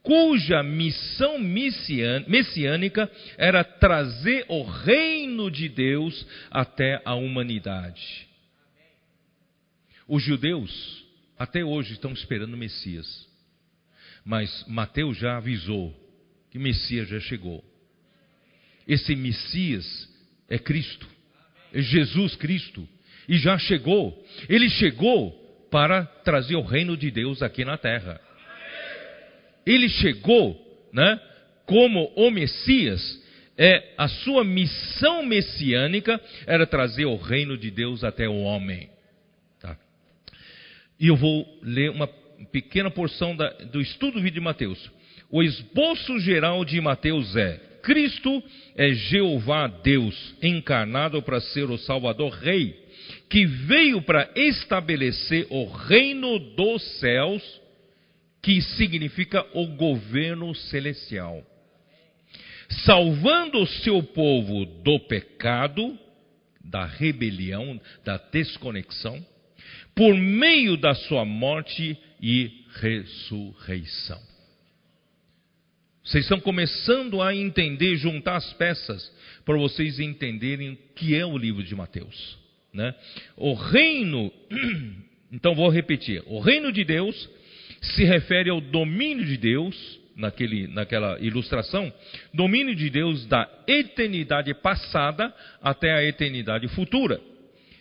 cuja 0.03 0.63
missão 0.63 1.39
messiânica 1.39 3.11
era 3.37 3.63
trazer 3.63 4.45
o 4.49 4.63
reino 4.63 5.51
de 5.51 5.69
Deus 5.69 6.27
até 6.51 7.01
a 7.05 7.15
humanidade. 7.15 8.29
Os 10.09 10.23
judeus 10.23 11.05
até 11.39 11.65
hoje 11.65 11.93
estão 11.93 12.13
esperando 12.13 12.55
o 12.55 12.57
Messias, 12.57 13.29
mas 14.25 14.65
Mateus 14.67 15.17
já 15.17 15.37
avisou 15.37 15.95
que 16.51 16.59
o 16.59 16.61
Messias 16.61 17.09
já 17.09 17.21
chegou. 17.21 17.65
Esse 18.87 19.15
Messias 19.15 20.09
é 20.49 20.59
Cristo, 20.59 21.09
é 21.73 21.81
Jesus 21.81 22.35
Cristo, 22.37 22.89
e 23.29 23.39
já 23.39 23.57
chegou. 23.59 24.25
Ele 24.49 24.69
chegou 24.69 25.33
para 25.71 26.05
trazer 26.05 26.57
o 26.57 26.63
reino 26.63 26.97
de 26.97 27.11
Deus 27.11 27.43
aqui 27.43 27.65
na 27.65 27.79
terra. 27.79 28.21
Ele 29.65 29.89
chegou, 29.89 30.89
né, 30.93 31.21
como 31.65 32.13
o 32.17 32.31
Messias, 32.31 33.21
é 33.57 33.93
a 33.97 34.09
sua 34.09 34.43
missão 34.43 35.23
messiânica 35.23 36.21
era 36.47 36.67
trazer 36.67 37.05
o 37.05 37.17
reino 37.17 37.57
de 37.57 37.71
Deus 37.71 38.03
até 38.03 38.29
o 38.29 38.41
homem. 38.41 38.91
Tá? 39.61 39.77
E 40.99 41.09
eu 41.09 41.17
vou 41.17 41.47
ler 41.63 41.91
uma 41.91 42.09
pequena 42.51 42.91
porção 42.91 43.37
da, 43.37 43.51
do 43.51 43.81
estudo 43.81 44.15
do 44.15 44.23
vídeo 44.23 44.41
de 44.41 44.41
Mateus. 44.41 44.91
O 45.31 45.43
esboço 45.43 46.19
geral 46.19 46.65
de 46.65 46.81
Mateus 46.81 47.37
é: 47.37 47.57
Cristo 47.83 48.43
é 48.75 48.93
Jeová 48.93 49.69
Deus, 49.69 50.35
encarnado 50.43 51.23
para 51.23 51.41
ser 51.41 51.71
o 51.71 51.79
Salvador 51.79 52.33
Rei, 52.33 52.77
que 53.29 53.47
veio 53.47 54.03
para 54.03 54.29
estabelecer 54.35 55.47
o 55.51 55.67
reino 55.67 56.39
dos 56.57 56.83
céus, 56.99 57.43
que 58.43 58.61
significa 58.61 59.47
o 59.55 59.67
governo 59.69 60.55
celestial, 60.55 61.45
salvando 62.85 63.61
o 63.61 63.67
seu 63.67 64.03
povo 64.03 64.65
do 64.83 64.99
pecado, 65.01 65.97
da 66.65 66.85
rebelião, 66.85 67.81
da 68.05 68.17
desconexão, 68.17 69.25
por 69.95 70.15
meio 70.15 70.77
da 70.77 70.95
sua 70.95 71.25
morte 71.25 71.97
e 72.21 72.65
ressurreição. 72.81 74.30
Vocês 76.11 76.25
estão 76.25 76.41
começando 76.41 77.23
a 77.23 77.33
entender, 77.33 77.95
juntar 77.95 78.35
as 78.35 78.53
peças, 78.55 79.13
para 79.45 79.57
vocês 79.57 80.01
entenderem 80.01 80.71
o 80.71 80.79
que 80.97 81.15
é 81.15 81.25
o 81.25 81.39
livro 81.39 81.63
de 81.63 81.73
Mateus. 81.73 82.37
Né? 82.75 82.93
O 83.37 83.55
reino, 83.55 84.33
então 85.31 85.55
vou 85.55 85.69
repetir: 85.69 86.21
o 86.27 86.41
reino 86.41 86.73
de 86.73 86.83
Deus 86.83 87.31
se 87.81 88.03
refere 88.03 88.51
ao 88.51 88.61
domínio 88.61 89.25
de 89.25 89.37
Deus, 89.37 90.01
naquele, 90.17 90.67
naquela 90.67 91.17
ilustração, 91.21 91.93
domínio 92.35 92.75
de 92.75 92.91
Deus 92.91 93.25
da 93.27 93.49
eternidade 93.69 94.53
passada 94.55 95.33
até 95.63 95.93
a 95.93 96.03
eternidade 96.03 96.67
futura. 96.67 97.21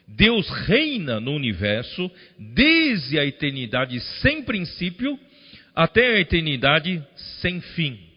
Deus 0.07 0.47
reina 0.67 1.19
no 1.19 1.31
universo 1.31 2.11
desde 2.37 3.17
a 3.17 3.25
eternidade 3.25 3.99
sem 4.21 4.43
princípio 4.43 5.19
até 5.73 6.09
a 6.09 6.19
eternidade 6.19 7.03
sem 7.41 7.59
fim. 7.59 8.08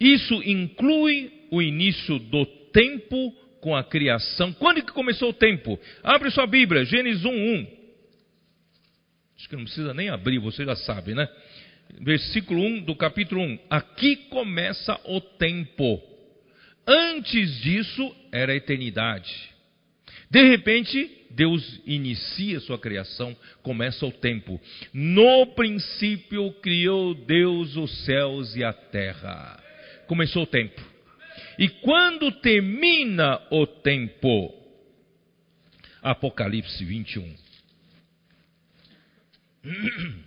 Isso 0.00 0.42
inclui 0.42 1.30
o 1.50 1.60
início 1.60 2.18
do 2.18 2.46
tempo 2.72 3.32
com 3.60 3.76
a 3.76 3.84
criação. 3.84 4.52
Quando 4.54 4.82
que 4.82 4.92
começou 4.92 5.28
o 5.28 5.34
tempo? 5.34 5.78
Abre 6.02 6.30
sua 6.30 6.46
Bíblia, 6.46 6.84
Gênesis 6.86 7.24
1, 7.24 7.30
1. 7.30 7.66
Acho 9.36 9.48
que 9.48 9.56
não 9.56 9.64
precisa 9.64 9.92
nem 9.92 10.08
abrir, 10.08 10.38
você 10.38 10.64
já 10.64 10.74
sabe, 10.74 11.14
né? 11.14 11.28
Versículo 12.00 12.62
1 12.62 12.80
do 12.82 12.96
capítulo 12.96 13.42
1. 13.42 13.58
Aqui 13.68 14.16
começa 14.16 14.98
o 15.04 15.20
tempo. 15.20 16.02
Antes 16.86 17.60
disso 17.60 18.16
era 18.32 18.52
a 18.52 18.56
eternidade. 18.56 19.50
De 20.30 20.42
repente, 20.48 21.10
Deus 21.30 21.80
inicia 21.84 22.60
sua 22.60 22.78
criação, 22.78 23.36
começa 23.62 24.06
o 24.06 24.12
tempo. 24.12 24.60
No 24.94 25.46
princípio 25.48 26.52
criou 26.62 27.14
Deus 27.14 27.76
os 27.76 28.04
céus 28.04 28.56
e 28.56 28.64
a 28.64 28.72
terra 28.72 29.69
começou 30.10 30.42
o 30.42 30.46
tempo. 30.46 30.82
E 31.56 31.68
quando 31.68 32.32
termina 32.32 33.40
o 33.48 33.64
tempo? 33.64 34.52
Apocalipse 36.02 36.84
21. 36.84 37.32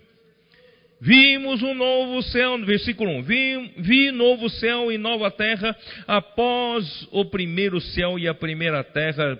Vimos 1.01 1.61
um 1.61 1.73
novo 1.73 2.21
céu, 2.21 2.57
versículo 2.65 3.11
1. 3.11 3.23
Vi, 3.23 3.73
vi 3.79 4.09
novo 4.11 4.49
céu 4.49 4.89
e 4.89 4.97
nova 4.97 5.29
terra 5.29 5.75
após 6.07 7.05
o 7.11 7.25
primeiro 7.25 7.81
céu 7.81 8.17
e 8.17 8.25
a 8.25 8.34
primeira 8.34 8.86
terra 8.86 9.38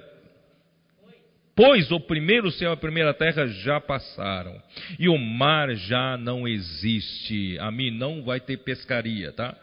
Pois 1.56 1.92
o 1.92 2.00
primeiro 2.00 2.52
céu 2.52 2.72
e 2.72 2.74
a 2.74 2.78
primeira 2.78 3.14
terra 3.14 3.46
já 3.46 3.80
passaram, 3.80 4.60
e 4.98 5.08
o 5.08 5.16
mar 5.20 5.70
já 5.76 6.18
não 6.18 6.48
existe. 6.48 7.60
A 7.60 7.70
mim 7.70 7.92
não 7.92 8.24
vai 8.24 8.40
ter 8.40 8.58
pescaria, 8.58 9.32
tá? 9.32 9.56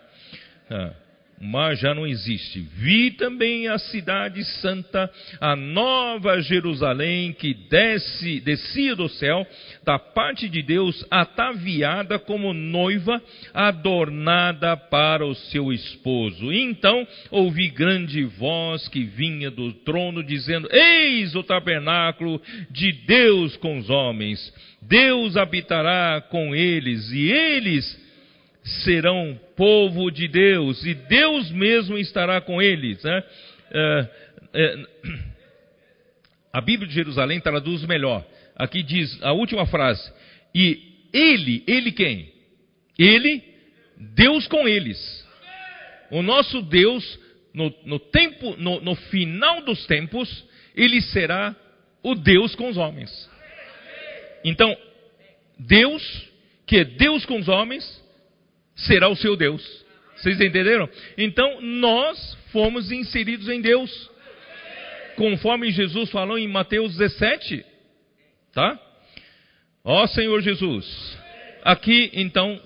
Ah, 0.70 0.92
o 1.40 1.44
mar 1.46 1.74
já 1.74 1.94
não 1.94 2.06
existe. 2.06 2.60
Vi 2.60 3.12
também 3.12 3.66
a 3.66 3.78
cidade 3.78 4.44
santa, 4.60 5.10
a 5.40 5.56
nova 5.56 6.38
Jerusalém, 6.42 7.32
que 7.32 7.54
desce, 7.54 8.40
descia 8.40 8.94
do 8.94 9.08
céu, 9.08 9.46
da 9.82 9.98
parte 9.98 10.50
de 10.50 10.62
Deus, 10.62 11.02
ataviada 11.10 12.18
como 12.18 12.52
noiva, 12.52 13.22
adornada 13.54 14.76
para 14.76 15.24
o 15.24 15.34
seu 15.34 15.72
esposo. 15.72 16.52
Então 16.52 17.08
ouvi 17.30 17.68
grande 17.70 18.22
voz 18.22 18.86
que 18.88 19.02
vinha 19.04 19.50
do 19.50 19.72
trono, 19.72 20.22
dizendo: 20.22 20.68
Eis 20.70 21.34
o 21.34 21.42
tabernáculo 21.42 22.40
de 22.70 22.92
Deus 22.92 23.56
com 23.56 23.78
os 23.78 23.88
homens. 23.88 24.52
Deus 24.82 25.38
habitará 25.38 26.20
com 26.20 26.54
eles, 26.54 27.10
e 27.12 27.30
eles 27.30 27.99
serão 28.84 29.38
povo 29.56 30.10
de 30.10 30.28
Deus 30.28 30.84
e 30.84 30.94
Deus 30.94 31.50
mesmo 31.50 31.98
estará 31.98 32.40
com 32.40 32.60
eles. 32.60 33.02
Né? 33.02 33.24
É, 33.72 34.08
é, 34.54 34.84
a 36.52 36.60
Bíblia 36.60 36.88
de 36.88 36.94
Jerusalém 36.94 37.40
traduz 37.40 37.84
melhor. 37.84 38.24
Aqui 38.56 38.82
diz 38.82 39.22
a 39.22 39.32
última 39.32 39.66
frase: 39.66 40.12
E 40.54 41.08
ele, 41.12 41.62
ele 41.66 41.92
quem? 41.92 42.32
Ele, 42.98 43.42
Deus 44.14 44.46
com 44.46 44.68
eles. 44.68 45.26
O 46.10 46.22
nosso 46.22 46.60
Deus, 46.62 47.18
no, 47.54 47.72
no 47.84 47.98
tempo, 47.98 48.56
no, 48.56 48.80
no 48.80 48.94
final 48.94 49.62
dos 49.62 49.86
tempos, 49.86 50.44
ele 50.74 51.00
será 51.00 51.54
o 52.02 52.14
Deus 52.14 52.54
com 52.54 52.68
os 52.68 52.76
homens. 52.76 53.30
Então, 54.44 54.76
Deus, 55.58 56.28
que 56.66 56.78
é 56.78 56.84
Deus 56.84 57.24
com 57.26 57.38
os 57.38 57.48
homens, 57.48 57.99
será 58.86 59.08
o 59.08 59.16
seu 59.16 59.36
Deus. 59.36 59.84
Vocês 60.16 60.40
entenderam? 60.40 60.88
Então, 61.16 61.60
nós 61.60 62.36
fomos 62.52 62.92
inseridos 62.92 63.48
em 63.48 63.60
Deus. 63.60 64.10
Conforme 65.16 65.70
Jesus 65.70 66.10
falou 66.10 66.38
em 66.38 66.48
Mateus 66.48 66.96
17. 66.96 67.64
Tá? 68.52 68.78
Ó 69.82 70.06
Senhor 70.06 70.40
Jesus. 70.42 71.18
Aqui, 71.62 72.10
então, 72.12 72.60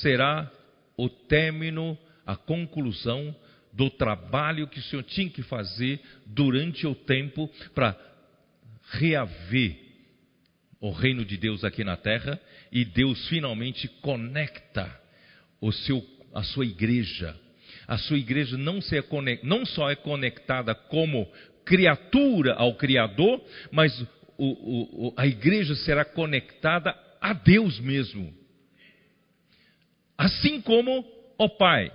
será 0.00 0.50
o 0.96 1.08
término, 1.08 1.98
a 2.24 2.36
conclusão 2.36 3.34
do 3.72 3.90
trabalho 3.90 4.68
que 4.68 4.78
o 4.78 4.82
Senhor 4.82 5.02
tinha 5.02 5.28
que 5.28 5.42
fazer 5.42 6.00
durante 6.24 6.86
o 6.86 6.94
tempo 6.94 7.50
para 7.74 7.96
reaver 8.90 9.85
o 10.80 10.90
reino 10.90 11.24
de 11.24 11.36
Deus 11.36 11.64
aqui 11.64 11.84
na 11.84 11.96
terra 11.96 12.40
e 12.70 12.84
Deus 12.84 13.28
finalmente 13.28 13.88
conecta 14.00 14.90
o 15.60 15.72
seu, 15.72 16.04
a 16.34 16.42
sua 16.42 16.64
igreja. 16.64 17.38
A 17.86 17.96
sua 17.98 18.18
igreja 18.18 18.56
não, 18.56 18.80
se 18.80 18.98
é 18.98 19.02
não 19.42 19.64
só 19.64 19.90
é 19.90 19.94
conectada 19.94 20.74
como 20.74 21.30
criatura 21.64 22.54
ao 22.54 22.74
Criador, 22.74 23.42
mas 23.70 23.98
o, 24.36 25.08
o, 25.08 25.14
a 25.16 25.26
igreja 25.26 25.74
será 25.76 26.04
conectada 26.04 26.94
a 27.20 27.32
Deus 27.32 27.78
mesmo. 27.80 28.32
Assim 30.18 30.60
como 30.60 31.04
o 31.38 31.48
Pai 31.48 31.92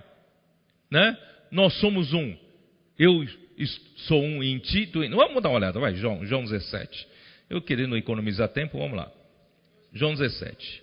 né? 0.91 1.17
Nós 1.49 1.73
somos 1.79 2.11
um. 2.11 2.35
Eu 2.99 3.25
sou 4.07 4.21
um 4.21 4.43
em 4.43 4.59
ti. 4.59 4.87
Tu... 4.87 4.99
Vamos 5.09 5.41
dar 5.41 5.49
uma 5.49 5.57
olhada, 5.57 5.79
vai, 5.79 5.95
João, 5.95 6.25
João 6.25 6.43
17. 6.43 7.07
Eu 7.51 7.61
querendo 7.61 7.97
economizar 7.97 8.47
tempo, 8.47 8.77
vamos 8.77 8.95
lá. 8.95 9.11
João 9.91 10.13
17. 10.13 10.81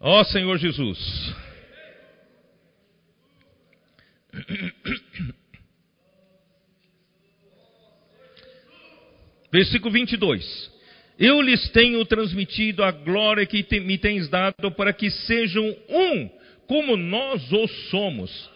Ó 0.00 0.24
Senhor 0.24 0.58
Jesus. 0.58 0.98
Versículo 9.52 9.92
22. 9.92 10.72
Eu 11.20 11.40
lhes 11.40 11.70
tenho 11.70 12.04
transmitido 12.04 12.82
a 12.82 12.90
glória 12.90 13.46
que 13.46 13.64
me 13.78 13.96
tens 13.96 14.28
dado 14.28 14.72
para 14.72 14.92
que 14.92 15.08
sejam 15.08 15.64
um, 15.88 16.28
como 16.66 16.96
nós 16.96 17.52
o 17.52 17.68
somos. 17.68 18.50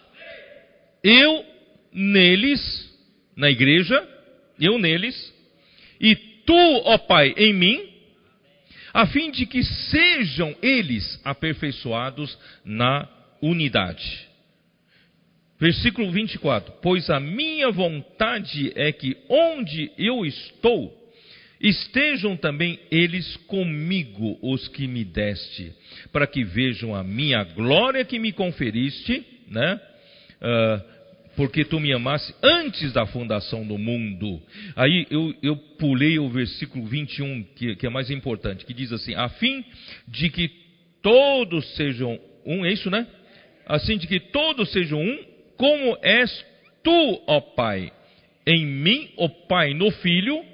Eu 1.01 1.47
neles, 1.93 2.93
na 3.37 3.49
igreja, 3.49 4.05
eu 4.59 4.81
neles, 4.81 5.38
e 6.01 6.15
tu, 6.17 6.83
ó 6.85 6.99
Pai, 6.99 7.35
em 7.37 7.53
mim, 7.53 7.89
a 8.93 9.07
fim 9.07 9.31
de 9.31 9.47
que 9.47 9.63
sejam 9.63 10.57
eles 10.63 11.21
aperfeiçoados 11.25 12.39
na 12.65 13.09
unidade. 13.43 14.29
Versículo 15.59 16.11
24: 16.11 16.73
Pois 16.81 17.11
a 17.11 17.19
minha 17.19 17.71
vontade 17.71 18.73
é 18.77 18.93
que 18.93 19.17
onde 19.29 19.91
eu 19.99 20.25
estou, 20.25 20.97
estejam 21.61 22.37
também 22.37 22.79
eles 22.91 23.37
comigo, 23.49 24.39
os 24.41 24.69
que 24.69 24.87
me 24.87 25.05
deste, 25.05 25.73
para 26.13 26.27
que 26.27 26.45
vejam 26.45 26.95
a 26.95 27.03
minha 27.03 27.43
glória 27.43 28.05
que 28.05 28.19
me 28.19 28.33
conferiste, 28.33 29.25
né? 29.49 29.81
Uh, 30.41 30.98
porque 31.39 31.65
tu 31.65 31.79
me 31.79 31.93
amaste 31.93 32.35
antes 32.43 32.93
da 32.93 33.07
fundação 33.07 33.65
do 33.65 33.79
mundo. 33.79 34.43
Aí 34.75 35.07
eu, 35.09 35.33
eu 35.41 35.57
pulei 35.79 36.19
o 36.19 36.29
versículo 36.29 36.85
21, 36.85 37.45
que, 37.55 37.77
que 37.77 37.87
é 37.87 37.89
mais 37.89 38.11
importante, 38.11 38.67
que 38.67 38.75
diz 38.75 38.91
assim: 38.91 39.15
a 39.15 39.29
fim 39.29 39.65
de 40.09 40.31
que 40.31 40.51
todos 41.01 41.77
sejam 41.77 42.19
um, 42.45 42.67
é 42.67 42.73
isso, 42.73 42.91
né? 42.91 43.07
Assim 43.67 43.97
de 43.99 44.09
que 44.09 44.19
todos 44.19 44.73
sejam 44.73 45.01
um, 45.01 45.25
como 45.57 45.97
és 46.03 46.45
tu, 46.83 47.23
ó 47.29 47.41
Pai, 47.41 47.93
em 48.45 48.67
mim, 48.67 49.09
ó 49.17 49.29
Pai, 49.29 49.75
no 49.75 49.93
Filho, 49.93 50.45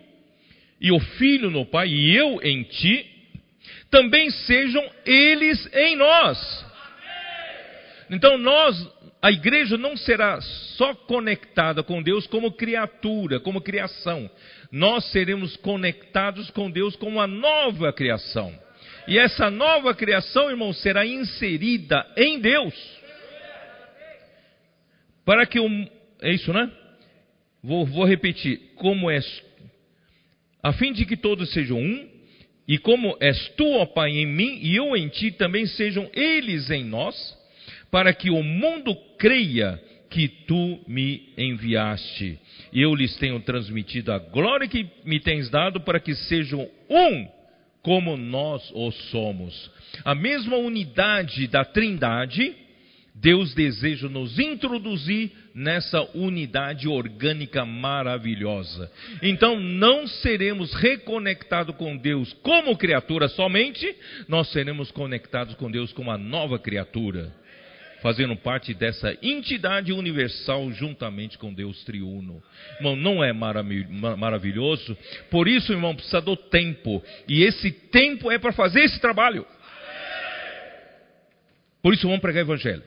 e 0.78 0.92
o 0.92 1.00
Filho 1.00 1.50
no 1.50 1.64
Pai, 1.64 1.88
e 1.88 2.14
eu 2.14 2.42
em 2.42 2.62
ti, 2.62 3.06
também 3.90 4.28
sejam 4.28 4.84
eles 5.06 5.66
em 5.72 5.96
nós. 5.96 6.66
Então 8.10 8.36
nós, 8.36 8.86
a 9.24 9.32
igreja 9.32 9.78
não 9.78 9.96
será 9.96 10.38
só 10.76 10.94
conectada 10.94 11.82
com 11.82 12.02
Deus 12.02 12.26
como 12.26 12.52
criatura, 12.52 13.40
como 13.40 13.62
criação. 13.62 14.30
Nós 14.70 15.10
seremos 15.12 15.56
conectados 15.56 16.50
com 16.50 16.70
Deus 16.70 16.94
como 16.94 17.12
uma 17.12 17.26
nova 17.26 17.90
criação. 17.90 18.52
E 19.08 19.18
essa 19.18 19.50
nova 19.50 19.94
criação, 19.94 20.50
irmão, 20.50 20.74
será 20.74 21.06
inserida 21.06 22.06
em 22.18 22.38
Deus. 22.38 22.74
Para 25.24 25.46
que 25.46 25.58
o. 25.58 25.68
É 26.20 26.30
isso, 26.30 26.52
né? 26.52 26.70
Vou, 27.62 27.86
vou 27.86 28.04
repetir. 28.04 28.74
Como 28.76 29.10
és 29.10 29.24
a 30.62 30.74
fim 30.74 30.92
de 30.92 31.06
que 31.06 31.16
todos 31.16 31.50
sejam 31.50 31.78
um, 31.78 32.10
e 32.68 32.76
como 32.76 33.16
és 33.18 33.48
tu, 33.56 33.66
ó 33.66 33.86
Pai, 33.86 34.10
em 34.10 34.26
mim 34.26 34.58
e 34.60 34.76
eu 34.76 34.94
em 34.94 35.08
ti, 35.08 35.30
também 35.30 35.64
sejam 35.64 36.10
eles 36.12 36.68
em 36.68 36.84
nós, 36.84 37.16
para 37.94 38.12
que 38.12 38.28
o 38.28 38.42
mundo 38.42 38.92
creia 39.16 39.80
que 40.10 40.26
tu 40.26 40.80
me 40.84 41.32
enviaste. 41.38 42.40
Eu 42.72 42.92
lhes 42.92 43.14
tenho 43.18 43.38
transmitido 43.38 44.10
a 44.10 44.18
glória 44.18 44.66
que 44.66 44.84
me 45.04 45.20
tens 45.20 45.48
dado, 45.48 45.80
para 45.80 46.00
que 46.00 46.12
sejam 46.12 46.68
um, 46.90 47.28
como 47.82 48.16
nós 48.16 48.68
o 48.74 48.90
somos. 48.90 49.70
A 50.04 50.12
mesma 50.12 50.56
unidade 50.56 51.46
da 51.46 51.64
Trindade 51.64 52.56
Deus 53.14 53.54
deseja 53.54 54.08
nos 54.08 54.40
introduzir 54.40 55.30
nessa 55.54 56.02
unidade 56.16 56.88
orgânica 56.88 57.64
maravilhosa. 57.64 58.90
Então, 59.22 59.60
não 59.60 60.04
seremos 60.08 60.74
reconectados 60.74 61.76
com 61.76 61.96
Deus 61.96 62.32
como 62.42 62.76
criatura 62.76 63.28
somente, 63.28 63.94
nós 64.26 64.50
seremos 64.50 64.90
conectados 64.90 65.54
com 65.54 65.70
Deus 65.70 65.92
como 65.92 66.10
uma 66.10 66.18
nova 66.18 66.58
criatura, 66.58 67.32
fazendo 68.04 68.36
parte 68.36 68.74
dessa 68.74 69.16
entidade 69.22 69.90
universal 69.90 70.70
juntamente 70.72 71.38
com 71.38 71.54
Deus 71.54 71.82
triuno. 71.84 72.42
Irmão, 72.76 72.94
não 72.94 73.24
é 73.24 73.32
maravilhoso? 73.32 74.94
Por 75.30 75.48
isso, 75.48 75.72
irmão, 75.72 75.94
precisa 75.94 76.20
do 76.20 76.36
tempo, 76.36 77.02
e 77.26 77.42
esse 77.44 77.70
tempo 77.72 78.30
é 78.30 78.38
para 78.38 78.52
fazer 78.52 78.80
esse 78.80 79.00
trabalho. 79.00 79.46
Por 81.82 81.94
isso, 81.94 82.06
vamos 82.06 82.20
pregar 82.20 82.42
Evangelho. 82.42 82.82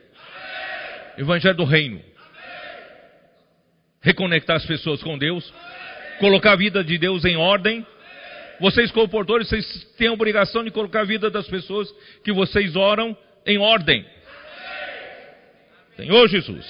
Evangelho 1.18 1.56
do 1.56 1.64
Reino. 1.64 2.00
Reconectar 4.00 4.54
as 4.54 4.66
pessoas 4.66 5.02
com 5.02 5.18
Deus. 5.18 5.52
Colocar 6.20 6.52
a 6.52 6.56
vida 6.56 6.84
de 6.84 6.96
Deus 6.96 7.24
em 7.24 7.36
ordem. 7.36 7.84
Vocês, 8.60 8.92
comportores, 8.92 9.48
vocês 9.48 9.84
têm 9.96 10.06
a 10.06 10.12
obrigação 10.12 10.62
de 10.62 10.70
colocar 10.70 11.00
a 11.00 11.04
vida 11.04 11.28
das 11.28 11.48
pessoas 11.48 11.92
que 12.22 12.32
vocês 12.32 12.76
oram 12.76 13.18
em 13.44 13.58
ordem. 13.58 14.06
Senhor 15.98 16.28
Jesus. 16.28 16.64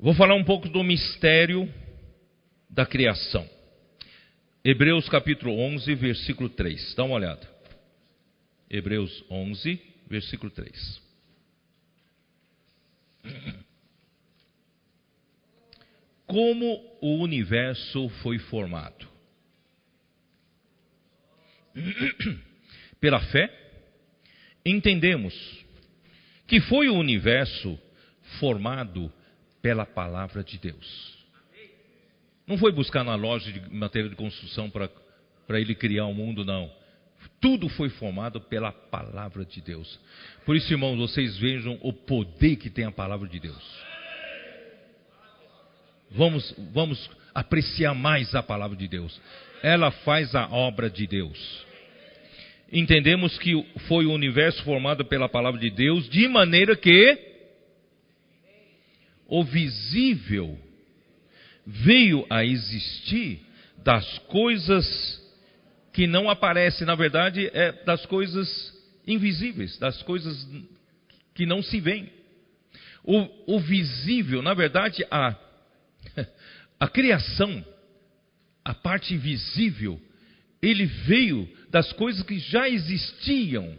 Vou 0.00 0.14
falar 0.14 0.34
um 0.34 0.42
pouco 0.42 0.68
do 0.68 0.82
mistério 0.82 1.72
da 2.68 2.84
criação. 2.84 3.48
Hebreus 4.64 5.08
capítulo 5.08 5.56
11, 5.56 5.94
versículo 5.94 6.48
3. 6.48 6.96
Dá 6.96 7.04
uma 7.04 7.14
olhada. 7.14 7.48
Hebreus 8.68 9.24
11, 9.30 9.80
versículo 10.08 10.50
3. 10.50 11.02
Como 16.26 16.98
o 17.00 17.22
universo 17.22 18.08
foi 18.24 18.40
formado? 18.40 19.06
Pela 23.00 23.20
fé, 23.30 23.65
entendemos 24.70 25.34
que 26.46 26.60
foi 26.60 26.88
o 26.88 26.94
universo 26.94 27.78
formado 28.40 29.12
pela 29.62 29.86
palavra 29.86 30.44
de 30.44 30.58
Deus. 30.58 31.16
Não 32.46 32.58
foi 32.58 32.72
buscar 32.72 33.02
na 33.02 33.14
loja 33.14 33.50
de 33.50 33.74
matéria 33.74 34.08
de 34.08 34.16
construção 34.16 34.70
para 34.70 35.60
ele 35.60 35.74
criar 35.74 36.06
o 36.06 36.10
um 36.10 36.14
mundo, 36.14 36.44
não 36.44 36.70
tudo 37.40 37.68
foi 37.68 37.88
formado 37.88 38.40
pela 38.40 38.72
palavra 38.72 39.44
de 39.44 39.60
Deus. 39.60 39.98
Por 40.44 40.56
isso, 40.56 40.72
irmãos, 40.72 40.96
vocês 40.96 41.36
vejam 41.38 41.78
o 41.82 41.92
poder 41.92 42.56
que 42.56 42.70
tem 42.70 42.84
a 42.84 42.92
palavra 42.92 43.28
de 43.28 43.38
Deus. 43.38 43.84
Vamos, 46.10 46.54
vamos 46.72 47.10
apreciar 47.34 47.94
mais 47.94 48.34
a 48.34 48.42
palavra 48.42 48.76
de 48.76 48.88
Deus. 48.88 49.20
Ela 49.62 49.90
faz 49.90 50.34
a 50.34 50.48
obra 50.48 50.88
de 50.88 51.06
Deus. 51.06 51.65
Entendemos 52.72 53.38
que 53.38 53.64
foi 53.86 54.06
o 54.06 54.12
universo 54.12 54.62
formado 54.64 55.04
pela 55.04 55.28
palavra 55.28 55.60
de 55.60 55.70
Deus, 55.70 56.08
de 56.08 56.26
maneira 56.28 56.74
que 56.76 57.18
o 59.28 59.44
visível 59.44 60.58
veio 61.64 62.26
a 62.28 62.44
existir 62.44 63.40
das 63.78 64.18
coisas 64.20 64.84
que 65.92 66.06
não 66.06 66.28
aparece, 66.28 66.84
na 66.84 66.94
verdade, 66.94 67.50
é 67.54 67.72
das 67.84 68.04
coisas 68.06 68.48
invisíveis, 69.06 69.78
das 69.78 70.02
coisas 70.02 70.46
que 71.34 71.46
não 71.46 71.62
se 71.62 71.80
veem. 71.80 72.10
O, 73.04 73.54
o 73.54 73.60
visível, 73.60 74.42
na 74.42 74.52
verdade, 74.54 75.06
a, 75.10 75.36
a 76.80 76.88
criação, 76.88 77.64
a 78.64 78.74
parte 78.74 79.16
visível, 79.16 80.00
ele 80.62 80.86
veio 80.86 81.48
das 81.70 81.92
coisas 81.92 82.22
que 82.22 82.38
já 82.38 82.68
existiam, 82.68 83.76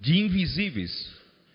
de 0.00 0.18
invisíveis. 0.18 1.10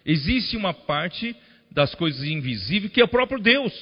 Existe 0.05 0.55
uma 0.55 0.74
parte 0.74 1.36
das 1.70 1.93
coisas 1.93 2.24
invisíveis 2.24 2.91
que 2.91 3.01
é 3.01 3.03
o 3.03 3.09
próprio 3.09 3.39
Deus. 3.39 3.74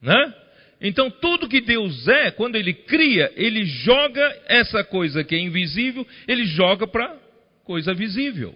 Né? 0.00 0.34
Então, 0.80 1.10
tudo 1.10 1.48
que 1.48 1.60
Deus 1.60 2.08
é, 2.08 2.30
quando 2.30 2.56
Ele 2.56 2.72
cria, 2.72 3.32
Ele 3.36 3.64
joga 3.66 4.42
essa 4.46 4.82
coisa 4.82 5.22
que 5.22 5.34
é 5.34 5.38
invisível, 5.38 6.06
Ele 6.26 6.46
joga 6.46 6.86
para 6.86 7.18
coisa 7.64 7.92
visível. 7.92 8.54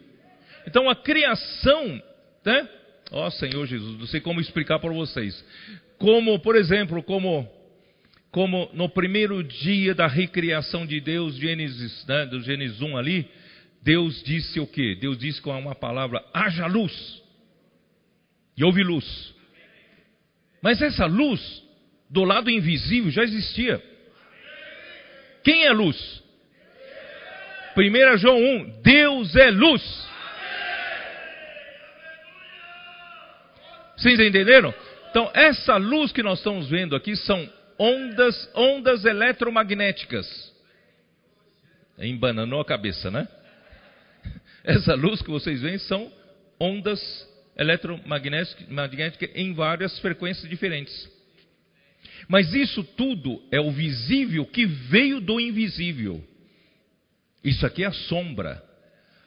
Então, 0.66 0.88
a 0.88 0.96
criação, 0.96 2.02
né? 2.44 2.68
Ó 3.10 3.26
oh, 3.26 3.30
Senhor 3.30 3.66
Jesus, 3.66 3.98
não 3.98 4.06
sei 4.06 4.20
como 4.20 4.40
explicar 4.40 4.78
para 4.78 4.92
vocês. 4.92 5.44
Como, 5.98 6.38
por 6.38 6.56
exemplo, 6.56 7.02
como, 7.02 7.46
como 8.34 8.68
no 8.72 8.88
primeiro 8.88 9.44
dia 9.44 9.94
da 9.94 10.08
recriação 10.08 10.84
de 10.84 11.00
Deus, 11.00 11.36
Gênesis, 11.36 12.04
né, 12.04 12.26
do 12.26 12.40
Gênesis 12.40 12.82
1 12.82 12.96
ali, 12.96 13.30
Deus 13.80 14.24
disse 14.24 14.58
o 14.58 14.66
quê? 14.66 14.98
Deus 15.00 15.16
disse 15.16 15.40
com 15.40 15.56
uma 15.56 15.76
palavra: 15.76 16.20
haja 16.34 16.66
luz. 16.66 17.22
E 18.56 18.64
houve 18.64 18.82
luz. 18.82 19.32
Mas 20.60 20.82
essa 20.82 21.06
luz, 21.06 21.62
do 22.10 22.24
lado 22.24 22.50
invisível, 22.50 23.08
já 23.08 23.22
existia. 23.22 23.80
Quem 25.44 25.66
é 25.66 25.70
luz? 25.70 26.20
1 27.76 28.18
João 28.18 28.36
1: 28.36 28.82
Deus 28.82 29.36
é 29.36 29.48
luz. 29.52 30.08
Vocês 33.96 34.18
entenderam? 34.18 34.74
Então, 35.10 35.30
essa 35.32 35.76
luz 35.76 36.10
que 36.10 36.20
nós 36.20 36.38
estamos 36.38 36.68
vendo 36.68 36.96
aqui 36.96 37.14
são 37.14 37.48
ondas, 37.78 38.50
ondas 38.54 39.04
eletromagnéticas. 39.04 40.52
Embananou 41.98 42.60
a 42.60 42.64
cabeça, 42.64 43.10
né? 43.10 43.28
Essa 44.64 44.94
luz 44.94 45.22
que 45.22 45.30
vocês 45.30 45.60
veem 45.60 45.78
são 45.78 46.12
ondas 46.58 47.00
eletromagnéticas 47.56 49.30
em 49.34 49.52
várias 49.52 49.98
frequências 50.00 50.48
diferentes. 50.48 51.08
Mas 52.28 52.52
isso 52.54 52.82
tudo 52.82 53.42
é 53.50 53.60
o 53.60 53.70
visível 53.70 54.46
que 54.46 54.64
veio 54.66 55.20
do 55.20 55.38
invisível. 55.40 56.22
Isso 57.42 57.66
aqui 57.66 57.84
é 57.84 57.86
a 57.86 57.92
sombra. 57.92 58.62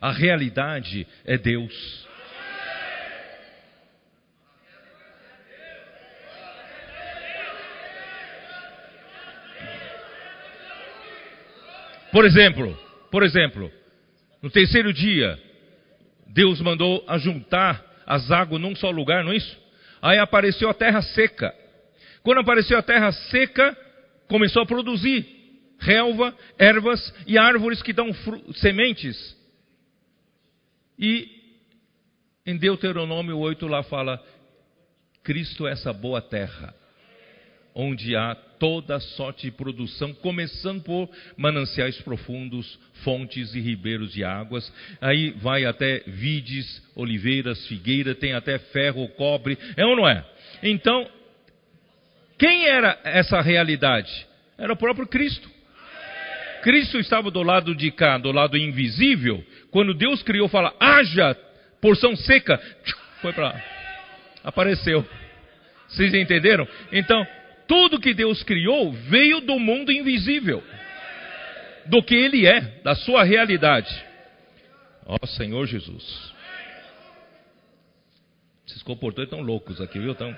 A 0.02 0.12
realidade 0.12 1.08
é 1.24 1.38
Deus. 1.38 2.07
Por 12.18 12.26
exemplo, 12.26 12.76
por 13.12 13.22
exemplo, 13.22 13.72
no 14.42 14.50
terceiro 14.50 14.92
dia, 14.92 15.40
Deus 16.26 16.60
mandou 16.60 17.06
ajuntar 17.08 17.86
as 18.08 18.32
águas 18.32 18.60
num 18.60 18.76
só 18.76 18.90
lugar, 18.90 19.24
não 19.24 19.34
é 19.34 19.36
isso? 19.36 19.56
Aí 20.02 20.18
apareceu 20.18 20.68
a 20.68 20.74
terra 20.74 21.00
seca. 21.04 21.54
Quando 22.24 22.40
apareceu 22.40 22.76
a 22.76 22.82
terra 22.82 23.12
seca, 23.12 23.78
começou 24.28 24.64
a 24.64 24.66
produzir 24.66 25.28
relva, 25.78 26.36
ervas 26.58 27.14
e 27.28 27.38
árvores 27.38 27.84
que 27.84 27.94
dão 27.94 28.10
sementes. 28.56 29.38
E 30.98 31.30
em 32.48 32.58
Deuteronômio 32.58 33.38
8 33.38 33.68
lá 33.68 33.84
fala: 33.84 34.20
Cristo 35.22 35.68
é 35.68 35.74
essa 35.74 35.94
boa 35.94 36.20
terra 36.20 36.74
onde 37.80 38.16
há 38.16 38.36
toda 38.60 39.00
sorte 39.00 39.44
de 39.44 39.52
produção, 39.52 40.12
começando 40.16 40.82
por 40.82 41.08
mananciais 41.38 42.02
profundos, 42.02 42.78
fontes 43.04 43.54
e 43.54 43.60
ribeiros 43.60 44.12
de 44.12 44.24
águas. 44.24 44.74
Aí 45.00 45.30
vai 45.38 45.64
até 45.64 46.00
vides, 46.08 46.82
oliveiras, 46.96 47.68
figueira, 47.68 48.16
tem 48.16 48.34
até 48.34 48.58
ferro, 48.58 49.08
cobre. 49.10 49.56
É 49.78 49.86
ou 49.86 49.96
não 49.96 50.10
é? 50.10 50.26
Então, 50.64 51.08
quem 52.40 52.66
era 52.66 53.00
essa 53.04 53.40
realidade? 53.42 54.26
Era 54.58 54.74
o 54.74 54.78
próprio 54.78 55.06
Cristo. 55.06 55.48
Cristo 56.64 56.98
estava 56.98 57.30
do 57.30 57.44
lado 57.44 57.76
de 57.76 57.92
cá, 57.92 58.18
do 58.18 58.32
lado 58.32 58.58
invisível. 58.58 59.46
Quando 59.70 59.94
Deus 59.94 60.24
criou, 60.24 60.48
fala: 60.48 60.74
haja 60.80 61.38
porção 61.80 62.16
seca, 62.16 62.60
foi 63.22 63.34
para 63.34 63.50
lá. 63.50 63.64
Apareceu. 64.44 65.08
Vocês 65.88 66.14
entenderam? 66.14 66.68
Então, 66.92 67.26
tudo 67.68 68.00
que 68.00 68.14
Deus 68.14 68.44
criou 68.44 68.92
veio 68.92 69.42
do 69.42 69.60
mundo 69.60 69.92
invisível, 69.92 70.64
do 71.86 72.02
que 72.02 72.16
Ele 72.16 72.46
é, 72.46 72.62
da 72.84 72.96
sua 72.96 73.24
realidade. 73.24 73.94
Ó 75.06 75.18
Senhor 75.26 75.66
Jesus. 75.66 76.34
Esses 78.68 78.84
comportores 78.84 79.30
estão 79.30 79.42
loucos 79.42 79.80
aqui, 79.80 79.98
viu? 80.00 80.14
Tão... 80.14 80.36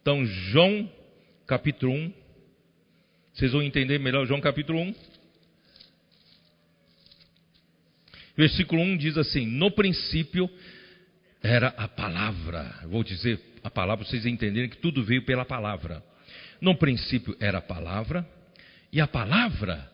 Então, 0.00 0.24
João 0.24 0.90
capítulo 1.46 1.92
1. 1.92 2.12
Vocês 3.34 3.52
vão 3.52 3.62
entender 3.62 3.98
melhor 3.98 4.26
João 4.26 4.40
capítulo 4.40 4.80
1. 4.80 4.94
Versículo 8.36 8.82
1 8.82 8.96
diz 8.96 9.16
assim: 9.16 9.46
No 9.46 9.70
princípio 9.70 10.50
era 11.42 11.68
a 11.76 11.88
palavra. 11.88 12.74
vou 12.84 13.02
dizer 13.02 13.40
a 13.62 13.70
palavra 13.70 14.04
vocês 14.04 14.26
entenderem 14.26 14.68
que 14.68 14.78
tudo 14.78 15.02
veio 15.04 15.24
pela 15.24 15.44
palavra. 15.44 16.02
No 16.60 16.74
princípio 16.76 17.36
era 17.38 17.58
a 17.58 17.62
palavra, 17.62 18.26
e 18.92 19.00
a 19.00 19.06
palavra 19.06 19.90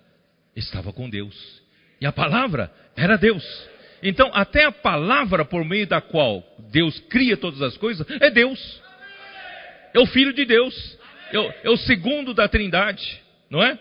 estava 0.56 0.92
com 0.92 1.08
Deus. 1.08 1.62
E 2.00 2.06
a 2.06 2.12
palavra 2.12 2.72
era 2.96 3.16
Deus. 3.16 3.44
Então, 4.02 4.30
até 4.34 4.64
a 4.64 4.72
palavra 4.72 5.44
por 5.44 5.64
meio 5.64 5.86
da 5.86 6.00
qual 6.00 6.44
Deus 6.70 6.98
cria 7.08 7.36
todas 7.36 7.60
as 7.62 7.76
coisas 7.76 8.06
é 8.20 8.30
Deus. 8.30 8.82
É 9.92 9.98
o 9.98 10.06
Filho 10.06 10.32
de 10.32 10.44
Deus. 10.44 10.98
É 11.32 11.38
o, 11.38 11.52
é 11.64 11.70
o 11.70 11.76
segundo 11.76 12.34
da 12.34 12.46
Trindade, 12.46 13.20
não 13.50 13.62
é? 13.62 13.78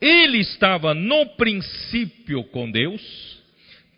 Ele 0.00 0.38
estava 0.38 0.94
no 0.94 1.26
princípio 1.30 2.44
com 2.44 2.70
Deus 2.70 3.42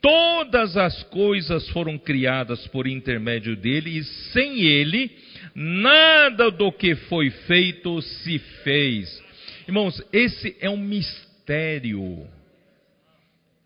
Todas 0.00 0.76
as 0.76 1.02
coisas 1.04 1.68
foram 1.70 1.98
criadas 1.98 2.66
por 2.68 2.86
intermédio 2.86 3.56
dele, 3.56 3.98
e 3.98 4.04
sem 4.32 4.62
ele, 4.62 5.10
nada 5.54 6.50
do 6.50 6.70
que 6.70 6.94
foi 6.94 7.30
feito 7.30 8.00
se 8.02 8.38
fez. 8.62 9.22
Irmãos, 9.66 10.00
esse 10.12 10.56
é 10.60 10.70
um 10.70 10.76
mistério. 10.76 12.26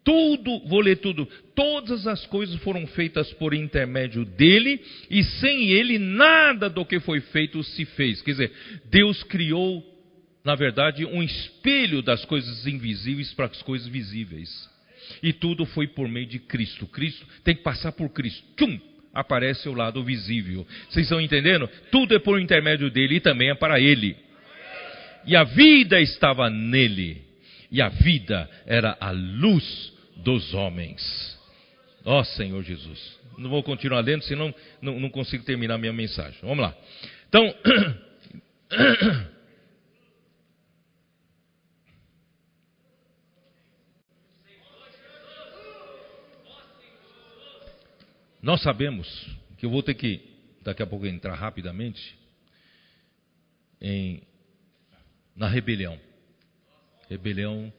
Tudo, 0.02 0.60
vou 0.66 0.80
ler 0.80 0.96
tudo. 0.96 1.26
Todas 1.54 2.06
as 2.06 2.24
coisas 2.26 2.56
foram 2.62 2.86
feitas 2.86 3.32
por 3.34 3.52
intermédio 3.52 4.24
dele, 4.24 4.80
e 5.10 5.22
sem 5.22 5.70
ele, 5.70 5.98
nada 5.98 6.70
do 6.70 6.84
que 6.86 7.00
foi 7.00 7.20
feito 7.20 7.62
se 7.62 7.84
fez. 7.84 8.22
Quer 8.22 8.30
dizer, 8.30 8.52
Deus 8.90 9.22
criou, 9.24 9.84
na 10.42 10.54
verdade, 10.54 11.04
um 11.04 11.22
espelho 11.22 12.00
das 12.00 12.24
coisas 12.24 12.66
invisíveis 12.66 13.34
para 13.34 13.46
as 13.46 13.60
coisas 13.62 13.86
visíveis. 13.88 14.70
E 15.22 15.32
tudo 15.32 15.64
foi 15.66 15.86
por 15.86 16.08
meio 16.08 16.26
de 16.26 16.38
Cristo. 16.38 16.86
Cristo 16.86 17.26
tem 17.44 17.54
que 17.54 17.62
passar 17.62 17.92
por 17.92 18.08
Cristo. 18.10 18.42
Tchum! 18.56 18.78
Aparece 19.12 19.68
o 19.68 19.74
lado 19.74 20.04
visível. 20.04 20.66
Vocês 20.88 21.06
estão 21.06 21.20
entendendo? 21.20 21.68
Tudo 21.90 22.14
é 22.14 22.18
por 22.18 22.40
intermédio 22.40 22.90
dele 22.90 23.16
e 23.16 23.20
também 23.20 23.50
é 23.50 23.54
para 23.54 23.80
ele. 23.80 24.16
E 25.26 25.34
a 25.34 25.42
vida 25.42 26.00
estava 26.00 26.48
nele. 26.48 27.22
E 27.72 27.82
a 27.82 27.88
vida 27.88 28.48
era 28.66 28.96
a 29.00 29.10
luz 29.10 29.92
dos 30.16 30.54
homens. 30.54 31.38
Ó 32.04 32.20
oh, 32.20 32.24
Senhor 32.24 32.62
Jesus. 32.62 33.18
Não 33.36 33.50
vou 33.50 33.62
continuar 33.62 34.00
lendo, 34.00 34.22
senão 34.22 34.54
não, 34.80 35.00
não 35.00 35.10
consigo 35.10 35.44
terminar 35.44 35.78
minha 35.78 35.92
mensagem. 35.92 36.38
Vamos 36.42 36.60
lá. 36.60 36.74
Então. 37.28 37.54
Nós 48.42 48.62
sabemos 48.62 49.06
que 49.58 49.66
eu 49.66 49.70
vou 49.70 49.82
ter 49.82 49.94
que, 49.94 50.20
daqui 50.62 50.82
a 50.82 50.86
pouco, 50.86 51.06
entrar 51.06 51.34
rapidamente 51.34 52.18
em, 53.80 54.22
na 55.36 55.48
rebelião 55.48 55.98
rebelião 57.10 57.72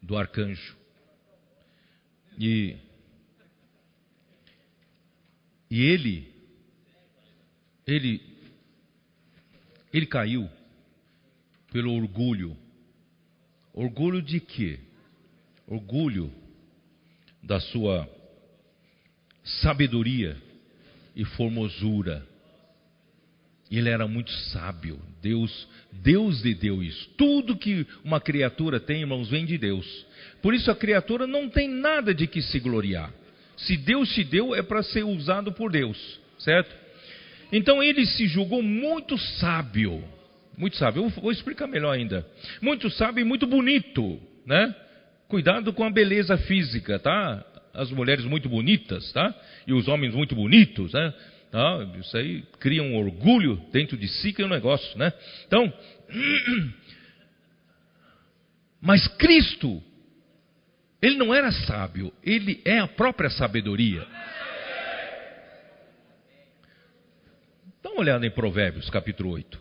do 0.00 0.16
arcanjo. 0.16 0.76
E, 2.38 2.76
e 5.68 5.82
ele, 5.82 6.32
ele, 7.84 8.22
ele 9.92 10.06
caiu 10.06 10.48
pelo 11.72 11.92
orgulho. 11.92 12.56
Orgulho 13.72 14.22
de 14.22 14.38
quê? 14.38 14.78
Orgulho 15.66 16.32
da 17.42 17.58
sua 17.58 18.06
sabedoria 19.44 20.36
e 21.14 21.24
formosura. 21.24 22.26
Ele 23.70 23.88
era 23.88 24.06
muito 24.06 24.30
sábio. 24.30 25.00
Deus, 25.22 25.68
Deus 25.90 26.42
lhe 26.42 26.54
deu 26.54 26.82
isso. 26.82 27.08
Tudo 27.16 27.56
que 27.56 27.86
uma 28.04 28.20
criatura 28.20 28.78
tem, 28.78 29.00
irmãos, 29.00 29.30
vem 29.30 29.46
de 29.46 29.56
Deus. 29.56 30.06
Por 30.42 30.52
isso 30.52 30.70
a 30.70 30.76
criatura 30.76 31.26
não 31.26 31.48
tem 31.48 31.68
nada 31.68 32.12
de 32.14 32.26
que 32.26 32.42
se 32.42 32.60
gloriar. 32.60 33.12
Se 33.56 33.76
Deus 33.76 34.12
te 34.12 34.24
deu, 34.24 34.54
é 34.54 34.62
para 34.62 34.82
ser 34.82 35.04
usado 35.04 35.52
por 35.52 35.70
Deus, 35.70 36.20
certo? 36.38 36.74
Então 37.50 37.82
ele 37.82 38.04
se 38.06 38.26
julgou 38.26 38.62
muito 38.62 39.16
sábio. 39.16 40.04
Muito 40.56 40.76
sábio. 40.76 41.04
Eu 41.04 41.08
vou 41.08 41.32
explicar 41.32 41.66
melhor 41.66 41.92
ainda. 41.92 42.26
Muito 42.60 42.90
sábio 42.90 43.22
e 43.22 43.24
muito 43.24 43.46
bonito, 43.46 44.20
né? 44.44 44.74
Cuidado 45.28 45.72
com 45.72 45.84
a 45.84 45.90
beleza 45.90 46.36
física, 46.36 46.98
tá? 46.98 47.44
As 47.74 47.90
mulheres 47.90 48.24
muito 48.24 48.48
bonitas, 48.48 49.12
tá? 49.12 49.34
E 49.66 49.72
os 49.72 49.88
homens 49.88 50.14
muito 50.14 50.34
bonitos, 50.34 50.92
né? 50.92 51.14
Tá? 51.50 51.86
Isso 52.00 52.16
aí 52.16 52.42
cria 52.58 52.82
um 52.82 52.96
orgulho 52.96 53.60
dentro 53.72 53.96
de 53.96 54.08
si 54.08 54.32
que 54.32 54.42
é 54.42 54.46
um 54.46 54.48
negócio, 54.48 54.98
né? 54.98 55.12
Então, 55.46 55.72
Mas 58.82 59.06
Cristo, 59.16 59.82
ele 61.00 61.16
não 61.16 61.32
era 61.32 61.52
sábio, 61.52 62.12
ele 62.20 62.60
é 62.64 62.80
a 62.80 62.88
própria 62.88 63.30
sabedoria. 63.30 64.04
Dá 67.80 67.90
uma 67.90 68.00
olhada 68.00 68.26
em 68.26 68.30
Provérbios, 68.30 68.90
capítulo 68.90 69.30
8. 69.30 69.60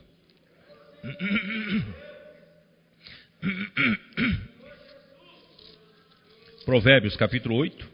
Provérbios, 6.66 7.16
capítulo 7.16 7.58
8. 7.58 7.91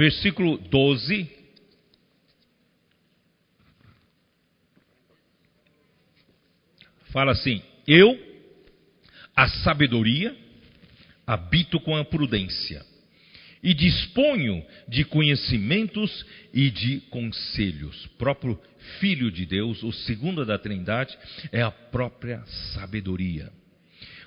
Versículo 0.00 0.56
12. 0.56 1.28
Fala 7.12 7.32
assim: 7.32 7.62
Eu, 7.86 8.18
a 9.36 9.46
sabedoria, 9.46 10.34
habito 11.26 11.78
com 11.80 11.94
a 11.94 12.02
prudência 12.02 12.82
e 13.62 13.74
disponho 13.74 14.64
de 14.88 15.04
conhecimentos 15.04 16.24
e 16.54 16.70
de 16.70 17.00
conselhos. 17.10 18.06
O 18.06 18.10
próprio 18.16 18.58
Filho 19.00 19.30
de 19.30 19.44
Deus, 19.44 19.82
o 19.82 19.92
segundo 19.92 20.46
da 20.46 20.56
Trindade, 20.56 21.14
é 21.52 21.60
a 21.60 21.70
própria 21.70 22.42
sabedoria. 22.72 23.52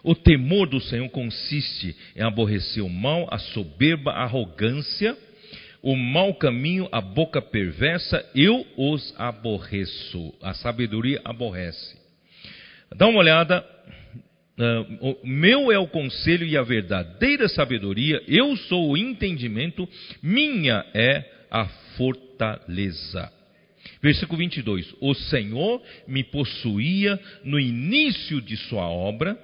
O 0.03 0.13
temor 0.13 0.69
do 0.69 0.79
Senhor 0.79 1.09
consiste 1.09 1.95
em 2.15 2.21
aborrecer 2.21 2.83
o 2.83 2.89
mal, 2.89 3.27
a 3.31 3.39
soberba, 3.39 4.11
a 4.11 4.25
arrogância, 4.25 5.17
o 5.83 5.95
mau 5.97 6.33
caminho, 6.33 6.87
a 6.91 7.01
boca 7.01 7.41
perversa, 7.41 8.25
eu 8.33 8.65
os 8.77 9.13
aborreço. 9.17 10.33
A 10.41 10.53
sabedoria 10.53 11.21
aborrece. 11.25 11.97
Dá 12.95 13.05
uma 13.05 13.19
olhada 13.19 13.63
Uh, 14.55 15.17
meu 15.23 15.71
é 15.71 15.79
o 15.79 15.87
conselho 15.87 16.45
e 16.45 16.55
a 16.55 16.61
verdadeira 16.61 17.49
sabedoria, 17.49 18.21
eu 18.27 18.55
sou 18.55 18.91
o 18.91 18.95
entendimento, 18.95 19.89
minha 20.21 20.85
é 20.93 21.25
a 21.49 21.65
fortaleza. 21.97 23.31
Versículo 23.99 24.37
22: 24.37 24.93
O 25.01 25.15
Senhor 25.15 25.81
me 26.07 26.23
possuía 26.23 27.19
no 27.43 27.59
início 27.59 28.39
de 28.39 28.55
sua 28.55 28.87
obra, 28.87 29.35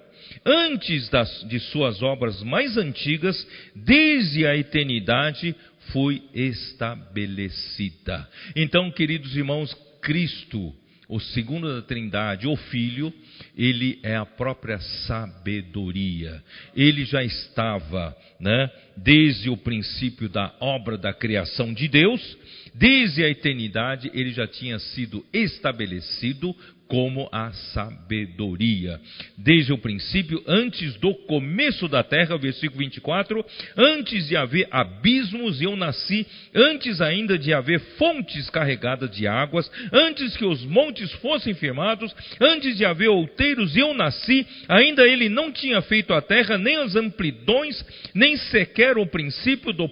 antes 0.46 1.10
das, 1.10 1.44
de 1.48 1.60
suas 1.60 2.02
obras 2.02 2.44
mais 2.44 2.78
antigas, 2.78 3.48
desde 3.76 4.46
a 4.46 4.56
eternidade 4.56 5.56
foi 5.92 6.24
estabelecida. 6.34 8.28
Então, 8.56 8.92
queridos 8.92 9.36
irmãos, 9.36 9.74
Cristo, 10.02 10.74
o 11.08 11.20
segundo 11.20 11.74
da 11.74 11.82
Trindade, 11.82 12.48
o 12.48 12.56
Filho, 12.56 13.12
ele 13.58 14.00
é 14.04 14.16
a 14.16 14.26
própria 14.26 14.80
sabedoria. 14.80 16.44
Ele 16.76 17.04
já 17.04 17.24
estava, 17.24 18.16
né, 18.40 18.70
desde 18.96 19.50
o 19.50 19.58
princípio 19.58 20.30
da 20.30 20.56
obra 20.60 20.98
da 20.98 21.12
criação 21.12 21.74
de 21.74 21.88
Deus, 21.88 22.38
desde 22.76 23.24
a 23.24 23.30
eternidade, 23.30 24.12
ele 24.14 24.32
já 24.32 24.46
tinha 24.46 24.78
sido 24.78 25.26
estabelecido 25.34 26.56
como 26.90 27.30
a 27.32 27.52
sabedoria. 27.52 29.00
Desde 29.38 29.72
o 29.72 29.78
princípio, 29.78 30.44
antes 30.48 30.96
do 30.96 31.14
começo 31.14 31.88
da 31.88 32.04
terra, 32.04 32.36
versículo 32.36 32.80
24, 32.80 33.46
antes 33.78 34.28
de 34.28 34.36
haver 34.36 34.68
abismos, 34.72 35.62
eu 35.62 35.76
nasci, 35.76 36.26
antes 36.54 37.00
ainda 37.00 37.38
de 37.38 37.54
haver 37.54 37.80
fontes 37.98 38.50
carregadas 38.50 39.12
de 39.12 39.28
águas, 39.28 39.72
antes 39.94 40.36
que 40.36 40.44
os 40.44 40.66
montes 40.66 41.12
fossem 41.14 41.54
firmados, 41.54 42.14
antes 42.42 42.76
de 42.76 42.84
haver 42.84 43.10
outeiros, 43.10 43.78
eu 43.78 43.94
nasci, 43.94 44.46
ainda 44.68 45.08
ele 45.08 45.30
não 45.30 45.52
tinha 45.52 45.82
feito 45.84 46.12
a 46.12 46.22
terra, 46.22 46.58
nem 46.58 46.76
as 46.78 46.96
amplidões, 46.96 47.86
nem 48.16 48.36
sequer 48.36 48.98
o 48.98 49.06
princípio 49.06 49.72
do 49.72 49.88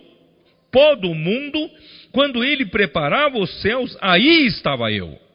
pó 0.71 0.95
do 0.95 1.13
mundo, 1.13 1.69
quando 2.11 2.43
ele 2.43 2.65
preparava 2.65 3.37
os 3.37 3.61
céus, 3.61 3.95
aí 4.01 4.47
estava 4.47 4.91
eu 4.91 5.26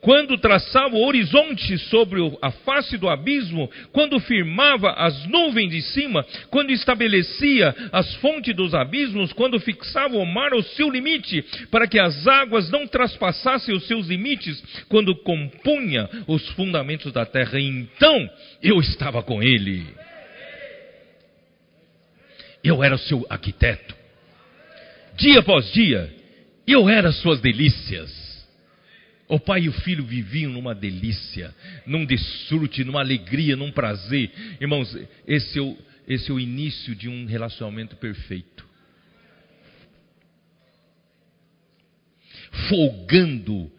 quando 0.00 0.38
traçava 0.38 0.94
o 0.94 1.04
horizonte 1.04 1.78
sobre 1.78 2.20
a 2.40 2.50
face 2.50 2.96
do 2.96 3.08
abismo, 3.08 3.70
quando 3.92 4.20
firmava 4.20 4.92
as 4.92 5.26
nuvens 5.26 5.70
de 5.70 5.82
cima, 5.82 6.24
quando 6.50 6.70
estabelecia 6.70 7.74
as 7.92 8.14
fontes 8.16 8.54
dos 8.54 8.74
abismos, 8.74 9.32
quando 9.32 9.58
fixava 9.58 10.16
o 10.16 10.24
mar 10.24 10.52
ao 10.52 10.62
seu 10.62 10.90
limite, 10.90 11.42
para 11.70 11.86
que 11.86 11.98
as 11.98 12.26
águas 12.26 12.70
não 12.70 12.86
traspassassem 12.86 13.74
os 13.74 13.86
seus 13.86 14.06
limites, 14.06 14.62
quando 14.88 15.14
compunha 15.16 16.08
os 16.26 16.46
fundamentos 16.50 17.12
da 17.12 17.24
terra, 17.24 17.58
então 17.58 18.30
eu 18.62 18.78
estava 18.80 19.22
com 19.22 19.42
ele. 19.42 19.86
Eu 22.62 22.82
era 22.82 22.94
o 22.94 22.98
seu 22.98 23.26
arquiteto. 23.28 23.94
Dia 25.16 25.40
após 25.40 25.72
dia, 25.72 26.12
eu 26.66 26.88
era 26.88 27.10
suas 27.12 27.40
delícias. 27.40 28.25
O 29.28 29.40
pai 29.40 29.62
e 29.62 29.68
o 29.68 29.72
filho 29.72 30.04
viviam 30.04 30.52
numa 30.52 30.74
delícia, 30.74 31.54
num 31.84 32.04
desfrute, 32.04 32.84
numa 32.84 33.00
alegria, 33.00 33.56
num 33.56 33.72
prazer. 33.72 34.30
Irmãos, 34.60 34.96
esse 35.26 35.58
é 35.58 35.62
o, 35.62 35.76
esse 36.06 36.30
é 36.30 36.34
o 36.34 36.38
início 36.38 36.94
de 36.94 37.08
um 37.08 37.26
relacionamento 37.26 37.96
perfeito. 37.96 38.64
Folgando, 42.68 43.70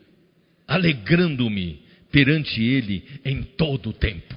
alegrando-me 0.68 1.82
perante 2.12 2.62
Ele 2.62 3.04
em 3.24 3.42
todo 3.42 3.92
o 3.92 3.94
tempo. 3.94 4.36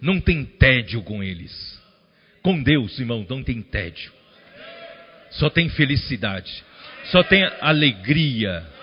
Não 0.00 0.20
tem 0.20 0.44
tédio 0.44 1.00
com 1.02 1.22
eles. 1.22 1.80
Com 2.42 2.62
Deus, 2.62 2.98
irmão, 2.98 3.24
não 3.26 3.42
tem 3.42 3.62
tédio. 3.62 4.12
Só 5.30 5.48
tem 5.48 5.68
felicidade. 5.70 6.62
Só 7.04 7.22
tem 7.22 7.42
alegria 7.60 8.73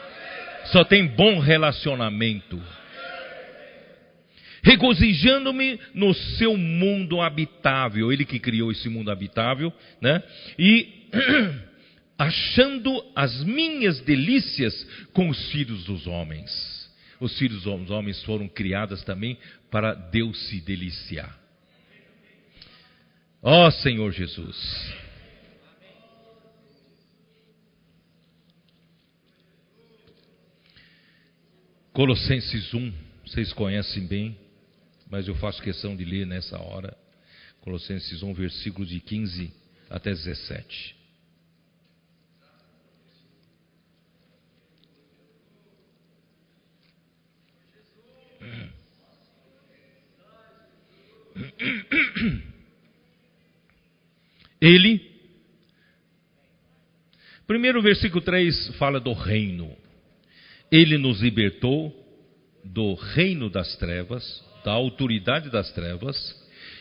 só 0.72 0.84
tem 0.84 1.06
bom 1.08 1.40
relacionamento. 1.40 2.62
Regozijando-me 4.64 5.80
no 5.94 6.14
seu 6.14 6.56
mundo 6.56 7.20
habitável, 7.20 8.12
ele 8.12 8.26
que 8.26 8.40
criou 8.40 8.72
esse 8.72 8.88
mundo 8.88 9.10
habitável, 9.10 9.74
né? 10.00 10.22
E 10.58 11.08
achando 12.18 13.04
as 13.16 13.44
minhas 13.44 14.00
delícias 14.02 14.88
com 15.14 15.30
os 15.30 15.52
filhos 15.52 15.84
dos 15.86 16.06
homens. 16.06 16.50
Os 17.20 17.38
filhos 17.38 17.64
dos 17.64 17.90
homens 17.90 18.24
foram 18.24 18.48
criados 18.48 19.04
também 19.04 19.38
para 19.70 19.94
Deus 19.94 20.38
se 20.48 20.62
deliciar. 20.62 21.40
Ó 23.42 23.68
oh, 23.68 23.72
Senhor 23.72 24.12
Jesus. 24.12 24.94
Colossenses 31.94 32.74
1, 32.74 32.94
vocês 33.26 33.52
conhecem 33.52 34.08
bem, 34.08 34.38
mas 35.10 35.28
eu 35.28 35.36
faço 35.36 35.62
questão 35.62 35.94
de 35.94 36.06
ler 36.06 36.26
nessa 36.26 36.58
hora. 36.58 36.98
Colossenses 37.60 38.24
1, 38.24 38.34
versículos 38.34 38.88
de 38.88 39.02
15 39.02 39.54
até 39.90 40.10
17. 40.12 40.96
Ele, 54.62 55.12
primeiro 57.46 57.82
versículo 57.82 58.22
3 58.22 58.78
fala 58.78 58.98
do 58.98 59.12
reino. 59.12 59.81
Ele 60.72 60.98
nos 60.98 61.22
libertou 61.22 61.94
do 62.64 62.94
reino 62.94 63.50
das 63.50 63.76
trevas, 63.78 64.24
da 64.64 64.72
autoridade 64.72 65.50
das 65.50 65.72
trevas, 65.74 66.16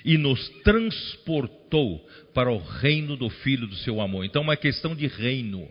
e 0.04 0.16
nos 0.16 0.48
transportou 0.62 2.06
para 2.32 2.50
o 2.50 2.58
reino 2.58 3.16
do 3.16 3.28
Filho 3.28 3.66
do 3.66 3.76
seu 3.76 4.00
amor. 4.00 4.24
Então, 4.24 4.42
é 4.42 4.44
uma 4.44 4.56
questão 4.56 4.94
de 4.94 5.06
reino. 5.06 5.68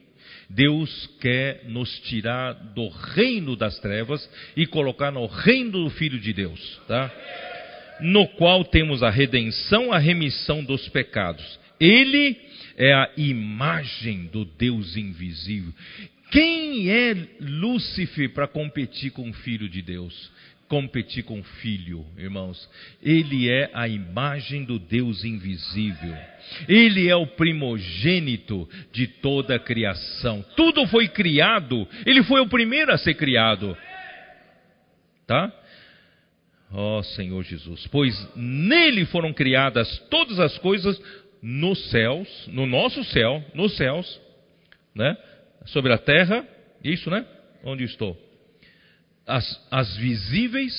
Deus 0.49 1.07
quer 1.21 1.63
nos 1.67 1.99
tirar 2.01 2.53
do 2.53 2.89
reino 2.89 3.55
das 3.55 3.79
trevas 3.79 4.27
e 4.55 4.65
colocar 4.65 5.11
no 5.11 5.25
reino 5.25 5.83
do 5.83 5.89
Filho 5.91 6.19
de 6.19 6.33
Deus, 6.33 6.81
tá? 6.87 7.11
No 8.01 8.27
qual 8.29 8.63
temos 8.63 9.03
a 9.03 9.09
redenção, 9.09 9.91
a 9.91 9.97
remissão 9.97 10.63
dos 10.63 10.87
pecados. 10.89 11.59
Ele 11.79 12.35
é 12.77 12.93
a 12.93 13.09
imagem 13.17 14.25
do 14.25 14.45
Deus 14.45 14.95
invisível. 14.95 15.73
Quem 16.31 16.89
é 16.89 17.15
Lúcifer 17.39 18.29
para 18.33 18.47
competir 18.47 19.11
com 19.11 19.29
o 19.29 19.33
Filho 19.33 19.67
de 19.67 19.81
Deus? 19.81 20.31
competir 20.69 21.23
com 21.23 21.39
o 21.39 21.43
filho, 21.43 22.05
irmãos. 22.15 22.69
Ele 23.01 23.49
é 23.49 23.71
a 23.73 23.87
imagem 23.87 24.63
do 24.63 24.77
Deus 24.77 25.25
invisível. 25.25 26.15
Ele 26.67 27.09
é 27.09 27.15
o 27.15 27.25
primogênito 27.25 28.69
de 28.93 29.07
toda 29.07 29.55
a 29.55 29.59
criação. 29.59 30.45
Tudo 30.55 30.85
foi 30.87 31.07
criado, 31.07 31.87
ele 32.05 32.23
foi 32.23 32.39
o 32.39 32.47
primeiro 32.47 32.93
a 32.93 32.97
ser 32.99 33.15
criado. 33.15 33.75
Tá? 35.25 35.51
Ó 36.71 36.99
oh, 36.99 37.03
Senhor 37.03 37.43
Jesus, 37.43 37.87
pois 37.87 38.15
nele 38.35 39.03
foram 39.05 39.33
criadas 39.33 39.97
todas 40.11 40.39
as 40.39 40.55
coisas 40.59 41.01
nos 41.41 41.89
céus, 41.89 42.27
no 42.47 42.67
nosso 42.67 43.03
céu, 43.05 43.43
nos 43.55 43.75
céus, 43.75 44.21
né? 44.93 45.17
Sobre 45.65 45.93
a 45.93 45.97
terra, 45.97 46.47
isso, 46.83 47.09
né? 47.09 47.25
Onde 47.63 47.83
estou? 47.83 48.17
As, 49.25 49.67
as 49.69 49.95
visíveis 49.97 50.73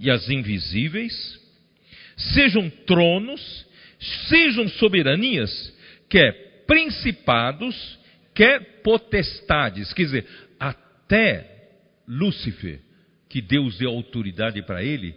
e 0.00 0.10
as 0.10 0.28
invisíveis, 0.28 1.40
sejam 2.16 2.68
tronos, 2.86 3.66
sejam 4.28 4.68
soberanias, 4.68 5.74
quer 6.08 6.64
principados, 6.66 7.98
quer 8.34 8.82
potestades, 8.82 9.92
quer 9.92 10.02
dizer, 10.04 10.26
até 10.58 11.58
Lúcifer, 12.06 12.80
que 13.28 13.40
Deus 13.40 13.78
deu 13.78 13.90
autoridade 13.90 14.62
para 14.62 14.82
ele, 14.82 15.14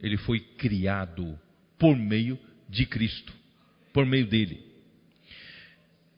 ele 0.00 0.16
foi 0.16 0.40
criado 0.40 1.38
por 1.78 1.96
meio 1.96 2.38
de 2.68 2.86
Cristo, 2.86 3.32
por 3.92 4.06
meio 4.06 4.26
dele. 4.26 4.64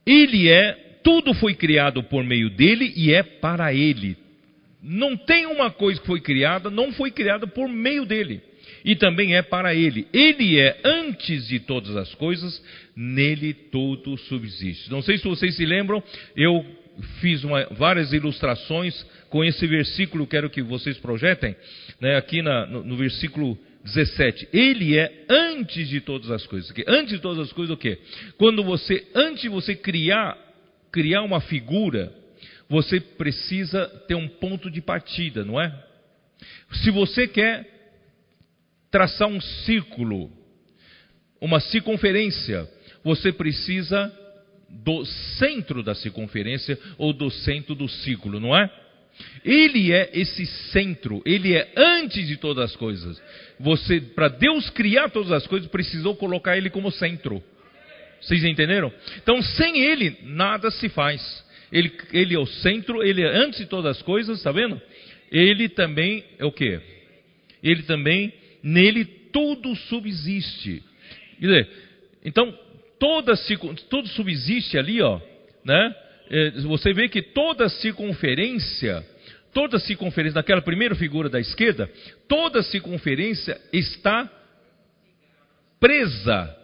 Ele 0.06 0.48
é, 0.48 0.91
tudo 1.02 1.34
foi 1.34 1.54
criado 1.54 2.02
por 2.02 2.24
meio 2.24 2.50
dele 2.50 2.92
e 2.96 3.12
é 3.12 3.22
para 3.22 3.72
ele. 3.72 4.16
Não 4.82 5.16
tem 5.16 5.46
uma 5.46 5.70
coisa 5.70 6.00
que 6.00 6.06
foi 6.06 6.20
criada, 6.20 6.70
não 6.70 6.92
foi 6.92 7.10
criada 7.10 7.46
por 7.46 7.68
meio 7.68 8.04
dele. 8.04 8.42
E 8.84 8.96
também 8.96 9.36
é 9.36 9.42
para 9.42 9.74
ele. 9.74 10.08
Ele 10.12 10.58
é 10.58 10.80
antes 10.84 11.46
de 11.46 11.60
todas 11.60 11.96
as 11.96 12.12
coisas, 12.14 12.62
nele 12.96 13.54
tudo 13.54 14.16
subsiste. 14.18 14.90
Não 14.90 15.02
sei 15.02 15.18
se 15.18 15.24
vocês 15.24 15.54
se 15.54 15.64
lembram, 15.64 16.02
eu 16.36 16.64
fiz 17.20 17.44
uma, 17.44 17.66
várias 17.70 18.12
ilustrações 18.12 19.06
com 19.30 19.44
esse 19.44 19.66
versículo, 19.66 20.26
quero 20.26 20.50
que 20.50 20.62
vocês 20.62 20.98
projetem, 20.98 21.56
né, 22.00 22.16
aqui 22.16 22.42
na, 22.42 22.66
no, 22.66 22.84
no, 22.84 22.96
versículo 22.96 23.58
17. 23.84 24.48
Ele 24.52 24.98
é 24.98 25.24
antes 25.28 25.88
de 25.88 26.00
todas 26.00 26.30
as 26.30 26.46
coisas. 26.46 26.72
Antes 26.86 27.14
de 27.14 27.20
todas 27.20 27.38
as 27.38 27.52
coisas 27.52 27.74
o 27.74 27.78
quê? 27.78 27.98
Quando 28.36 28.62
você, 28.62 29.06
antes 29.14 29.42
de 29.42 29.48
você 29.48 29.74
criar, 29.74 30.36
criar 30.92 31.22
uma 31.22 31.40
figura, 31.40 32.12
você 32.68 33.00
precisa 33.00 33.86
ter 34.06 34.14
um 34.14 34.28
ponto 34.28 34.70
de 34.70 34.80
partida, 34.80 35.44
não 35.44 35.60
é? 35.60 35.72
Se 36.82 36.90
você 36.90 37.26
quer 37.26 37.66
traçar 38.90 39.26
um 39.26 39.40
círculo, 39.40 40.30
uma 41.40 41.60
circunferência, 41.60 42.68
você 43.02 43.32
precisa 43.32 44.12
do 44.68 45.04
centro 45.38 45.82
da 45.82 45.94
circunferência 45.94 46.78
ou 46.96 47.12
do 47.12 47.30
centro 47.30 47.74
do 47.74 47.88
círculo, 47.88 48.38
não 48.38 48.56
é? 48.56 48.70
Ele 49.44 49.92
é 49.92 50.10
esse 50.14 50.46
centro, 50.46 51.22
ele 51.26 51.54
é 51.54 51.72
antes 51.76 52.26
de 52.26 52.36
todas 52.36 52.70
as 52.70 52.76
coisas. 52.76 53.20
Você, 53.60 54.00
para 54.00 54.28
Deus 54.28 54.70
criar 54.70 55.10
todas 55.10 55.32
as 55.32 55.46
coisas, 55.46 55.68
precisou 55.68 56.16
colocar 56.16 56.56
ele 56.56 56.70
como 56.70 56.90
centro. 56.90 57.42
Vocês 58.22 58.44
entenderam? 58.44 58.92
Então, 59.22 59.42
sem 59.42 59.82
ele, 59.82 60.16
nada 60.22 60.70
se 60.70 60.88
faz. 60.88 61.44
Ele, 61.72 61.92
ele 62.12 62.34
é 62.34 62.38
o 62.38 62.46
centro, 62.46 63.02
ele 63.02 63.22
é 63.22 63.26
antes 63.26 63.58
de 63.58 63.66
todas 63.66 63.96
as 63.96 64.02
coisas, 64.02 64.38
está 64.38 64.52
vendo? 64.52 64.80
Ele 65.30 65.68
também 65.68 66.24
é 66.38 66.44
o 66.44 66.52
que? 66.52 66.80
Ele 67.62 67.82
também, 67.82 68.32
nele 68.62 69.04
tudo 69.04 69.74
subsiste. 69.74 70.82
Então, 72.24 72.56
toda, 72.98 73.32
tudo 73.88 74.06
subsiste 74.08 74.78
ali, 74.78 75.02
ó, 75.02 75.20
né? 75.64 75.96
É, 76.30 76.50
você 76.60 76.92
vê 76.92 77.08
que 77.08 77.20
toda 77.20 77.68
circunferência, 77.68 79.04
toda 79.52 79.78
circunferência, 79.78 80.36
naquela 80.36 80.62
primeira 80.62 80.94
figura 80.94 81.28
da 81.28 81.40
esquerda, 81.40 81.90
toda 82.28 82.62
circunferência 82.62 83.60
está 83.72 84.30
presa 85.80 86.61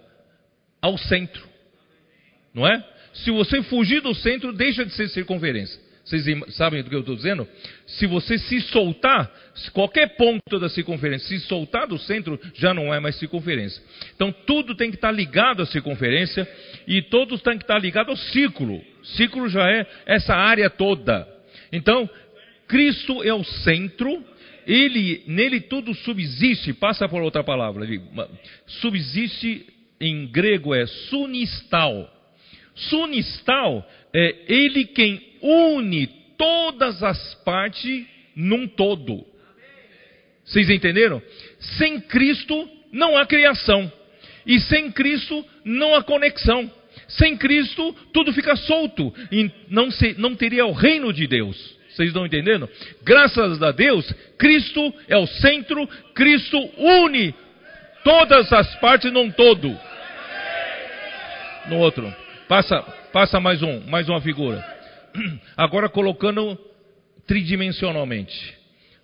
ao 0.80 0.96
centro, 0.96 1.46
não 2.54 2.66
é? 2.66 2.84
Se 3.12 3.30
você 3.30 3.62
fugir 3.62 4.00
do 4.00 4.14
centro, 4.14 4.52
deixa 4.52 4.84
de 4.84 4.92
ser 4.92 5.08
circunferência. 5.08 5.88
Vocês 6.08 6.24
sabem 6.54 6.82
do 6.82 6.88
que 6.88 6.96
eu 6.96 7.00
estou 7.00 7.16
dizendo? 7.16 7.46
Se 7.86 8.06
você 8.06 8.38
se 8.38 8.62
soltar, 8.62 9.30
qualquer 9.74 10.16
ponto 10.16 10.58
da 10.58 10.70
circunferência, 10.70 11.28
se 11.28 11.46
soltar 11.46 11.86
do 11.86 11.98
centro, 11.98 12.40
já 12.54 12.72
não 12.72 12.94
é 12.94 12.98
mais 12.98 13.16
circunferência. 13.16 13.82
Então 14.14 14.32
tudo 14.32 14.74
tem 14.74 14.90
que 14.90 14.96
estar 14.96 15.10
ligado 15.10 15.62
à 15.62 15.66
circunferência 15.66 16.48
e 16.86 17.02
todos 17.02 17.42
tem 17.42 17.58
que 17.58 17.64
estar 17.64 17.78
ligado 17.78 18.10
ao 18.10 18.16
círculo. 18.16 18.82
Círculo 19.02 19.50
já 19.50 19.70
é 19.70 19.86
essa 20.06 20.34
área 20.34 20.70
toda. 20.70 21.28
Então, 21.70 22.08
Cristo 22.66 23.22
é 23.22 23.34
o 23.34 23.44
centro, 23.44 24.24
ele, 24.66 25.22
nele 25.26 25.60
tudo 25.60 25.94
subsiste, 25.94 26.72
passa 26.72 27.06
por 27.06 27.20
outra 27.20 27.44
palavra, 27.44 27.86
subsiste 28.66 29.66
em 30.00 30.26
grego 30.26 30.74
é 30.74 30.86
sunistal. 30.86 32.12
Sunistal 32.74 33.88
é 34.14 34.36
ele 34.48 34.84
quem 34.86 35.20
une 35.42 36.06
todas 36.36 37.02
as 37.02 37.34
partes 37.44 38.06
num 38.34 38.66
todo. 38.68 39.26
Vocês 40.44 40.70
entenderam? 40.70 41.20
Sem 41.76 42.00
Cristo 42.00 42.68
não 42.92 43.16
há 43.16 43.26
criação. 43.26 43.92
E 44.46 44.58
sem 44.60 44.90
Cristo 44.90 45.44
não 45.64 45.94
há 45.94 46.02
conexão. 46.02 46.70
Sem 47.08 47.36
Cristo 47.36 47.94
tudo 48.12 48.32
fica 48.32 48.56
solto 48.56 49.12
e 49.30 49.50
não, 49.68 49.90
se, 49.90 50.14
não 50.18 50.34
teria 50.34 50.64
o 50.64 50.72
reino 50.72 51.12
de 51.12 51.26
Deus. 51.26 51.76
Vocês 51.90 52.08
estão 52.08 52.24
entendendo? 52.24 52.68
Graças 53.02 53.60
a 53.60 53.72
Deus, 53.72 54.08
Cristo 54.38 54.94
é 55.08 55.16
o 55.16 55.26
centro, 55.26 55.86
Cristo 56.14 56.58
une 56.78 57.34
todas 58.04 58.52
as 58.52 58.74
partes 58.76 59.12
num 59.12 59.30
todo. 59.30 59.76
No 61.68 61.78
outro. 61.78 62.12
Passa, 62.48 62.80
passa 63.12 63.38
mais 63.38 63.62
um, 63.62 63.80
mais 63.80 64.08
uma 64.08 64.20
figura. 64.20 64.64
Agora 65.56 65.88
colocando 65.88 66.58
tridimensionalmente. 67.26 68.56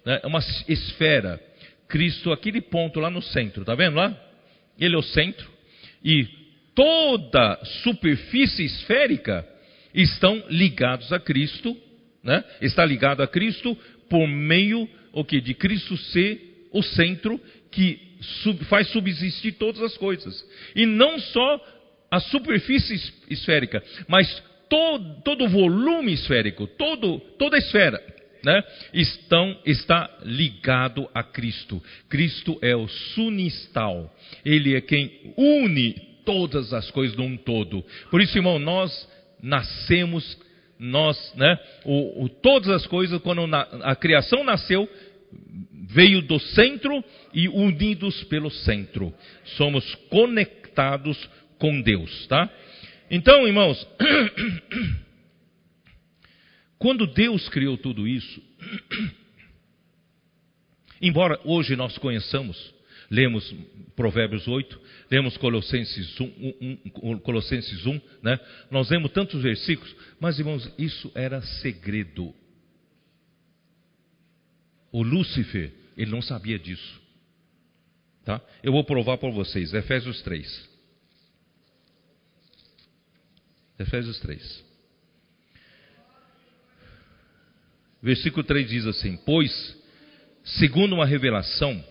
Né? 0.05 0.21
Uma 0.25 0.41
esfera. 0.69 1.41
Cristo, 1.87 2.33
aquele 2.33 2.61
ponto 2.61 2.99
lá 2.99 3.11
no 3.11 3.21
centro, 3.21 3.65
tá 3.65 3.75
vendo 3.75 3.97
lá? 3.97 4.19
Ele 4.79 4.95
é 4.95 4.99
o 4.99 5.03
centro. 5.03 5.49
E 6.03 6.27
toda 6.75 7.61
superfície 7.83 8.65
esférica 8.65 9.47
estão 9.93 10.43
ligados 10.49 11.13
a 11.13 11.21
Cristo, 11.21 11.77
né? 12.23 12.43
Está 12.61 12.85
ligado 12.85 13.23
a 13.23 13.29
Cristo 13.29 13.77
por 14.09 14.27
meio 14.27 14.89
o 15.13 15.25
que 15.25 15.41
de 15.41 15.55
Cristo 15.55 15.97
ser 15.97 16.69
o 16.73 16.83
centro 16.83 17.41
que 17.71 18.01
sub, 18.43 18.65
faz 18.65 18.89
subsistir 18.89 19.53
todas 19.53 19.83
as 19.83 19.97
coisas. 19.97 20.45
E 20.75 20.87
não 20.87 21.19
só 21.19 21.61
a 22.15 22.21
superfície 22.21 23.13
esférica, 23.29 23.83
mas 24.07 24.41
todo, 24.69 25.45
o 25.45 25.49
volume 25.49 26.13
esférico, 26.13 26.65
todo, 26.65 27.19
toda 27.37 27.57
a 27.57 27.59
esfera, 27.59 28.01
né, 28.45 28.63
estão, 28.93 29.59
está 29.67 30.09
ligado 30.23 31.11
a 31.13 31.25
Cristo. 31.25 31.83
Cristo 32.09 32.57
é 32.63 32.77
o 32.77 32.87
sunistal. 32.87 34.15
Ele 34.45 34.77
é 34.77 34.81
quem 34.81 35.35
une 35.37 35.95
todas 36.25 36.73
as 36.73 36.89
coisas 36.93 37.17
num 37.17 37.37
todo. 37.37 37.85
Por 38.13 38.21
isso, 38.21 38.39
irmão, 38.39 38.61
nós 38.61 39.09
nascemos, 39.43 40.39
nós, 40.79 41.35
né, 41.35 41.59
o, 41.85 42.27
o, 42.27 42.29
todas 42.29 42.69
as 42.69 42.87
coisas, 42.87 43.21
quando 43.23 43.45
na, 43.49 43.63
a 43.83 43.97
criação 43.97 44.45
nasceu, 44.45 44.89
veio 45.89 46.23
do 46.23 46.39
centro 46.39 47.03
e 47.33 47.49
unidos 47.49 48.23
pelo 48.25 48.51
centro. 48.51 49.13
Somos 49.57 49.95
conectados 50.09 51.19
com 51.65 51.81
Deus, 51.81 52.27
tá? 52.27 52.53
Então, 53.11 53.47
irmãos, 53.47 53.89
quando 56.79 57.07
Deus 57.07 57.49
criou 57.49 57.79
tudo 57.79 58.07
isso, 58.07 58.43
embora 61.01 61.41
hoje 61.43 61.75
nós 61.75 61.97
conheçamos, 61.97 62.75
lemos 63.11 63.51
Provérbios 63.97 64.47
8, 64.47 64.79
lemos 65.11 65.39
Colossenses 65.39 66.21
1, 66.21 66.25
1, 66.25 66.79
1, 67.13 67.19
Colossenses 67.21 67.87
1 67.87 67.99
né? 68.23 68.39
nós 68.71 68.91
lemos 68.91 69.11
tantos 69.13 69.43
versículos, 69.43 69.97
mas 70.21 70.39
irmãos, 70.39 70.71
isso 70.77 71.11
era 71.15 71.41
segredo. 71.41 72.35
O 74.93 75.03
Lúcifer, 75.03 75.73
ele 75.97 76.11
não 76.11 76.21
sabia 76.21 76.59
disso. 76.59 77.01
Tá? 78.23 78.39
Eu 78.63 78.73
vou 78.73 78.85
provar 78.85 79.17
para 79.17 79.31
vocês, 79.31 79.73
Efésios 79.73 80.21
3. 80.21 80.74
Efésios 83.79 84.19
3. 84.21 84.65
Versículo 88.03 88.45
3 88.45 88.69
diz 88.69 88.87
assim: 88.87 89.17
Pois 89.25 89.77
segundo 90.45 90.95
uma 90.95 91.07
revelação, 91.07 91.83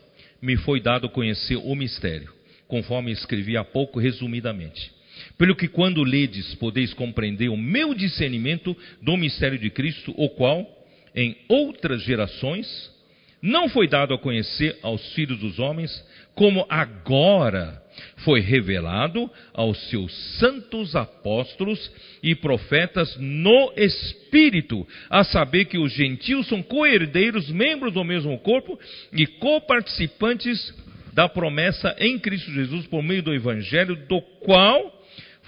me 0.41 0.55
foi 0.57 0.80
dado 0.80 1.10
conhecer 1.10 1.57
o 1.57 1.76
mistério, 1.76 2.31
conforme 2.68 3.11
escrevi 3.11 3.57
há 3.57 3.64
pouco 3.64 3.99
resumidamente. 3.99 4.91
Pelo 5.38 5.55
que 5.55 5.68
quando 5.68 6.03
ledes, 6.03 6.55
podeis 6.55 6.93
compreender 6.93 7.49
o 7.49 7.57
meu 7.57 7.93
discernimento 7.93 8.76
do 9.01 9.15
mistério 9.18 9.57
de 9.57 9.69
Cristo, 9.69 10.14
o 10.18 10.30
qual, 10.30 10.65
em 11.15 11.38
outras 11.47 12.01
gerações, 12.03 12.91
não 13.41 13.69
foi 13.69 13.88
dado 13.88 14.14
a 14.14 14.19
conhecer 14.19 14.77
aos 14.81 15.14
filhos 15.14 15.39
dos 15.39 15.60
homens, 15.60 15.91
como 16.34 16.65
agora 16.69 17.82
foi 18.17 18.39
revelado 18.39 19.29
aos 19.53 19.77
seus 19.89 20.13
santos 20.37 20.95
apóstolos 20.95 21.91
e 22.21 22.35
profetas 22.35 23.15
no 23.17 23.73
Espírito, 23.75 24.87
a 25.09 25.23
saber 25.23 25.65
que 25.65 25.77
os 25.77 25.93
gentios 25.93 26.47
são 26.47 26.61
co-herdeiros, 26.61 27.49
membros 27.49 27.93
do 27.93 28.03
mesmo 28.03 28.37
corpo 28.39 28.79
e 29.11 29.25
coparticipantes 29.27 30.73
da 31.13 31.29
promessa 31.29 31.95
em 31.99 32.17
Cristo 32.17 32.51
Jesus 32.51 32.87
por 32.87 33.03
meio 33.03 33.21
do 33.21 33.33
Evangelho, 33.33 33.95
do 34.07 34.21
qual 34.41 35.03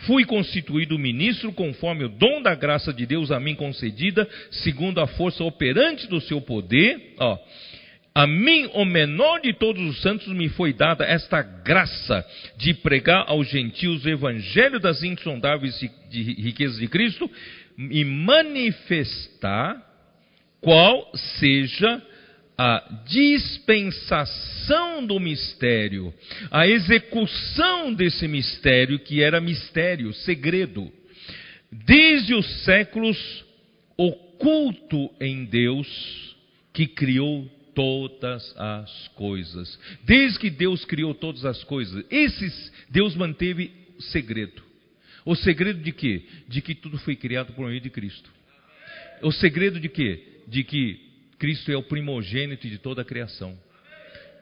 fui 0.06 0.26
constituído 0.26 1.00
ministro 1.00 1.52
conforme 1.54 2.04
o 2.04 2.10
dom 2.10 2.42
da 2.42 2.54
graça 2.54 2.94
de 2.94 3.06
Deus 3.06 3.32
a 3.32 3.40
mim 3.40 3.56
concedida, 3.56 4.28
segundo 4.52 5.00
a 5.00 5.08
força 5.08 5.44
operante 5.44 6.08
do 6.08 6.20
seu 6.22 6.42
poder. 6.42 7.14
Ó, 7.18 7.38
a 8.16 8.26
mim, 8.26 8.70
o 8.74 8.86
menor 8.86 9.42
de 9.42 9.52
todos 9.52 9.84
os 9.84 10.02
santos, 10.02 10.30
me 10.30 10.48
foi 10.48 10.72
dada 10.72 11.04
esta 11.04 11.42
graça 11.42 12.26
de 12.56 12.74
pregar 12.74 13.26
aos 13.28 13.50
gentios 13.50 14.06
o 14.06 14.10
evangelho 14.10 14.80
das 14.80 15.04
insondáveis 15.04 15.78
riquezas 16.10 16.78
de 16.78 16.88
Cristo 16.88 17.30
e 17.78 18.06
manifestar 18.06 19.86
qual 20.62 21.12
seja 21.38 22.02
a 22.58 23.04
dispensação 23.06 25.06
do 25.06 25.20
mistério, 25.20 26.14
a 26.50 26.66
execução 26.66 27.94
desse 27.94 28.30
mistério 28.30 28.98
que 28.98 29.22
era 29.22 29.42
mistério, 29.42 30.14
segredo, 30.14 30.90
desde 31.70 32.34
os 32.34 32.64
séculos 32.64 33.44
oculto 33.98 35.12
em 35.20 35.44
Deus 35.44 36.34
que 36.72 36.88
criou 36.88 37.54
todas 37.76 38.56
as 38.58 39.08
coisas. 39.10 39.80
Desde 40.04 40.40
que 40.40 40.50
Deus 40.50 40.84
criou 40.86 41.14
todas 41.14 41.46
as 41.46 41.64
coisas, 41.66 42.04
esses 42.10 42.72
Deus 42.90 43.16
manteve 43.16 43.72
segredo. 44.00 44.64
O 45.26 45.36
segredo 45.36 45.80
de 45.82 45.92
quê? 45.92 46.24
De 46.48 46.62
que 46.62 46.74
tudo 46.74 46.98
foi 46.98 47.16
criado 47.16 47.54
por 47.54 47.68
meio 47.68 47.82
de 47.82 47.90
Cristo. 47.90 48.32
O 49.22 49.32
segredo 49.32 49.80
de 49.80 49.90
quê? 49.90 50.42
De 50.48 50.64
que 50.64 51.00
Cristo 51.38 51.72
é 51.72 51.78
o 51.78 51.84
primogênito 51.84 52.68
de 52.68 52.78
toda 52.78 53.02
a 53.02 53.06
criação. 53.06 53.58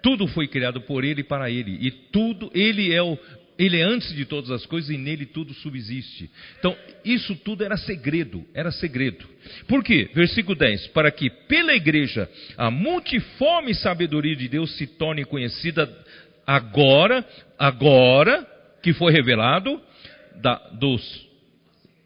Tudo 0.01 0.27
foi 0.27 0.47
criado 0.47 0.81
por 0.81 1.03
ele 1.03 1.21
e 1.21 1.23
para 1.23 1.49
ele, 1.49 1.77
e 1.79 1.89
tudo, 1.89 2.51
ele 2.53 2.93
é 2.93 3.01
o 3.01 3.17
ele 3.57 3.79
é 3.79 3.83
antes 3.83 4.13
de 4.15 4.25
todas 4.25 4.49
as 4.51 4.65
coisas 4.65 4.89
e 4.89 4.97
nele 4.97 5.25
tudo 5.25 5.53
subsiste. 5.53 6.29
Então, 6.59 6.75
isso 7.05 7.35
tudo 7.35 7.63
era 7.63 7.77
segredo, 7.77 8.45
era 8.53 8.71
segredo. 8.71 9.25
Por 9.67 9.83
quê? 9.83 10.09
Versículo 10.13 10.55
10: 10.55 10.87
Para 10.87 11.11
que 11.11 11.29
pela 11.29 11.73
igreja 11.73 12.29
a 12.57 12.71
multiforme 12.71 13.73
sabedoria 13.75 14.35
de 14.35 14.47
Deus 14.47 14.75
se 14.77 14.87
torne 14.87 15.23
conhecida 15.25 15.89
agora, 16.45 17.25
agora 17.57 18.47
que 18.81 18.93
foi 18.93 19.13
revelado 19.13 19.81
da, 20.41 20.55
dos, 20.73 21.27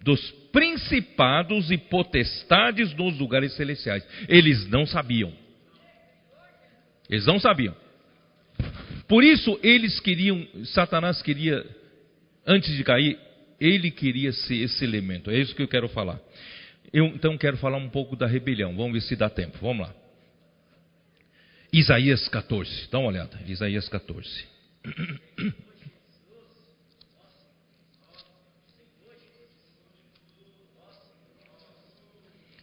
dos 0.03 0.31
principados 0.51 1.71
e 1.71 1.77
potestades 1.77 2.93
nos 2.95 3.17
lugares 3.17 3.53
celestiais. 3.53 4.05
Eles 4.27 4.67
não 4.67 4.85
sabiam. 4.85 5.33
Eles 7.09 7.25
não 7.25 7.39
sabiam. 7.39 7.75
Por 9.07 9.23
isso 9.23 9.57
eles 9.63 9.99
queriam, 9.99 10.45
Satanás 10.65 11.21
queria, 11.21 11.65
antes 12.45 12.75
de 12.75 12.83
cair, 12.83 13.17
ele 13.59 13.89
queria 13.89 14.31
ser 14.31 14.55
esse 14.55 14.83
elemento. 14.83 15.31
É 15.31 15.39
isso 15.39 15.55
que 15.55 15.61
eu 15.61 15.67
quero 15.67 15.87
falar. 15.89 16.19
Eu 16.91 17.05
então 17.05 17.37
quero 17.37 17.57
falar 17.57 17.77
um 17.77 17.89
pouco 17.89 18.15
da 18.15 18.27
rebelião. 18.27 18.75
Vamos 18.75 18.93
ver 18.93 19.01
se 19.01 19.15
dá 19.15 19.29
tempo. 19.29 19.57
Vamos 19.61 19.87
lá. 19.87 19.95
Isaías 21.71 22.27
14. 22.27 22.89
Dá 22.89 22.99
uma 22.99 23.09
olhada. 23.09 23.39
Isaías 23.45 23.87
14. 23.89 24.45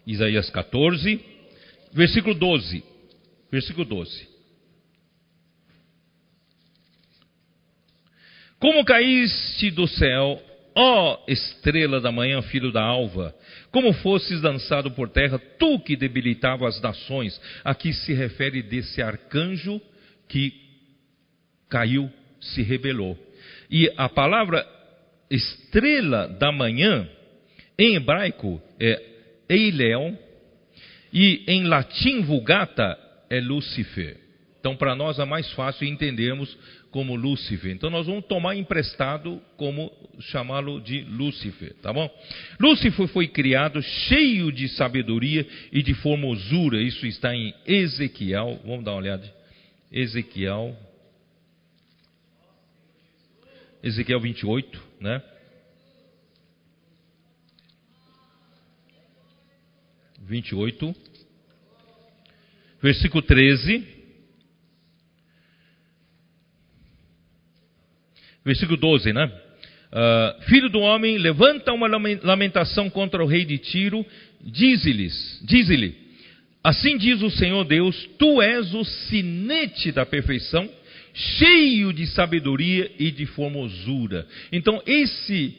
Isaías 0.07 0.51
14, 0.51 1.21
versículo 1.93 2.35
12. 2.35 2.85
Versículo 3.51 3.85
12. 3.85 4.34
Como 8.65 8.82
caíste 8.82 9.70
do 9.70 9.86
céu, 9.86 10.43
ó 10.74 11.23
estrela 11.28 12.01
da 12.01 12.11
manhã, 12.11 12.41
filho 12.41 12.73
da 12.73 12.82
alva, 12.82 13.35
como 13.70 13.93
fosses 13.93 14.41
dançado 14.41 14.91
por 14.93 15.11
terra, 15.11 15.39
tu 15.59 15.78
que 15.81 15.95
debilitava 15.95 16.66
as 16.66 16.81
nações. 16.81 17.39
Aqui 17.62 17.93
se 17.93 18.15
refere 18.15 18.62
desse 18.62 19.03
arcanjo 19.03 19.78
que 20.27 20.55
caiu, 21.69 22.11
se 22.41 22.62
rebelou. 22.62 23.19
E 23.70 23.93
a 23.99 24.09
palavra 24.09 24.66
estrela 25.31 26.27
da 26.27 26.51
manhã, 26.51 27.07
em 27.78 27.97
hebraico, 27.97 28.62
é 28.81 28.99
Eileon, 29.47 30.15
e 31.12 31.45
em 31.47 31.65
latim 31.65 32.23
vulgata 32.23 32.99
é 33.28 33.41
Lúcifer. 33.41 34.24
Então, 34.59 34.74
para 34.74 34.95
nós 34.95 35.19
é 35.19 35.27
mais 35.27 35.53
fácil 35.53 35.86
entendermos 35.86 36.57
como 36.95 37.16
Lúcifer. 37.16 37.73
Então 37.73 37.91
nós 37.91 38.07
vamos 38.07 38.25
tomar 38.27 38.55
emprestado 38.55 39.43
como 39.57 39.91
chamá-lo 40.21 40.81
de 40.81 41.01
Lúcifer, 41.01 41.75
tá 41.83 41.93
bom? 41.93 42.09
Lúcifer 42.61 43.09
foi 43.09 43.27
criado 43.27 43.83
cheio 43.83 44.53
de 44.53 44.69
sabedoria 44.69 45.45
e 45.73 45.83
de 45.83 45.93
formosura. 45.93 46.81
Isso 46.81 47.05
está 47.05 47.35
em 47.35 47.53
Ezequiel. 47.66 48.61
Vamos 48.65 48.85
dar 48.85 48.93
uma 48.93 48.99
olhada. 48.99 49.35
Ezequiel. 49.91 50.79
Ezequiel 53.83 54.21
28, 54.21 54.81
né? 55.01 55.21
Vinte 60.21 60.51
e 60.51 60.55
oito, 60.55 60.95
versículo 62.81 63.21
13. 63.21 63.94
Versículo 68.45 68.77
12, 68.77 69.12
né? 69.12 69.31
Uh, 69.95 70.43
Filho 70.45 70.69
do 70.69 70.81
homem, 70.81 71.19
levanta 71.19 71.73
uma 71.73 71.87
lamentação 71.87 72.91
contra 72.91 73.23
o 73.23 73.27
rei 73.27 73.45
de 73.45 73.59
Tiro, 73.59 74.05
diz-lhes, 74.43 75.41
diz-lhe, 75.45 75.95
assim 76.62 76.99
diz 76.99 77.23
o 77.23 77.31
Senhor 77.31 77.65
Deus, 77.65 78.09
tu 78.19 78.43
és 78.43 78.75
o 78.75 78.85
sinete 78.85 79.93
da 79.93 80.05
perfeição, 80.05 80.69
cheio 81.15 81.93
de 81.93 82.09
sabedoria 82.09 82.91
e 82.99 83.12
de 83.12 83.25
formosura. 83.25 84.27
Então 84.51 84.83
esse 84.85 85.57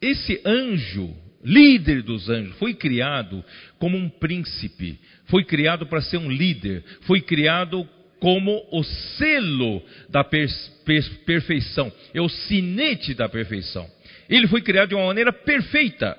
esse 0.00 0.40
anjo, 0.44 1.14
líder 1.44 2.02
dos 2.02 2.28
anjos, 2.28 2.56
foi 2.56 2.74
criado 2.74 3.44
como 3.78 3.96
um 3.96 4.08
príncipe, 4.08 4.98
foi 5.26 5.44
criado 5.44 5.86
para 5.86 6.00
ser 6.00 6.16
um 6.18 6.30
líder, 6.30 6.84
foi 7.02 7.20
criado 7.20 7.88
como 8.20 8.66
o 8.70 8.82
selo 8.82 9.82
da 10.08 10.24
per 10.24 10.48
per 10.84 11.04
perfeição, 11.24 11.92
é 12.14 12.20
o 12.20 12.28
sinete 12.28 13.14
da 13.14 13.28
perfeição. 13.28 13.88
Ele 14.28 14.46
foi 14.46 14.62
criado 14.62 14.90
de 14.90 14.94
uma 14.94 15.06
maneira 15.06 15.32
perfeita, 15.32 16.16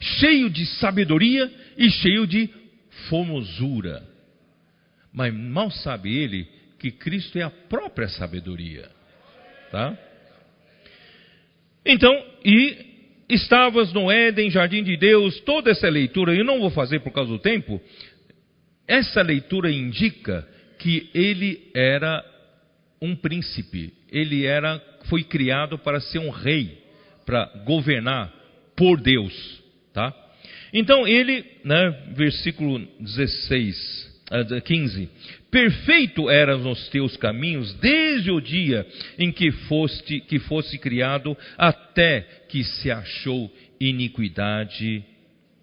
cheio 0.00 0.48
de 0.48 0.66
sabedoria 0.66 1.50
e 1.76 1.90
cheio 1.90 2.26
de 2.26 2.48
formosura. 3.08 4.02
Mas 5.12 5.32
mal 5.34 5.70
sabe 5.70 6.16
ele 6.16 6.48
que 6.78 6.90
Cristo 6.90 7.38
é 7.38 7.42
a 7.42 7.50
própria 7.50 8.08
sabedoria. 8.08 8.88
Tá? 9.70 9.96
Então, 11.84 12.12
e 12.44 12.86
estavas 13.28 13.92
no 13.92 14.10
Éden, 14.10 14.50
jardim 14.50 14.82
de 14.82 14.96
Deus, 14.96 15.40
toda 15.40 15.70
essa 15.70 15.88
leitura, 15.88 16.34
eu 16.34 16.44
não 16.44 16.60
vou 16.60 16.70
fazer 16.70 17.00
por 17.00 17.12
causa 17.12 17.30
do 17.30 17.38
tempo, 17.38 17.80
essa 18.86 19.20
leitura 19.22 19.70
indica 19.70 20.46
que 20.78 21.10
ele 21.14 21.70
era 21.74 22.24
um 23.00 23.14
príncipe, 23.14 23.92
ele 24.10 24.44
era 24.44 24.82
foi 25.04 25.22
criado 25.22 25.78
para 25.78 26.00
ser 26.00 26.18
um 26.18 26.30
rei, 26.30 26.78
para 27.24 27.46
governar 27.64 28.32
por 28.76 29.00
Deus, 29.00 29.62
tá? 29.92 30.14
Então 30.72 31.06
ele, 31.06 31.44
né, 31.64 31.90
versículo 32.14 32.78
16, 33.00 34.20
15, 34.64 35.04
ah, 35.10 35.38
perfeito 35.50 36.28
eram 36.28 36.70
os 36.70 36.88
teus 36.88 37.16
caminhos 37.16 37.72
desde 37.74 38.30
o 38.30 38.40
dia 38.40 38.86
em 39.18 39.32
que 39.32 39.50
foste 39.50 40.20
que 40.20 40.38
fosse 40.38 40.78
criado 40.78 41.36
até 41.56 42.20
que 42.48 42.62
se 42.62 42.90
achou 42.90 43.50
iniquidade 43.80 45.02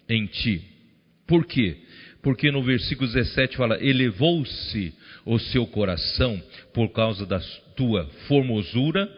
em 0.08 0.26
ti. 0.26 0.62
Por 1.26 1.46
quê? 1.46 1.76
Porque 2.26 2.50
no 2.50 2.60
versículo 2.60 3.08
17 3.08 3.56
fala: 3.56 3.78
elevou-se 3.80 4.92
o 5.24 5.38
seu 5.38 5.64
coração 5.64 6.42
por 6.74 6.88
causa 6.88 7.24
da 7.24 7.38
tua 7.76 8.04
formosura, 8.26 9.08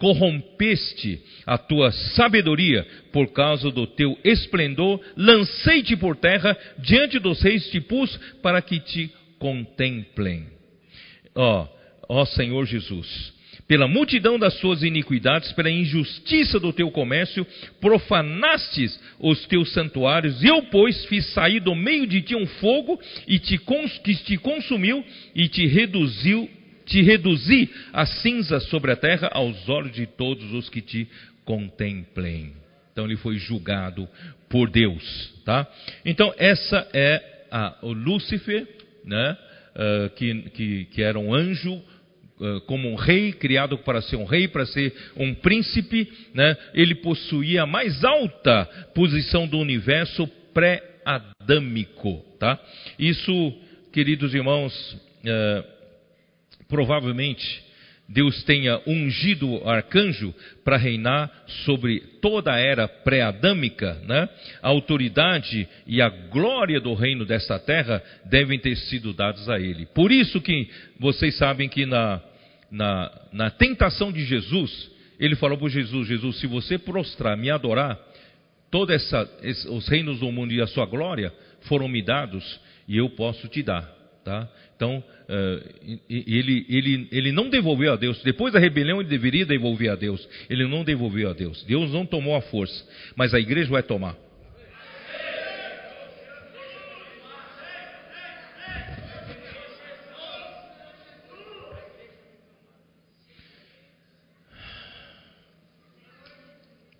corrompeste 0.00 1.22
a 1.46 1.56
tua 1.56 1.92
sabedoria 1.92 2.84
por 3.12 3.28
causa 3.28 3.70
do 3.70 3.86
teu 3.86 4.18
esplendor, 4.24 5.00
lancei-te 5.16 5.96
por 5.96 6.16
terra, 6.16 6.58
diante 6.78 7.20
dos 7.20 7.40
reis 7.40 7.70
te 7.70 7.80
pus, 7.80 8.16
para 8.42 8.60
que 8.60 8.80
te 8.80 9.12
contemplem. 9.38 10.48
Ó, 11.36 11.68
ó 12.08 12.24
Senhor 12.24 12.66
Jesus, 12.66 13.32
pela 13.68 13.88
multidão 13.88 14.38
das 14.38 14.54
suas 14.60 14.82
iniquidades, 14.82 15.52
pela 15.52 15.70
injustiça 15.70 16.60
do 16.60 16.72
teu 16.72 16.90
comércio, 16.90 17.46
profanastes 17.80 18.98
os 19.18 19.44
teus 19.46 19.72
santuários. 19.72 20.42
Eu, 20.42 20.62
pois, 20.64 21.04
fiz 21.06 21.26
sair 21.32 21.60
do 21.60 21.74
meio 21.74 22.06
de 22.06 22.22
ti 22.22 22.34
um 22.36 22.46
fogo 22.46 23.00
e 23.26 23.38
te, 23.38 23.58
que 24.04 24.14
te 24.14 24.36
consumiu 24.36 25.04
e 25.34 25.48
te 25.48 25.66
reduziu, 25.66 26.48
te 26.84 27.02
reduzi 27.02 27.68
a 27.92 28.06
cinza 28.06 28.60
sobre 28.60 28.92
a 28.92 28.96
terra 28.96 29.28
aos 29.32 29.68
olhos 29.68 29.92
de 29.92 30.06
todos 30.06 30.52
os 30.52 30.68
que 30.68 30.80
te 30.80 31.08
contemplem. 31.44 32.52
Então 32.92 33.04
ele 33.04 33.16
foi 33.16 33.36
julgado 33.36 34.08
por 34.48 34.70
Deus, 34.70 35.34
tá? 35.44 35.66
Então 36.04 36.32
essa 36.38 36.88
é 36.92 37.46
a, 37.50 37.76
o 37.82 37.92
Lúcifer, 37.92 38.66
né? 39.04 39.36
Uh, 39.76 40.08
que, 40.14 40.42
que, 40.50 40.84
que 40.86 41.02
era 41.02 41.18
um 41.18 41.34
anjo 41.34 41.82
como 42.66 42.90
um 42.90 42.94
rei, 42.94 43.32
criado 43.32 43.78
para 43.78 44.02
ser 44.02 44.16
um 44.16 44.24
rei, 44.24 44.46
para 44.46 44.66
ser 44.66 44.94
um 45.16 45.34
príncipe, 45.34 46.10
né? 46.34 46.56
ele 46.74 46.94
possuía 46.96 47.62
a 47.62 47.66
mais 47.66 48.04
alta 48.04 48.64
posição 48.94 49.46
do 49.46 49.58
universo 49.58 50.26
pré-adâmico. 50.52 52.24
Tá? 52.38 52.58
Isso, 52.98 53.54
queridos 53.92 54.34
irmãos, 54.34 54.96
é, 55.24 55.64
provavelmente 56.68 57.65
Deus 58.08 58.44
tenha 58.44 58.80
ungido 58.86 59.50
o 59.50 59.68
arcanjo 59.68 60.32
para 60.64 60.76
reinar 60.76 61.30
sobre 61.64 62.00
toda 62.20 62.52
a 62.52 62.58
era 62.58 62.86
pré-adâmica, 62.86 64.00
né? 64.06 64.28
a 64.62 64.68
autoridade 64.68 65.68
e 65.86 66.00
a 66.00 66.08
glória 66.08 66.80
do 66.80 66.94
reino 66.94 67.24
desta 67.24 67.58
terra 67.58 68.00
devem 68.24 68.60
ter 68.60 68.76
sido 68.76 69.12
dados 69.12 69.48
a 69.48 69.58
ele. 69.58 69.86
Por 69.86 70.12
isso 70.12 70.40
que 70.40 70.68
vocês 71.00 71.36
sabem 71.36 71.68
que 71.68 71.84
na, 71.84 72.20
na, 72.70 73.10
na 73.32 73.50
tentação 73.50 74.12
de 74.12 74.24
Jesus, 74.24 74.90
ele 75.18 75.34
falou 75.34 75.58
para 75.58 75.68
Jesus: 75.68 76.06
Jesus, 76.06 76.38
se 76.38 76.46
você 76.46 76.78
prostrar, 76.78 77.36
me 77.36 77.50
adorar, 77.50 77.98
todos 78.70 79.10
os 79.68 79.88
reinos 79.88 80.20
do 80.20 80.30
mundo 80.30 80.52
e 80.52 80.60
a 80.60 80.66
sua 80.68 80.86
glória 80.86 81.32
foram 81.62 81.88
me 81.88 82.02
dados 82.02 82.60
e 82.86 82.96
eu 82.96 83.10
posso 83.10 83.48
te 83.48 83.64
dar. 83.64 83.95
Tá? 84.26 84.48
Então, 84.74 84.98
uh, 84.98 86.00
ele, 86.10 86.66
ele, 86.68 87.08
ele 87.12 87.30
não 87.30 87.48
devolveu 87.48 87.92
a 87.92 87.96
Deus. 87.96 88.20
Depois 88.24 88.52
da 88.52 88.58
rebelião, 88.58 88.98
ele 89.00 89.08
deveria 89.08 89.46
devolver 89.46 89.88
a 89.88 89.94
Deus. 89.94 90.28
Ele 90.50 90.66
não 90.66 90.82
devolveu 90.82 91.30
a 91.30 91.32
Deus. 91.32 91.62
Deus 91.62 91.92
não 91.92 92.04
tomou 92.04 92.34
a 92.34 92.40
força, 92.40 92.84
mas 93.14 93.32
a 93.32 93.38
igreja 93.38 93.70
vai 93.70 93.84
tomar. 93.84 94.16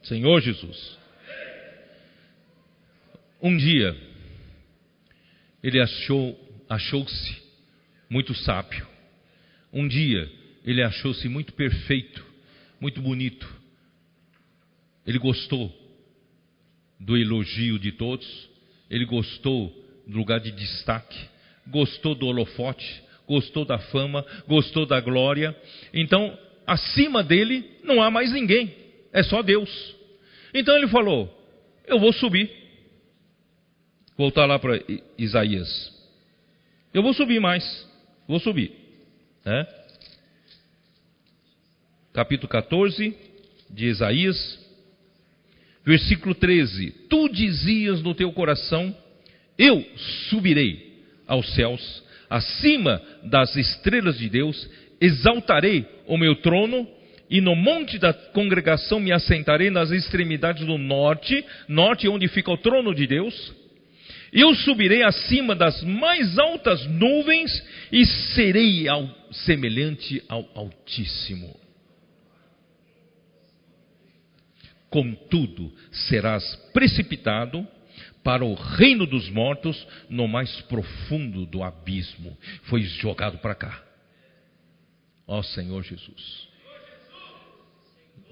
Senhor 0.05 0.41
Jesus. 0.41 0.97
Um 3.43 3.57
dia, 3.57 3.97
ele 5.61 5.81
achou, 5.81 6.46
achou-se 6.69 7.43
muito 8.09 8.35
sábio. 8.35 8.87
Um 9.73 9.87
dia, 9.87 10.31
ele 10.65 10.83
achou-se 10.83 11.29
muito 11.29 11.53
perfeito, 11.53 12.25
muito 12.81 13.01
bonito. 13.01 13.49
Ele 15.07 15.19
gostou 15.19 15.73
do 16.99 17.17
elogio 17.17 17.79
de 17.79 17.93
todos, 17.93 18.27
ele 18.91 19.05
gostou 19.05 19.73
do 20.07 20.17
lugar 20.17 20.41
de 20.41 20.51
destaque, 20.51 21.19
gostou 21.67 22.15
do 22.15 22.27
holofote, 22.27 23.03
gostou 23.27 23.65
da 23.65 23.79
fama, 23.79 24.25
gostou 24.47 24.87
da 24.87 25.01
glória. 25.01 25.57
Então, 25.93 26.37
acima 26.67 27.23
dele 27.23 27.65
não 27.83 28.03
há 28.03 28.11
mais 28.11 28.33
ninguém, 28.33 28.75
é 29.13 29.23
só 29.23 29.43
Deus. 29.43 29.97
Então 30.55 30.77
ele 30.77 30.89
falou: 30.89 31.33
Eu 31.87 31.99
vou 31.99 32.13
subir. 32.13 32.51
Voltar 34.17 34.47
lá 34.47 34.59
para 34.59 34.81
Isaías. 35.19 35.96
Eu 36.97 37.03
vou 37.03 37.13
subir 37.13 37.39
mais. 37.39 37.87
Vou 38.27 38.41
subir. 38.41 38.73
Né? 39.45 39.67
Capítulo 42.11 42.49
14 42.49 43.15
de 43.69 43.85
Isaías, 43.85 44.59
versículo 45.85 46.35
13: 46.35 46.91
Tu 47.11 47.29
dizias 47.29 48.01
no 48.01 48.15
teu 48.15 48.33
coração: 48.33 48.97
Eu 49.59 49.85
subirei 50.31 51.05
aos 51.27 51.55
céus, 51.55 52.03
acima 52.31 53.03
das 53.25 53.55
estrelas 53.55 54.17
de 54.17 54.31
Deus, 54.31 54.67
exaltarei 54.99 55.85
o 56.07 56.17
meu 56.17 56.37
trono 56.37 56.89
e 57.29 57.43
no 57.43 57.55
monte 57.55 57.99
da 57.99 58.15
congregação 58.15 59.01
me 59.01 59.13
assentarei 59.13 59.69
nas 59.69 59.91
extremidades 59.91 60.65
do 60.65 60.79
norte, 60.79 61.45
norte 61.69 62.09
onde 62.09 62.27
fica 62.27 62.51
o 62.51 62.57
trono 62.57 62.95
de 62.95 63.07
Deus. 63.07 63.66
Eu 64.37 64.55
subirei 64.55 65.03
acima 65.03 65.55
das 65.55 65.83
mais 65.83 66.39
altas 66.39 66.87
nuvens 66.89 67.51
e 67.91 68.05
serei 68.05 68.87
ao, 68.87 69.09
semelhante 69.33 70.23
ao 70.29 70.47
Altíssimo. 70.55 71.59
Contudo, 74.91 75.73
serás 75.91 76.55
precipitado 76.75 77.67
para 78.23 78.45
o 78.45 78.53
reino 78.53 79.07
dos 79.07 79.31
mortos 79.31 79.87
no 80.11 80.29
mais 80.29 80.61
profundo 80.63 81.47
do 81.47 81.63
abismo. 81.63 82.37
Foi 82.65 82.83
jogado 82.83 83.39
para 83.39 83.55
cá. 83.55 83.83
Ó 85.27 85.43
Senhor 85.43 85.83
Jesus. 85.83 86.49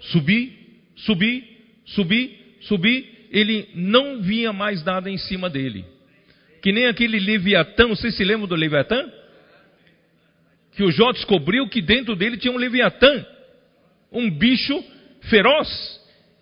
Subi, 0.01 0.83
subi, 0.97 1.63
subi, 1.87 2.57
subi, 2.61 3.27
ele 3.31 3.71
não 3.75 4.21
via 4.21 4.53
mais 4.53 4.85
nada 4.85 5.09
em 5.09 5.17
cima 5.17 5.49
dele. 5.49 5.94
Que 6.65 6.73
nem 6.73 6.87
aquele 6.87 7.21
Leviatã, 7.21 7.87
vocês 7.87 8.17
se 8.17 8.25
lembram 8.25 8.49
do 8.49 8.55
Leviatã? 8.55 9.07
Que 10.75 10.83
o 10.83 10.91
Jó 10.91 11.13
descobriu 11.13 11.69
que 11.69 11.83
dentro 11.83 12.17
dele 12.17 12.39
tinha 12.39 12.51
um 12.51 12.57
Leviatã, 12.57 13.23
um 14.11 14.31
bicho 14.31 14.83
feroz. 15.29 15.69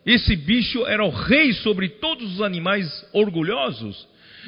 Esse 0.06 0.36
bicho 0.36 0.86
era 0.86 1.04
o 1.04 1.10
rei 1.10 1.52
sobre 1.54 1.88
todos 1.88 2.34
os 2.34 2.40
animais 2.40 2.86
orgulhosos. 3.12 4.06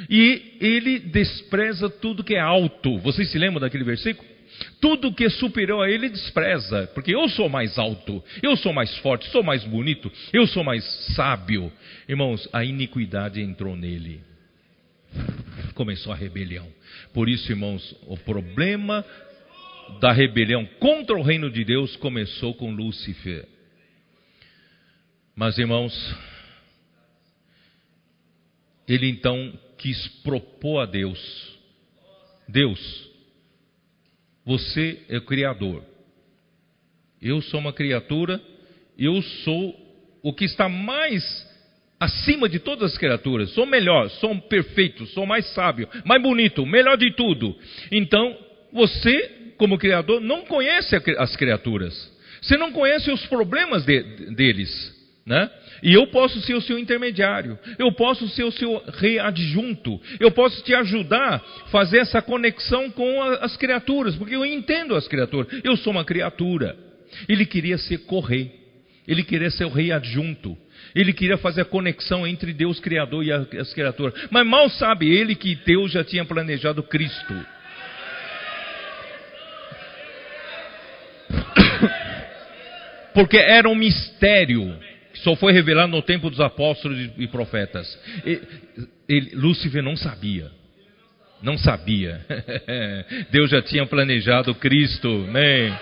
E 0.08 0.56
ele 0.60 1.00
despreza 1.00 1.90
tudo 1.90 2.22
que 2.22 2.36
é 2.36 2.40
alto. 2.40 2.96
Vocês 3.00 3.28
se 3.32 3.36
lembram 3.36 3.60
daquele 3.60 3.82
versículo? 3.82 4.28
Tudo 4.80 5.12
que 5.12 5.24
é 5.24 5.28
superior 5.28 5.84
a 5.84 5.90
ele 5.90 6.08
despreza, 6.08 6.88
porque 6.94 7.12
eu 7.12 7.28
sou 7.28 7.48
mais 7.48 7.76
alto, 7.76 8.22
eu 8.40 8.56
sou 8.56 8.72
mais 8.72 8.96
forte, 8.98 9.28
sou 9.30 9.42
mais 9.42 9.64
bonito, 9.64 10.12
eu 10.32 10.46
sou 10.46 10.62
mais 10.62 10.84
sábio. 11.16 11.72
Irmãos, 12.08 12.48
a 12.52 12.64
iniquidade 12.64 13.40
entrou 13.40 13.74
nele. 13.74 14.22
Começou 15.74 16.12
a 16.12 16.16
rebelião. 16.16 16.66
Por 17.12 17.28
isso, 17.28 17.50
irmãos, 17.50 17.96
o 18.06 18.16
problema 18.16 19.04
da 20.00 20.12
rebelião 20.12 20.64
contra 20.78 21.16
o 21.16 21.22
reino 21.22 21.50
de 21.50 21.64
Deus 21.64 21.96
começou 21.96 22.54
com 22.54 22.72
Lúcifer. 22.72 23.46
Mas, 25.34 25.58
irmãos, 25.58 25.92
ele 28.86 29.08
então 29.08 29.52
quis 29.78 30.06
propor 30.22 30.80
a 30.80 30.86
Deus: 30.86 31.58
Deus, 32.48 33.10
você 34.44 35.02
é 35.08 35.18
o 35.18 35.22
Criador. 35.22 35.84
Eu 37.20 37.40
sou 37.40 37.58
uma 37.58 37.72
criatura, 37.72 38.40
eu 38.98 39.20
sou 39.22 39.84
o 40.22 40.32
que 40.32 40.44
está 40.44 40.68
mais 40.68 41.22
acima 41.98 42.48
de 42.48 42.58
todas 42.58 42.92
as 42.92 42.98
criaturas. 42.98 43.50
Sou 43.50 43.66
melhor, 43.66 44.08
sou 44.10 44.36
perfeito, 44.42 45.06
sou 45.06 45.26
mais 45.26 45.46
sábio, 45.54 45.88
mais 46.04 46.22
bonito, 46.22 46.66
melhor 46.66 46.96
de 46.96 47.12
tudo. 47.12 47.56
Então, 47.90 48.36
você, 48.72 49.52
como 49.56 49.78
Criador, 49.78 50.20
não 50.20 50.44
conhece 50.44 50.96
as 51.18 51.36
criaturas. 51.36 52.12
Você 52.42 52.56
não 52.56 52.72
conhece 52.72 53.10
os 53.10 53.24
problemas 53.26 53.84
de, 53.84 54.02
deles, 54.34 54.92
né? 55.24 55.50
E 55.82 55.92
eu 55.92 56.06
posso 56.08 56.40
ser 56.42 56.54
o 56.54 56.60
seu 56.60 56.78
intermediário, 56.78 57.58
eu 57.78 57.92
posso 57.92 58.28
ser 58.28 58.44
o 58.44 58.50
seu 58.50 58.82
rei 58.98 59.18
adjunto, 59.18 60.00
eu 60.18 60.30
posso 60.30 60.62
te 60.62 60.74
ajudar 60.74 61.34
a 61.34 61.38
fazer 61.68 61.98
essa 61.98 62.22
conexão 62.22 62.90
com 62.90 63.22
as 63.22 63.56
criaturas, 63.56 64.14
porque 64.16 64.34
eu 64.34 64.44
entendo 64.44 64.94
as 64.94 65.08
criaturas, 65.08 65.60
eu 65.62 65.76
sou 65.76 65.92
uma 65.92 66.04
criatura. 66.04 66.76
Ele 67.28 67.46
queria 67.46 67.78
ser 67.78 67.98
correi, 67.98 68.52
Ele 69.06 69.22
queria 69.22 69.50
ser 69.50 69.64
o 69.64 69.70
rei 69.70 69.92
adjunto. 69.92 70.56
Ele 70.94 71.12
queria 71.12 71.36
fazer 71.36 71.62
a 71.62 71.64
conexão 71.64 72.24
entre 72.26 72.52
Deus 72.52 72.78
Criador 72.78 73.24
e 73.24 73.32
as 73.32 73.74
criaturas. 73.74 74.14
Mas 74.30 74.46
mal 74.46 74.70
sabe 74.70 75.12
ele 75.12 75.34
que 75.34 75.56
Deus 75.56 75.90
já 75.90 76.04
tinha 76.04 76.24
planejado 76.24 76.82
Cristo. 76.84 77.34
Porque 83.12 83.36
era 83.36 83.68
um 83.68 83.74
mistério 83.74 84.78
que 85.12 85.18
só 85.20 85.34
foi 85.34 85.52
revelado 85.52 85.90
no 85.90 86.02
tempo 86.02 86.30
dos 86.30 86.40
apóstolos 86.40 87.10
e 87.18 87.26
profetas. 87.26 87.98
Ele, 89.08 89.30
Lúcifer 89.34 89.82
não 89.82 89.96
sabia. 89.96 90.50
Não 91.42 91.58
sabia. 91.58 92.24
Deus 93.30 93.50
já 93.50 93.60
tinha 93.60 93.84
planejado 93.84 94.54
Cristo. 94.54 95.08
Amém. 95.28 95.74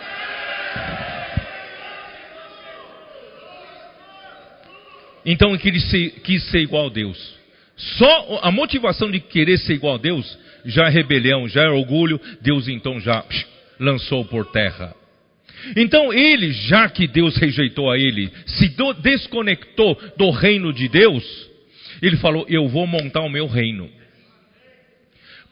Então 5.24 5.54
ele 5.54 5.80
quis 6.24 6.42
ser 6.50 6.60
igual 6.60 6.86
a 6.86 6.90
Deus. 6.90 7.34
Só 7.76 8.40
a 8.42 8.50
motivação 8.50 9.10
de 9.10 9.20
querer 9.20 9.58
ser 9.58 9.74
igual 9.74 9.94
a 9.94 9.98
Deus 9.98 10.38
já 10.64 10.86
é 10.86 10.90
rebelião, 10.90 11.48
já 11.48 11.62
é 11.62 11.68
orgulho. 11.68 12.20
Deus 12.40 12.68
então 12.68 13.00
já 13.00 13.24
lançou 13.78 14.24
por 14.24 14.46
terra. 14.46 14.94
Então 15.76 16.12
ele, 16.12 16.52
já 16.52 16.88
que 16.88 17.06
Deus 17.06 17.36
rejeitou 17.36 17.90
a 17.90 17.98
ele, 17.98 18.32
se 18.46 18.74
desconectou 19.00 19.96
do 20.16 20.30
reino 20.30 20.72
de 20.72 20.88
Deus, 20.88 21.50
ele 22.00 22.16
falou: 22.16 22.44
Eu 22.48 22.68
vou 22.68 22.86
montar 22.86 23.20
o 23.20 23.30
meu 23.30 23.46
reino. 23.46 23.88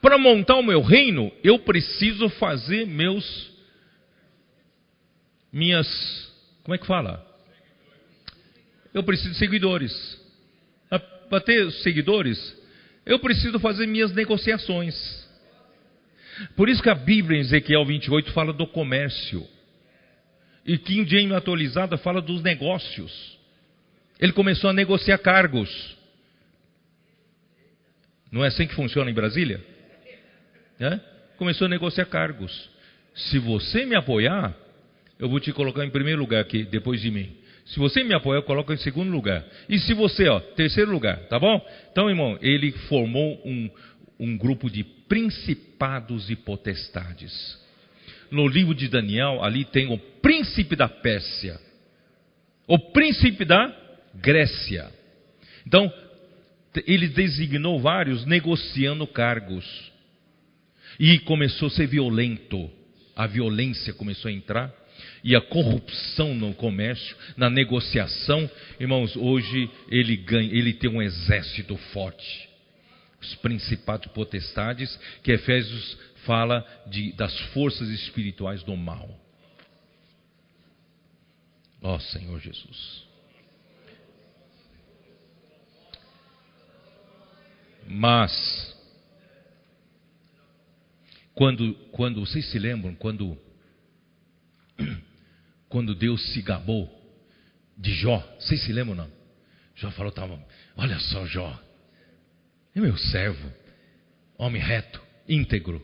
Para 0.03 0.19
montar 0.19 0.57
o 0.57 0.63
meu 0.63 0.81
reino, 0.81 1.31
eu 1.45 1.59
preciso 1.59 2.29
fazer 2.31 2.87
meus 2.87 3.51
minhas 5.53 6.31
como 6.63 6.75
é 6.75 6.79
que 6.79 6.87
fala? 6.87 7.27
Eu 8.93 9.03
preciso 9.03 9.31
de 9.31 9.39
seguidores. 9.39 10.21
Para 11.29 11.41
ter 11.41 11.71
seguidores, 11.83 12.57
eu 13.07 13.19
preciso 13.21 13.59
fazer 13.61 13.87
minhas 13.87 14.13
negociações. 14.13 14.95
Por 16.57 16.69
isso 16.69 16.83
que 16.83 16.91
a 16.91 16.95
Bíblia 16.95 17.39
em 17.39 17.43
Ezequiel 17.43 17.85
28 17.85 18.33
fala 18.33 18.53
do 18.53 18.67
comércio. 18.67 19.47
E 20.67 20.77
King 20.77 21.09
James 21.09 21.33
atualizada 21.33 21.97
fala 21.99 22.21
dos 22.21 22.43
negócios. 22.43 23.39
Ele 24.19 24.33
começou 24.33 24.71
a 24.71 24.73
negociar 24.73 25.19
cargos. 25.19 25.97
Não 28.31 28.45
é 28.45 28.49
assim 28.49 28.67
que 28.67 28.75
funciona 28.75 29.11
em 29.11 29.15
Brasília? 29.15 29.65
É? 30.79 31.01
Começou 31.37 31.67
a 31.67 31.69
negociar 31.69 32.07
cargos. 32.07 32.71
Se 33.15 33.39
você 33.39 33.85
me 33.87 33.95
apoiar, 33.95 34.55
eu 35.19 35.29
vou 35.29 35.41
te 35.41 35.53
colocar 35.53 35.85
em 35.85 35.91
primeiro 35.91 36.21
lugar 36.21 36.41
aqui, 36.41 36.65
depois 36.65 37.01
de 37.01 37.11
mim. 37.11 37.37
Se 37.71 37.79
você 37.79 38.03
me 38.03 38.13
apoiar, 38.13 38.39
eu 38.39 38.43
coloco 38.43 38.73
em 38.73 38.77
segundo 38.79 39.13
lugar. 39.13 39.45
E 39.69 39.79
se 39.79 39.95
você, 39.95 40.29
ó, 40.29 40.41
terceiro 40.41 40.91
lugar, 40.91 41.21
tá 41.29 41.39
bom? 41.39 41.65
Então, 41.93 42.11
irmão, 42.11 42.37
ele 42.43 42.73
formou 42.73 43.41
um, 43.45 43.71
um 44.19 44.37
grupo 44.37 44.69
de 44.69 44.83
principados 44.83 46.29
e 46.31 46.37
potestades. 46.37 47.59
No 48.29 48.49
livro 48.49 48.75
de 48.75 48.89
Daniel, 48.89 49.43
ali 49.45 49.65
tem 49.65 49.93
o 49.93 49.99
príncipe 49.99 50.75
da 50.75 50.89
Pérsia, 50.89 51.61
o 52.67 52.77
príncipe 52.77 53.45
da 53.45 53.73
Grécia. 54.17 54.91
Então, 55.65 55.93
ele 56.85 57.07
designou 57.07 57.79
vários 57.79 58.27
negociando 58.27 59.07
cargos. 59.07 59.65
E 60.99 61.21
começou 61.21 61.69
a 61.69 61.71
ser 61.71 61.87
violento. 61.87 62.69
A 63.15 63.29
violência 63.29 63.93
começou 63.93 64.29
a 64.29 64.33
entrar 64.33 64.80
e 65.23 65.37
a 65.37 65.41
corrupção 65.41 66.35
no 66.35 66.55
comércio, 66.55 67.17
na 67.37 67.51
negociação, 67.51 68.51
irmãos, 68.79 69.17
hoje 69.17 69.71
ele 69.89 70.17
ganha, 70.17 70.51
ele 70.53 70.73
tem 70.73 70.91
um 70.91 71.03
exército 71.03 71.77
forte. 71.93 72.49
Os 73.21 73.35
principados 73.37 74.11
potestades, 74.13 74.99
que 75.23 75.33
Efésios 75.33 75.99
fala 76.25 76.67
de, 76.87 77.13
das 77.13 77.39
forças 77.53 77.89
espirituais 77.89 78.63
do 78.63 78.77
mal. 78.77 79.09
Ó 81.83 81.97
oh, 81.97 82.01
Senhor 82.01 82.41
Jesus. 82.41 83.05
Mas, 87.87 88.77
quando, 91.35 91.75
quando 91.91 92.21
vocês 92.21 92.49
se 92.51 92.59
lembram, 92.59 92.95
quando 92.95 93.37
quando 95.71 95.95
Deus 95.95 96.21
se 96.33 96.43
gabou 96.43 96.91
de 97.79 97.95
Jó. 97.95 98.19
Vocês 98.39 98.63
se 98.63 98.73
lembram 98.73 98.97
não? 98.97 99.11
Jó 99.77 99.91
falou, 99.93 100.13
tava, 100.13 100.39
olha 100.77 100.99
só 100.99 101.25
Jó, 101.25 101.59
é 102.75 102.81
meu 102.81 102.97
servo, 102.99 103.51
homem 104.37 104.61
reto, 104.61 105.01
íntegro, 105.27 105.83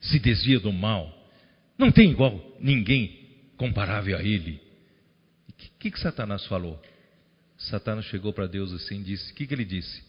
se 0.00 0.18
desvia 0.18 0.58
do 0.58 0.72
mal, 0.72 1.12
não 1.76 1.92
tem 1.92 2.10
igual 2.10 2.40
ninguém 2.58 3.52
comparável 3.58 4.16
a 4.16 4.22
ele. 4.22 4.62
O 5.48 5.52
que, 5.52 5.70
que, 5.78 5.90
que, 5.90 6.00
Satanás 6.00 6.46
falou? 6.46 6.80
Satanás 7.58 8.06
chegou 8.06 8.32
para 8.32 8.46
Deus 8.46 8.72
assim 8.72 9.00
e 9.00 9.04
disse: 9.04 9.32
O 9.32 9.34
que, 9.34 9.46
que 9.46 9.54
ele 9.54 9.64
disse? 9.64 10.02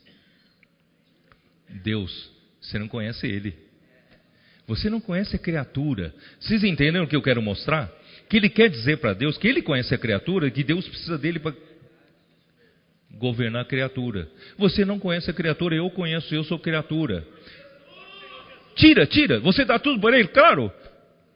Deus, 1.84 2.32
você 2.62 2.80
não 2.80 2.88
conhece 2.88 3.28
ele. 3.28 3.58
Você 4.68 4.90
não 4.90 5.00
conhece 5.00 5.36
a 5.36 5.40
criatura. 5.40 6.14
Vocês 6.40 6.64
entenderam 6.64 7.06
o 7.06 7.08
que 7.08 7.16
eu 7.16 7.22
quero 7.22 7.42
mostrar? 7.42 7.92
Que 8.30 8.38
ele 8.38 8.50
quer 8.50 8.70
dizer 8.70 8.98
para 8.98 9.14
Deus 9.14 9.38
que 9.38 9.48
ele 9.48 9.62
conhece 9.62 9.94
a 9.94 9.98
criatura, 9.98 10.50
que 10.50 10.64
Deus 10.64 10.88
precisa 10.88 11.18
dele 11.18 11.40
para 11.40 11.54
governar 13.12 13.62
a 13.62 13.66
criatura. 13.66 14.30
Você 14.58 14.84
não 14.84 15.00
conhece 15.00 15.30
a 15.30 15.34
criatura, 15.34 15.76
eu 15.76 15.90
conheço, 15.90 16.34
eu 16.34 16.44
sou 16.44 16.60
criatura. 16.60 17.26
Tira, 18.76 19.06
tira, 19.06 19.40
você 19.40 19.64
dá 19.64 19.80
tudo 19.80 20.00
para 20.02 20.18
ele, 20.18 20.28
claro. 20.28 20.72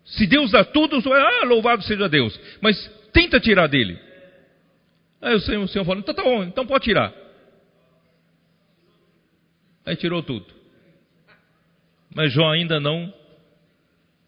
Se 0.04 0.26
Deus 0.26 0.52
dá 0.52 0.64
tudo, 0.64 1.02
ah, 1.14 1.46
louvado 1.46 1.84
seja 1.84 2.10
Deus. 2.10 2.38
Mas 2.62 2.76
tenta 3.14 3.40
tirar 3.40 3.68
dele. 3.68 3.98
Aí 5.22 5.36
o 5.36 5.40
Senhor, 5.40 5.64
o 5.64 5.68
Senhor 5.68 5.86
fala, 5.86 6.00
então 6.00 6.14
tá 6.14 6.24
bom, 6.24 6.44
então 6.44 6.66
pode 6.66 6.86
tirar. 6.86 7.14
Aí 9.86 9.96
tirou 9.96 10.24
tudo. 10.24 10.46
Mas 12.14 12.34
Jó 12.34 12.50
ainda 12.50 12.80
não 12.80 13.14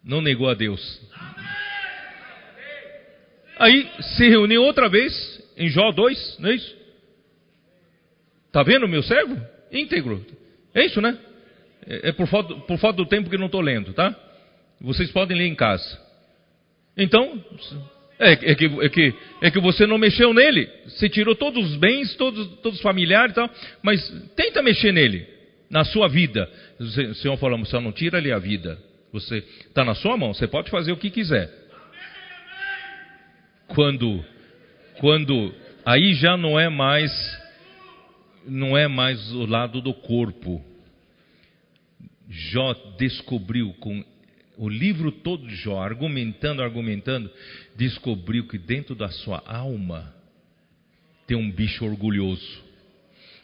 não 0.04 0.20
negou 0.20 0.48
a 0.48 0.54
Deus. 0.54 1.00
Aí 3.58 3.88
se 4.16 4.28
reuniu 4.28 4.62
outra 4.62 4.88
vez 4.88 5.42
em 5.56 5.68
Jó 5.68 5.92
2, 5.92 6.38
não 6.38 6.50
é 6.50 6.54
isso? 6.54 6.76
Está 8.46 8.62
vendo 8.62 8.88
meu 8.88 9.02
servo? 9.02 9.40
Íntegro. 9.70 10.24
É 10.74 10.84
isso, 10.84 11.00
né? 11.00 11.16
É, 11.86 12.08
é 12.08 12.12
por 12.12 12.26
falta, 12.26 12.54
por 12.54 12.78
falta 12.78 12.96
do 12.96 13.06
tempo 13.06 13.30
que 13.30 13.38
não 13.38 13.46
estou 13.46 13.60
lendo, 13.60 13.92
tá? 13.92 14.14
Vocês 14.80 15.10
podem 15.10 15.36
ler 15.36 15.46
em 15.46 15.54
casa. 15.54 16.00
Então, 16.96 17.42
é, 18.18 18.32
é, 18.32 18.54
que, 18.54 18.66
é, 18.66 18.88
que, 18.88 19.14
é 19.40 19.50
que 19.50 19.60
você 19.60 19.86
não 19.86 19.96
mexeu 19.96 20.34
nele. 20.34 20.68
Você 20.86 21.08
tirou 21.08 21.34
todos 21.34 21.70
os 21.70 21.76
bens, 21.76 22.14
todos, 22.16 22.46
todos 22.58 22.78
os 22.78 22.82
familiares 22.82 23.32
e 23.32 23.34
tal. 23.36 23.50
Mas 23.82 24.06
tenta 24.36 24.62
mexer 24.62 24.92
nele, 24.92 25.26
na 25.70 25.84
sua 25.84 26.08
vida. 26.08 26.50
O 26.78 27.14
Senhor 27.14 27.36
falou, 27.38 27.58
você 27.58 27.78
não 27.80 27.92
tira 27.92 28.18
ali 28.18 28.32
a 28.32 28.38
vida. 28.38 28.78
Você 29.12 29.44
está 29.66 29.84
na 29.84 29.94
sua 29.94 30.16
mão, 30.16 30.34
você 30.34 30.46
pode 30.46 30.70
fazer 30.70 30.92
o 30.92 30.96
que 30.96 31.10
quiser 31.10 31.61
quando 33.74 34.24
quando 34.98 35.54
aí 35.84 36.14
já 36.14 36.36
não 36.36 36.58
é 36.58 36.68
mais 36.68 37.10
não 38.46 38.76
é 38.76 38.88
mais 38.88 39.32
o 39.32 39.46
lado 39.46 39.80
do 39.80 39.94
corpo. 39.94 40.62
Jó 42.28 42.74
descobriu 42.98 43.72
com 43.74 44.04
o 44.56 44.68
livro 44.68 45.12
todo 45.12 45.46
de 45.46 45.54
Jó, 45.56 45.80
argumentando, 45.80 46.62
argumentando, 46.62 47.30
descobriu 47.76 48.46
que 48.46 48.58
dentro 48.58 48.94
da 48.94 49.08
sua 49.08 49.42
alma 49.46 50.12
tem 51.26 51.36
um 51.36 51.50
bicho 51.50 51.84
orgulhoso. 51.84 52.62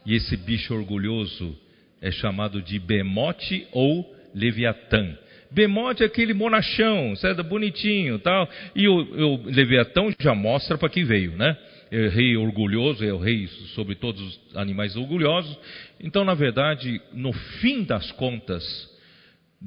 E 0.05 0.15
esse 0.15 0.37
bicho 0.37 0.75
orgulhoso 0.75 1.57
é 2.01 2.11
chamado 2.11 2.63
de 2.63 2.79
Bemote 2.79 3.67
ou 3.73 4.15
Leviatã. 4.35 5.17
Bemote 5.51 6.03
é 6.03 6.07
aquele 6.07 6.35
monachão, 6.35 7.17
certo? 7.17 7.43
bonitinho 7.43 8.19
tal. 8.19 8.49
E 8.75 8.87
o, 8.89 8.95
o 8.95 9.47
Leviatão 9.47 10.13
já 10.19 10.35
mostra 10.35 10.77
para 10.77 10.89
que 10.89 11.05
veio, 11.05 11.33
né? 11.33 11.57
É 11.91 12.09
rei 12.09 12.37
orgulhoso, 12.37 13.03
é 13.03 13.13
o 13.13 13.19
rei 13.19 13.47
sobre 13.75 13.95
todos 13.95 14.21
os 14.21 14.57
animais 14.57 14.95
orgulhosos. 14.95 15.57
Então, 15.99 16.25
na 16.25 16.35
verdade, 16.35 17.01
no 17.15 17.33
fim 17.33 17.83
das 17.83 18.13
contas, 18.13 18.63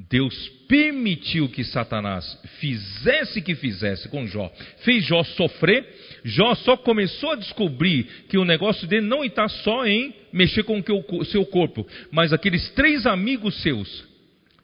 Deus 0.08 0.48
permitiu 0.68 1.48
que 1.48 1.64
Satanás 1.64 2.38
fizesse 2.60 3.40
o 3.40 3.42
que 3.42 3.54
fizesse 3.56 4.08
com 4.08 4.26
Jó, 4.26 4.50
fez 4.84 5.04
Jó 5.04 5.24
sofrer. 5.24 5.84
Jó 6.24 6.54
só 6.54 6.76
começou 6.76 7.32
a 7.32 7.36
descobrir 7.36 8.04
que 8.28 8.38
o 8.38 8.44
negócio 8.44 8.86
dele 8.86 9.06
não 9.06 9.24
está 9.24 9.48
só 9.48 9.84
em 9.84 10.14
mexer 10.32 10.62
com 10.62 10.82
o 11.10 11.24
seu 11.24 11.44
corpo, 11.44 11.86
mas 12.10 12.32
aqueles 12.32 12.70
três 12.70 13.04
amigos 13.04 13.60
seus 13.62 14.11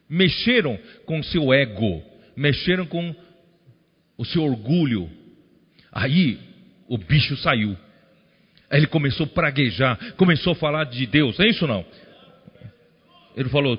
mexeram 0.09 0.77
com 1.05 1.19
o 1.19 1.23
seu 1.23 1.53
ego, 1.53 2.03
mexeram 2.35 2.85
com 2.85 3.15
o 4.17 4.25
seu 4.25 4.43
orgulho. 4.43 5.09
Aí 5.91 6.39
o 6.87 6.97
bicho 6.97 7.37
saiu. 7.37 7.77
Aí 8.69 8.79
ele 8.79 8.87
começou 8.87 9.25
a 9.25 9.29
praguejar, 9.29 10.13
começou 10.15 10.53
a 10.53 10.55
falar 10.55 10.85
de 10.85 11.05
Deus, 11.05 11.39
é 11.39 11.47
isso 11.47 11.65
não? 11.67 11.85
Ele 13.35 13.49
falou, 13.49 13.77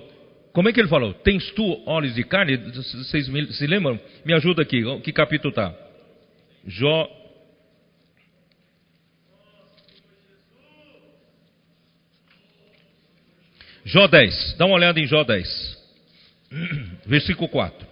como 0.52 0.68
é 0.68 0.72
que 0.72 0.80
ele 0.80 0.88
falou? 0.88 1.12
Tens 1.14 1.50
tu 1.52 1.82
olhos 1.86 2.14
de 2.14 2.24
carne? 2.24 2.56
Vocês 2.56 3.26
se 3.56 3.66
lembram? 3.66 4.00
Me 4.24 4.32
ajuda 4.32 4.62
aqui, 4.62 4.82
que 5.02 5.12
capítulo 5.12 5.50
está? 5.50 5.74
Jó. 6.66 7.08
Jó 13.84 14.06
10, 14.06 14.56
dá 14.58 14.66
uma 14.66 14.76
olhada 14.76 15.00
em 15.00 15.06
Jó 15.06 15.24
10, 15.24 15.79
versículo 17.06 17.48
4. 17.48 17.86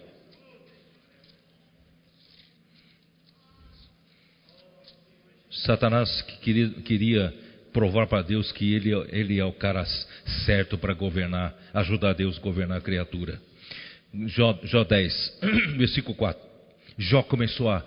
Satanás 5.51 6.23
queria, 6.43 6.71
queria 6.83 7.35
provar 7.73 8.07
para 8.07 8.23
Deus 8.23 8.51
que 8.53 8.75
ele, 8.75 8.93
ele 9.11 9.39
é 9.39 9.45
o 9.45 9.53
cara 9.53 9.85
certo 10.47 10.79
para 10.79 10.95
governar, 10.95 11.55
ajudar 11.75 12.15
Deus 12.15 12.39
a 12.39 12.41
governar 12.41 12.79
a 12.79 12.81
criatura. 12.81 13.41
Jó, 14.27 14.59
Jó 14.65 14.85
10, 14.85 15.39
versículo 15.77 16.15
4. 16.15 16.41
Jó 16.99 17.23
começou 17.23 17.71
a 17.71 17.85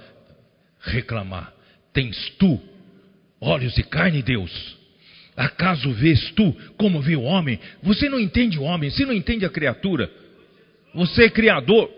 reclamar: 0.81 1.53
Tens 1.93 2.29
tu 2.37 2.61
olhos 3.39 3.73
de 3.73 3.83
carne, 3.83 4.21
Deus? 4.21 4.77
Acaso 5.35 5.91
vês 5.93 6.31
tu 6.31 6.53
como 6.77 7.01
vê 7.01 7.15
o 7.15 7.23
homem? 7.23 7.59
Você 7.81 8.09
não 8.09 8.19
entende 8.19 8.59
o 8.59 8.63
homem, 8.63 8.89
você 8.89 9.05
não 9.05 9.13
entende 9.13 9.45
a 9.45 9.49
criatura. 9.49 10.20
Você 10.93 11.25
é 11.25 11.29
criador. 11.29 11.89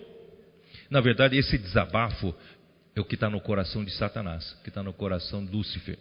Na 0.89 1.01
verdade, 1.01 1.37
esse 1.37 1.57
desabafo 1.57 2.33
é 2.95 3.01
o 3.01 3.05
que 3.05 3.15
está 3.15 3.29
no 3.29 3.41
coração 3.41 3.83
de 3.83 3.91
Satanás, 3.91 4.55
que 4.63 4.69
está 4.69 4.83
no 4.83 4.93
coração 4.93 5.43
de 5.43 5.51
Lúcifer. 5.51 5.97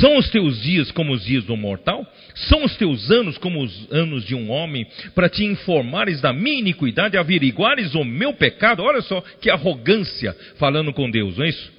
São 0.00 0.16
os 0.16 0.30
teus 0.30 0.62
dias 0.62 0.90
como 0.92 1.12
os 1.12 1.24
dias 1.24 1.44
do 1.44 1.56
mortal? 1.56 2.06
São 2.48 2.64
os 2.64 2.74
teus 2.76 3.10
anos 3.10 3.36
como 3.36 3.62
os 3.62 3.92
anos 3.92 4.24
de 4.24 4.34
um 4.34 4.50
homem, 4.50 4.86
para 5.14 5.28
te 5.28 5.44
informares 5.44 6.20
da 6.22 6.32
minha 6.32 6.58
iniquidade, 6.58 7.18
averiguares 7.18 7.94
o 7.94 8.02
meu 8.02 8.32
pecado? 8.32 8.82
Olha 8.82 9.02
só 9.02 9.20
que 9.40 9.50
arrogância 9.50 10.34
falando 10.56 10.92
com 10.92 11.10
Deus, 11.10 11.36
não 11.36 11.44
é 11.44 11.50
isso? 11.50 11.72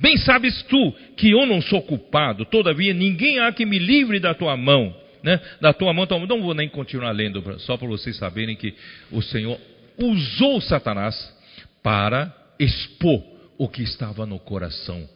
Bem 0.00 0.16
sabes 0.18 0.62
tu 0.64 0.92
que 1.16 1.30
eu 1.30 1.46
não 1.46 1.60
sou 1.60 1.82
culpado, 1.82 2.44
todavia 2.44 2.92
ninguém 2.92 3.40
há 3.40 3.52
que 3.52 3.64
me 3.64 3.78
livre 3.78 4.20
da 4.20 4.34
tua 4.34 4.56
mão, 4.56 4.94
né? 5.24 5.40
Da 5.58 5.72
tua 5.72 5.94
mão, 5.94 6.04
então, 6.04 6.24
não 6.26 6.42
vou 6.42 6.52
nem 6.52 6.68
continuar 6.68 7.10
lendo, 7.10 7.58
só 7.60 7.78
para 7.78 7.88
vocês 7.88 8.14
saberem 8.18 8.54
que 8.54 8.74
o 9.10 9.22
Senhor 9.22 9.58
usou 9.96 10.60
Satanás 10.60 11.34
para 11.82 12.30
expor 12.58 13.24
o 13.56 13.66
que 13.66 13.82
estava 13.82 14.26
no 14.26 14.38
coração 14.38 15.08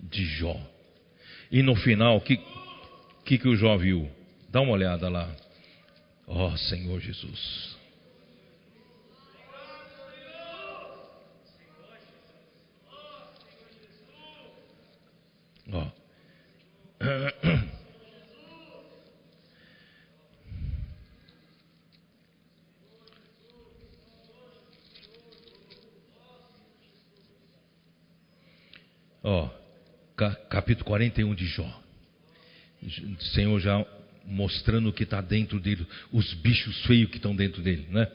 de 0.00 0.24
Jó. 0.24 0.58
E 1.52 1.62
no 1.62 1.76
final, 1.76 2.16
o 2.16 2.20
que, 2.22 2.40
que, 3.26 3.36
que 3.36 3.46
o 3.46 3.54
Jó 3.54 3.76
viu? 3.76 4.10
Dá 4.48 4.62
uma 4.62 4.72
olhada 4.72 5.10
lá. 5.10 5.30
Ó 6.26 6.46
oh, 6.46 6.56
Senhor 6.56 6.98
Jesus. 6.98 7.76
Ó. 15.70 15.86
Oh. 15.86 17.64
Ó, 29.26 29.48
capítulo 30.50 30.84
41 30.84 31.34
de 31.34 31.46
Jó. 31.46 31.82
O 32.82 33.22
Senhor 33.32 33.58
já 33.58 33.82
mostrando 34.26 34.90
o 34.90 34.92
que 34.92 35.04
está 35.04 35.22
dentro 35.22 35.58
dele, 35.58 35.86
os 36.12 36.34
bichos 36.34 36.84
feios 36.84 37.10
que 37.10 37.16
estão 37.16 37.34
dentro 37.34 37.62
dele, 37.62 37.86
né? 37.90 38.06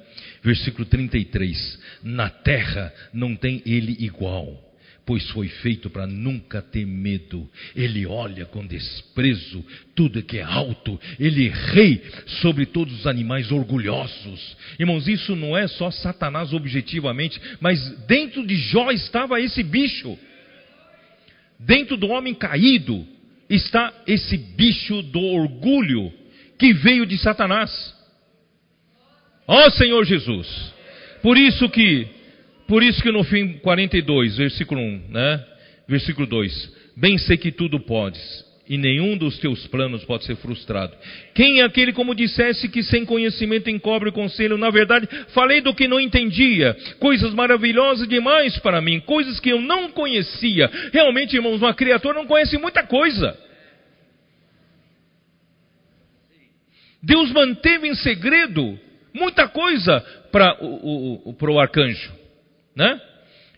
Versículo 0.44 0.86
33: 0.86 1.80
Na 2.03 2.30
terra 2.30 2.94
não 3.11 3.36
tem 3.36 3.64
ele 3.65 3.98
igual, 3.99 4.64
pois 5.03 5.27
foi 5.31 5.48
feito 5.48 5.90
para 5.90 6.06
nunca 6.06 6.61
ter 6.61 6.86
medo. 6.86 7.49
Ele 7.76 8.06
olha 8.06 8.45
com 8.45 8.64
desprezo 8.64 9.65
tudo 9.95 10.22
que 10.22 10.38
é 10.38 10.44
alto, 10.44 11.02
ele 11.19 11.48
é 11.48 11.52
rei 11.73 12.03
sobre 12.41 12.68
todos 12.68 12.99
os 12.99 13.07
animais 13.07 13.52
orgulhosos. 13.52 14.57
Irmãos, 14.80 15.07
isso 15.07 15.36
não 15.36 15.57
é 15.57 15.68
só 15.68 15.90
Satanás 15.90 16.53
objetivamente, 16.53 17.41
mas 17.60 17.98
dentro 18.06 18.45
de 18.45 18.56
Jó 18.56 18.91
estava 18.91 19.41
esse 19.41 19.64
bicho. 19.64 20.15
Dentro 21.60 21.98
do 21.98 22.07
homem 22.07 22.34
caído 22.34 23.06
está 23.49 23.94
esse 24.07 24.38
bicho 24.38 25.02
do 25.03 25.19
orgulho 25.19 26.11
que 26.57 26.73
veio 26.73 27.06
de 27.06 27.18
Satanás. 27.18 27.95
Ó 29.48 29.65
oh, 29.65 29.72
Senhor 29.72 30.06
Jesus. 30.06 30.73
Por 31.22 31.38
isso 31.38 31.68
que, 31.69 32.07
por 32.68 32.81
isso 32.81 33.02
que 33.02 33.11
no 33.11 33.23
fim 33.23 33.53
42, 33.60 34.38
versículo 34.38 34.81
1, 34.81 35.10
né? 35.10 35.45
Versículo 35.88 36.27
2: 36.27 36.76
Bem 36.95 37.18
sei 37.18 37.38
que 37.38 37.52
tudo 37.52 37.80
podes 37.80 38.48
e 38.70 38.78
nenhum 38.78 39.18
dos 39.18 39.40
teus 39.40 39.66
planos 39.66 40.06
pode 40.06 40.26
ser 40.26 40.36
frustrado. 40.36 40.96
Quem 41.34 41.60
é 41.60 41.64
aquele 41.64 41.91
como 41.91 42.14
dissesse 42.14 42.70
que 42.70 42.84
sem 42.84 43.04
conhecimento 43.04 43.68
encobre 43.68 44.10
o 44.10 44.14
conselho? 44.14 44.60
Na 44.60 44.70
verdade, 44.70 45.10
falei 45.30 45.60
do 45.60 45.74
que 45.74 45.88
não 45.88 46.00
entendia, 46.00 46.78
coisas 47.00 47.34
maravilhosas 47.34 48.08
demais 48.08 48.60
para 48.60 48.80
mim, 48.80 49.00
coisas 49.00 49.40
que 49.40 49.50
eu 49.50 49.60
não 49.60 49.90
conhecia. 49.91 50.70
Realmente, 50.94 51.36
irmãos, 51.36 51.58
uma 51.58 51.74
criatura 51.74 52.14
não 52.14 52.28
conhece 52.28 52.60
muita 52.60 52.84
coisa. 52.84 53.36
Deus 57.02 57.32
manteve 57.32 57.88
em 57.88 57.96
segredo 57.96 58.80
muita 59.12 59.48
coisa 59.48 60.00
para 60.32 60.64
o, 60.64 60.68
o, 60.68 61.32
o, 61.32 61.52
o 61.52 61.60
arcanjo, 61.60 62.12
né? 62.76 63.02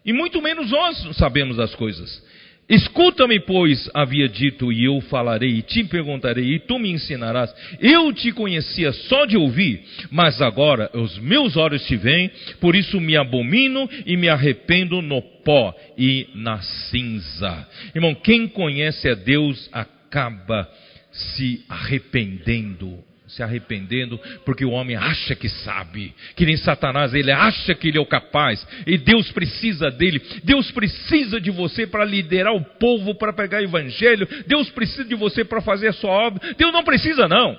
E 0.06 0.14
muito 0.14 0.42
menos 0.42 0.72
nós 0.72 1.18
sabemos 1.18 1.60
as 1.60 1.76
coisas. 1.76 2.24
Escuta-me, 2.70 3.40
pois, 3.42 3.90
havia 3.94 4.30
dito, 4.30 4.72
e 4.72 4.86
eu 4.86 5.02
falarei, 5.02 5.58
e 5.58 5.62
te 5.62 5.84
perguntarei, 5.84 6.56
e 6.56 6.60
tu 6.60 6.80
me 6.80 6.90
ensinarás. 6.90 7.54
Eu 7.82 8.14
te 8.14 8.32
conhecia 8.32 8.94
só 8.94 9.26
de 9.26 9.36
ouvir, 9.36 9.84
mas 10.10 10.42
agora 10.42 10.90
os 10.94 11.18
meus 11.20 11.58
olhos 11.58 11.86
te 11.86 11.98
veem, 11.98 12.32
por 12.62 12.76
isso 12.76 13.02
me 13.02 13.18
abomino 13.18 13.90
e 14.06 14.16
me 14.16 14.30
arrependo 14.30 15.02
no 15.02 15.22
pó 15.22 15.76
e 15.98 16.30
na 16.34 16.62
cinza. 16.62 17.68
Irmão, 17.94 18.16
quem 18.16 18.48
conhece 18.48 19.10
a 19.10 19.16
Deus 19.16 19.70
acaba 19.74 20.70
se 21.12 21.66
arrependendo 21.68 23.11
se 23.32 23.42
arrependendo, 23.42 24.20
porque 24.46 24.66
o 24.66 24.72
homem 24.72 24.96
acha 24.96 25.36
que 25.36 25.48
sabe, 25.48 26.14
que 26.36 26.46
nem 26.46 26.58
Satanás, 26.58 27.14
ele 27.14 27.32
acha 27.32 27.74
que 27.74 27.88
ele 27.88 27.98
é 27.98 28.02
o 28.02 28.06
capaz, 28.06 28.66
e 28.86 28.98
Deus 28.98 29.32
precisa 29.32 29.90
dele, 29.90 30.22
Deus 30.44 30.70
precisa 30.72 31.40
de 31.40 31.50
você 31.50 31.88
para 31.88 32.04
liderar 32.04 32.54
o 32.54 32.64
povo, 32.64 33.16
para 33.16 33.32
pregar 33.32 33.62
o 33.62 33.66
evangelho, 33.66 34.28
Deus 34.48 34.70
precisa 34.70 35.06
de 35.06 35.16
você 35.16 35.46
para 35.46 35.62
fazer 35.62 35.88
a 35.88 35.94
sua 35.94 36.12
obra, 36.12 36.54
Deus 36.56 36.74
não 36.74 36.84
precisa 36.84 37.28
não. 37.28 37.58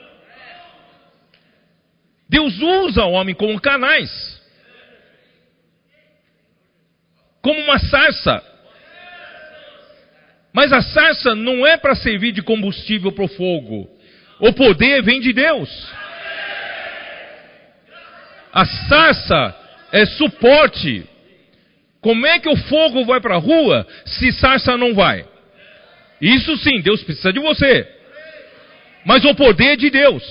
Deus 2.29 2.59
usa 2.61 3.05
o 3.05 3.13
homem 3.13 3.35
como 3.35 3.61
canais, 3.61 4.11
como 7.41 7.61
uma 7.61 7.79
sarça. 7.79 8.43
Mas 10.53 10.71
a 10.71 10.83
sarça 10.83 11.35
não 11.35 11.67
é 11.67 11.79
para 11.79 11.95
servir 11.95 12.33
de 12.33 12.43
combustível 12.43 13.11
para 13.11 13.25
o 13.25 13.29
fogo. 13.29 13.89
O 14.43 14.53
poder 14.53 15.05
vem 15.05 15.21
de 15.21 15.33
Deus. 15.33 15.71
A 18.53 18.65
sarça 18.65 19.57
é 19.93 20.05
suporte. 20.05 21.09
Como 22.01 22.27
é 22.27 22.41
que 22.41 22.49
o 22.49 22.57
fogo 22.57 23.05
vai 23.05 23.21
para 23.21 23.37
a 23.37 23.39
rua 23.39 23.87
se 24.05 24.33
sarça 24.33 24.77
não 24.77 24.95
vai? 24.95 25.25
Isso 26.21 26.57
sim, 26.57 26.81
Deus 26.81 27.05
precisa 27.05 27.33
de 27.33 27.39
você. 27.39 27.89
Mas 29.05 29.25
o 29.25 29.33
poder 29.33 29.75
é 29.75 29.77
de 29.77 29.91
Deus. 29.91 30.25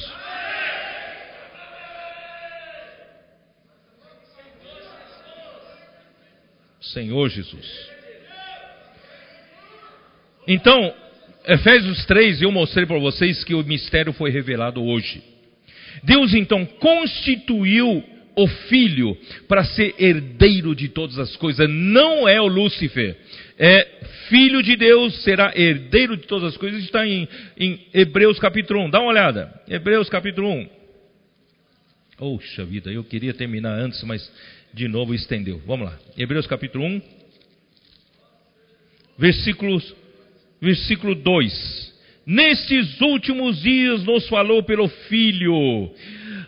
Senhor 6.81 7.29
Jesus. 7.29 7.89
Então, 10.45 10.93
Efésios 11.51 12.05
3, 12.05 12.43
eu 12.43 12.49
mostrei 12.49 12.85
para 12.85 12.97
vocês 12.97 13.43
que 13.43 13.53
o 13.53 13.61
mistério 13.61 14.13
foi 14.13 14.29
revelado 14.29 14.81
hoje. 14.81 15.21
Deus 16.01 16.33
então 16.33 16.65
constituiu 16.65 18.01
o 18.37 18.47
filho 18.47 19.17
para 19.49 19.65
ser 19.65 19.93
herdeiro 19.99 20.73
de 20.73 20.87
todas 20.87 21.19
as 21.19 21.35
coisas, 21.35 21.69
não 21.69 22.25
é 22.25 22.39
o 22.39 22.47
Lúcifer, 22.47 23.17
é 23.59 23.85
filho 24.29 24.63
de 24.63 24.77
Deus, 24.77 25.23
será 25.23 25.51
herdeiro 25.53 26.15
de 26.15 26.25
todas 26.25 26.53
as 26.53 26.57
coisas, 26.57 26.81
está 26.85 27.05
em, 27.05 27.27
em 27.57 27.85
Hebreus 27.93 28.39
capítulo 28.39 28.85
1, 28.85 28.89
dá 28.89 29.01
uma 29.01 29.09
olhada, 29.09 29.53
Hebreus 29.67 30.07
capítulo 30.07 30.49
1. 30.49 30.69
Poxa 32.17 32.63
vida, 32.63 32.89
eu 32.89 33.03
queria 33.03 33.33
terminar 33.33 33.77
antes, 33.77 34.01
mas 34.05 34.31
de 34.73 34.87
novo 34.87 35.13
estendeu. 35.13 35.61
Vamos 35.65 35.87
lá, 35.87 35.99
Hebreus 36.17 36.47
capítulo 36.47 36.85
1, 36.85 37.01
versículos 39.17 40.00
versículo 40.61 41.15
2. 41.15 41.91
Nestes 42.25 43.01
últimos 43.01 43.61
dias 43.61 44.03
nos 44.03 44.27
falou 44.29 44.61
pelo 44.63 44.87
Filho, 44.87 45.91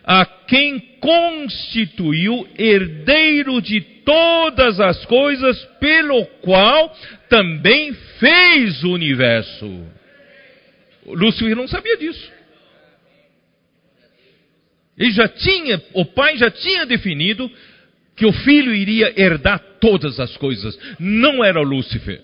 a 0.04 0.24
quem 0.24 0.78
constituiu 1.00 2.46
herdeiro 2.56 3.60
de 3.60 3.80
todas 4.04 4.78
as 4.80 5.04
coisas, 5.06 5.62
pelo 5.80 6.24
qual 6.42 6.96
também 7.28 7.92
fez 8.20 8.84
o 8.84 8.92
universo. 8.92 9.84
Lúcifer 11.06 11.56
não 11.56 11.66
sabia 11.66 11.96
disso. 11.96 12.32
Ele 14.96 15.10
já 15.10 15.26
tinha, 15.26 15.82
o 15.92 16.04
pai 16.04 16.36
já 16.36 16.50
tinha 16.50 16.86
definido 16.86 17.50
que 18.14 18.24
o 18.24 18.32
filho 18.32 18.72
iria 18.72 19.12
herdar 19.20 19.58
todas 19.80 20.20
as 20.20 20.36
coisas. 20.36 20.78
Não 21.00 21.44
era 21.44 21.60
Lúcifer. 21.60 22.22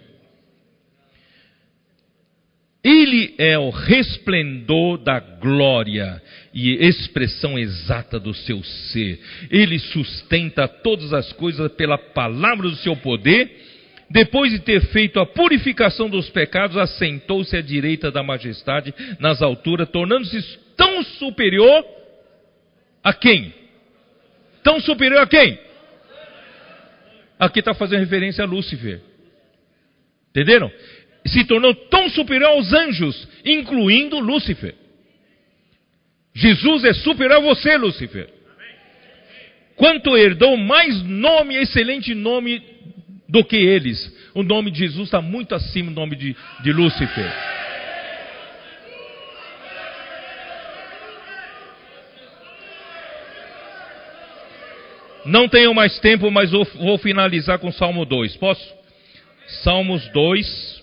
Ele 2.83 3.35
é 3.37 3.59
o 3.59 3.69
resplendor 3.69 4.99
da 4.99 5.21
glória 5.21 6.21
e 6.53 6.73
expressão 6.87 7.59
exata 7.59 8.19
do 8.19 8.33
seu 8.33 8.63
ser. 8.65 9.21
Ele 9.51 9.79
sustenta 9.79 10.67
todas 10.67 11.13
as 11.13 11.31
coisas 11.35 11.71
pela 11.73 11.99
palavra 11.99 12.69
do 12.69 12.77
seu 12.77 12.97
poder. 12.97 13.51
Depois 14.09 14.51
de 14.51 14.61
ter 14.61 14.81
feito 14.87 15.21
a 15.21 15.27
purificação 15.27 16.09
dos 16.09 16.31
pecados, 16.31 16.77
assentou-se 16.77 17.55
à 17.55 17.61
direita 17.61 18.11
da 18.11 18.23
majestade 18.23 18.95
nas 19.21 19.43
alturas, 19.43 19.89
tornando-se 19.91 20.43
tão 20.75 21.03
superior 21.03 21.85
a 23.05 23.13
quem? 23.13 23.55
Tão 24.63 24.81
superior 24.81 25.21
a 25.21 25.27
quem? 25.27 25.59
Aqui 27.39 27.61
está 27.61 27.75
fazendo 27.75 28.01
referência 28.01 28.43
a 28.43 28.47
Lúcifer. 28.47 29.01
Entenderam? 30.31 30.71
Se 31.27 31.45
tornou 31.45 31.75
tão 31.75 32.09
superior 32.11 32.51
aos 32.51 32.73
anjos, 32.73 33.29
incluindo 33.45 34.19
Lúcifer. 34.19 34.75
Jesus 36.35 36.85
é 36.85 36.95
superior 36.95 37.37
a 37.37 37.41
você, 37.41 37.77
Lúcifer. 37.77 38.29
Quanto 39.77 40.17
herdou 40.17 40.57
mais 40.57 41.03
nome, 41.03 41.57
excelente 41.57 42.15
nome 42.15 42.63
do 43.29 43.45
que 43.45 43.57
eles. 43.57 44.15
O 44.35 44.43
nome 44.43 44.71
de 44.71 44.81
Jesus 44.81 45.05
está 45.05 45.21
muito 45.21 45.55
acima 45.55 45.91
do 45.91 45.95
nome 45.95 46.17
de, 46.17 46.37
de 46.63 46.73
Lúcifer. 46.73 47.33
Não 55.25 55.49
tenho 55.49 55.75
mais 55.75 55.99
tempo, 56.01 56.31
mas 56.31 56.51
vou 56.51 56.99
finalizar 56.99 57.59
com 57.59 57.71
Salmo 57.71 58.05
2. 58.05 58.37
Posso? 58.37 58.75
Salmos 59.63 60.09
2. 60.09 60.80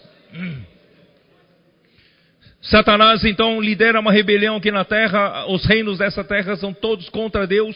Satanás 2.62 3.24
então 3.24 3.62
lidera 3.62 4.00
uma 4.00 4.12
rebelião 4.12 4.58
aqui 4.58 4.72
na 4.72 4.84
terra, 4.84 5.46
os 5.48 5.64
reinos 5.66 6.00
dessa 6.00 6.24
terra 6.24 6.56
são 6.58 6.74
todos 6.74 7.08
contra 7.10 7.48
Deus. 7.48 7.76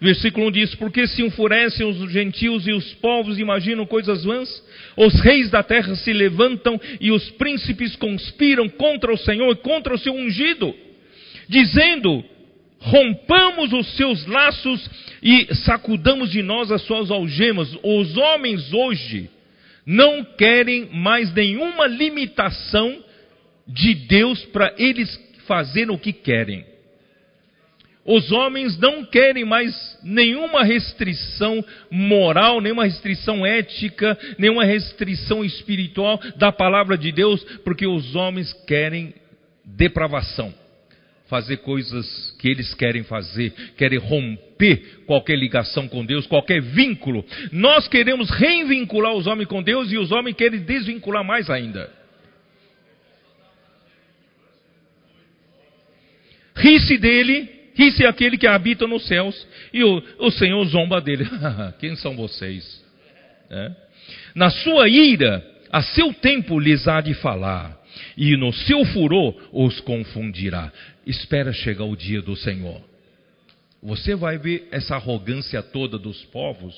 Versículo 0.00 0.46
1 0.46 0.50
diz: 0.52 0.74
Porque 0.76 1.06
se 1.08 1.22
enfurecem 1.22 1.86
os 1.86 2.10
gentios 2.10 2.66
e 2.66 2.72
os 2.72 2.94
povos 2.94 3.38
imaginam 3.38 3.84
coisas 3.84 4.24
vãs, 4.24 4.48
os 4.96 5.20
reis 5.20 5.50
da 5.50 5.62
terra 5.62 5.94
se 5.96 6.12
levantam 6.12 6.80
e 7.00 7.10
os 7.10 7.30
príncipes 7.32 7.96
conspiram 7.96 8.68
contra 8.68 9.12
o 9.12 9.18
Senhor 9.18 9.50
e 9.52 9.56
contra 9.56 9.92
o 9.94 9.98
seu 9.98 10.14
ungido, 10.14 10.72
dizendo: 11.48 12.24
rompamos 12.78 13.72
os 13.72 13.96
seus 13.96 14.24
laços 14.26 14.88
e 15.22 15.52
sacudamos 15.64 16.30
de 16.30 16.42
nós 16.42 16.70
as 16.70 16.82
suas 16.82 17.10
algemas. 17.10 17.68
Os 17.82 18.16
homens 18.16 18.72
hoje 18.72 19.28
não 19.88 20.22
querem 20.22 20.90
mais 20.92 21.32
nenhuma 21.32 21.86
limitação 21.86 23.02
de 23.66 23.94
Deus 23.94 24.44
para 24.46 24.74
eles 24.76 25.18
fazerem 25.46 25.94
o 25.94 25.98
que 25.98 26.12
querem. 26.12 26.62
Os 28.04 28.30
homens 28.30 28.78
não 28.78 29.02
querem 29.06 29.46
mais 29.46 29.98
nenhuma 30.02 30.62
restrição 30.62 31.64
moral, 31.90 32.60
nenhuma 32.60 32.84
restrição 32.84 33.46
ética, 33.46 34.18
nenhuma 34.38 34.64
restrição 34.64 35.42
espiritual 35.42 36.20
da 36.36 36.52
palavra 36.52 36.98
de 36.98 37.10
Deus, 37.10 37.42
porque 37.64 37.86
os 37.86 38.14
homens 38.14 38.52
querem 38.66 39.14
depravação 39.64 40.52
fazer 41.28 41.58
coisas 41.58 42.34
que 42.38 42.48
eles 42.48 42.74
querem 42.74 43.04
fazer, 43.04 43.52
querem 43.76 43.98
romper 43.98 45.02
qualquer 45.06 45.36
ligação 45.36 45.86
com 45.86 46.04
Deus, 46.04 46.26
qualquer 46.26 46.60
vínculo. 46.60 47.24
Nós 47.52 47.86
queremos 47.86 48.30
reinvincular 48.30 49.14
os 49.14 49.26
homens 49.26 49.46
com 49.46 49.62
Deus 49.62 49.92
e 49.92 49.98
os 49.98 50.10
homens 50.10 50.36
querem 50.36 50.60
desvincular 50.60 51.22
mais 51.22 51.48
ainda. 51.50 51.92
Ri-se 56.56 56.98
dele, 56.98 57.48
ri-se 57.74 58.04
aquele 58.04 58.36
que 58.36 58.46
habita 58.46 58.86
nos 58.86 59.06
céus, 59.06 59.46
e 59.72 59.84
o, 59.84 60.02
o 60.18 60.30
Senhor 60.30 60.64
zomba 60.64 61.00
dele. 61.00 61.24
Quem 61.78 61.94
são 61.94 62.16
vocês? 62.16 62.84
É. 63.50 63.70
Na 64.34 64.50
sua 64.50 64.88
ira, 64.88 65.44
a 65.70 65.82
seu 65.82 66.12
tempo 66.14 66.58
lhes 66.58 66.88
há 66.88 67.00
de 67.00 67.14
falar 67.14 67.78
e 68.16 68.36
no 68.36 68.52
seu 68.52 68.84
furor 68.86 69.34
os 69.52 69.80
confundirá. 69.80 70.72
Espera 71.08 71.54
chegar 71.54 71.84
o 71.84 71.96
dia 71.96 72.20
do 72.20 72.36
Senhor. 72.36 72.82
Você 73.82 74.14
vai 74.14 74.36
ver 74.36 74.68
essa 74.70 74.94
arrogância 74.94 75.62
toda 75.62 75.98
dos 75.98 76.22
povos, 76.26 76.74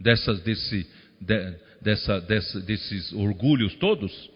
dessas, 0.00 0.40
desse, 0.40 0.86
de, 1.20 1.54
dessa, 1.82 2.22
dessa, 2.22 2.60
desses 2.60 3.12
orgulhos 3.12 3.74
todos. 3.74 4.30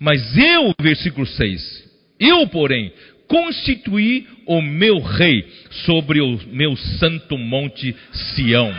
Mas 0.00 0.36
eu, 0.36 0.74
versículo 0.80 1.24
6, 1.24 1.88
eu, 2.18 2.48
porém, 2.48 2.92
constituí 3.28 4.26
o 4.44 4.60
meu 4.60 4.98
rei 4.98 5.46
sobre 5.86 6.20
o 6.20 6.40
meu 6.48 6.76
santo 6.76 7.38
monte 7.38 7.94
Sião. 8.12 8.74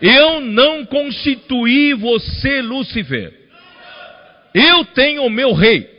Eu 0.00 0.40
não 0.40 0.86
constituí 0.86 1.94
você, 1.94 2.62
Lúcifer. 2.62 3.34
Eu 4.54 4.84
tenho 4.84 5.24
o 5.24 5.30
meu 5.30 5.52
rei. 5.52 5.97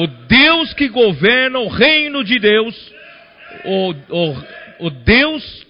O 0.00 0.06
Deus 0.06 0.72
que 0.72 0.88
governa 0.88 1.58
o 1.58 1.68
reino 1.68 2.24
de 2.24 2.38
Deus, 2.38 2.74
o, 3.66 3.90
o, 4.08 4.86
o 4.86 4.90
Deus 4.90 5.66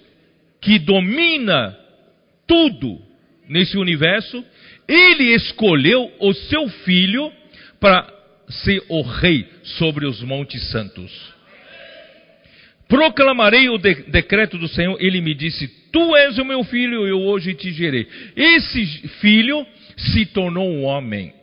que 0.61 0.79
domina 0.79 1.77
tudo 2.47 3.01
nesse 3.49 3.77
universo, 3.77 4.41
ele 4.87 5.35
escolheu 5.35 6.09
o 6.17 6.33
seu 6.33 6.69
filho 6.69 7.29
para 7.77 8.07
ser 8.47 8.81
o 8.87 9.01
rei 9.01 9.45
sobre 9.63 10.05
os 10.05 10.23
montes 10.23 10.65
santos. 10.71 11.11
Proclamarei 12.87 13.67
o 13.67 13.77
de 13.77 13.95
decreto 14.03 14.57
do 14.57 14.69
Senhor, 14.69 14.95
ele 15.01 15.19
me 15.19 15.33
disse: 15.33 15.67
Tu 15.91 16.15
és 16.15 16.37
o 16.37 16.45
meu 16.45 16.63
filho, 16.63 17.05
eu 17.05 17.19
hoje 17.19 17.53
te 17.53 17.69
gerei. 17.73 18.07
Esse 18.33 19.09
filho 19.19 19.67
se 19.97 20.25
tornou 20.27 20.69
um 20.69 20.85
homem, 20.85 21.33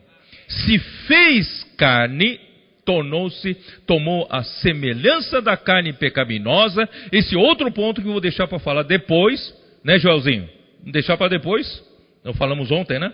se 0.49 0.79
fez 0.79 1.65
carne, 1.77 2.48
tornou-se, 2.89 3.55
tomou 3.87 4.27
a 4.31 4.43
semelhança 4.43 5.43
da 5.43 5.59
carne 5.59 5.93
pecaminosa. 5.93 6.89
Esse 7.13 7.37
outro 7.37 7.71
ponto 7.71 8.01
que 8.01 8.09
eu 8.09 8.13
vou 8.13 8.21
deixar 8.21 8.49
para 8.49 8.59
falar 8.59 8.83
depois, 8.83 9.55
né, 9.85 9.99
Joelzinho? 9.99 10.49
Deixar 10.87 11.19
para 11.19 11.29
depois. 11.29 11.85
Nós 12.25 12.35
falamos 12.39 12.71
ontem, 12.71 12.99
né? 12.99 13.13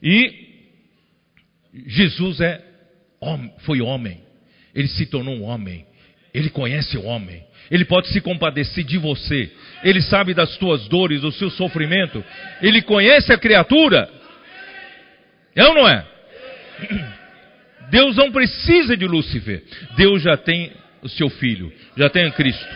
E 0.00 0.32
Jesus 1.84 2.40
é 2.40 2.62
foi 3.62 3.80
homem. 3.80 4.20
Ele 4.72 4.86
se 4.86 5.06
tornou 5.06 5.34
um 5.34 5.42
homem. 5.42 5.84
Ele 6.32 6.48
conhece 6.48 6.96
o 6.96 7.04
homem. 7.04 7.42
Ele 7.72 7.84
pode 7.84 8.06
se 8.06 8.20
compadecer 8.20 8.84
de 8.84 8.98
você. 8.98 9.50
Ele 9.82 10.00
sabe 10.00 10.32
das 10.32 10.56
tuas 10.58 10.86
dores, 10.86 11.22
do 11.22 11.32
seu 11.32 11.50
sofrimento. 11.50 12.24
Ele 12.62 12.80
conhece 12.80 13.32
a 13.32 13.38
criatura. 13.38 14.08
É 15.56 15.64
ou 15.64 15.74
não 15.74 15.88
é? 15.88 16.06
Deus 17.92 18.16
não 18.16 18.32
precisa 18.32 18.96
de 18.96 19.06
Lúcifer. 19.06 19.62
Deus 19.96 20.22
já 20.22 20.34
tem 20.34 20.72
o 21.02 21.08
seu 21.10 21.28
filho, 21.28 21.70
já 21.94 22.08
tem 22.08 22.30
Cristo. 22.32 22.66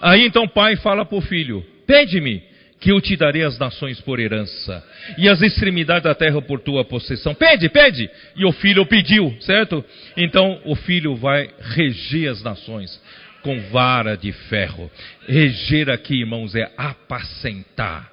Aí 0.00 0.26
então 0.26 0.42
o 0.42 0.48
pai 0.48 0.74
fala 0.74 1.04
para 1.04 1.16
o 1.16 1.20
filho: 1.20 1.64
Pede-me, 1.86 2.42
que 2.80 2.90
eu 2.90 3.00
te 3.00 3.16
darei 3.16 3.44
as 3.44 3.56
nações 3.60 4.00
por 4.00 4.18
herança, 4.18 4.84
e 5.16 5.28
as 5.28 5.40
extremidades 5.40 6.02
da 6.02 6.16
terra 6.16 6.42
por 6.42 6.58
tua 6.58 6.84
possessão. 6.84 7.32
Pede, 7.32 7.68
pede! 7.68 8.10
E 8.34 8.44
o 8.44 8.50
filho 8.50 8.84
pediu, 8.86 9.32
certo? 9.42 9.84
Então 10.16 10.60
o 10.64 10.74
filho 10.74 11.14
vai 11.14 11.48
reger 11.60 12.28
as 12.28 12.42
nações 12.42 13.00
com 13.42 13.60
vara 13.70 14.16
de 14.16 14.32
ferro. 14.32 14.90
Reger 15.28 15.88
aqui, 15.88 16.20
irmãos, 16.20 16.56
é 16.56 16.68
apacentar. 16.76 18.11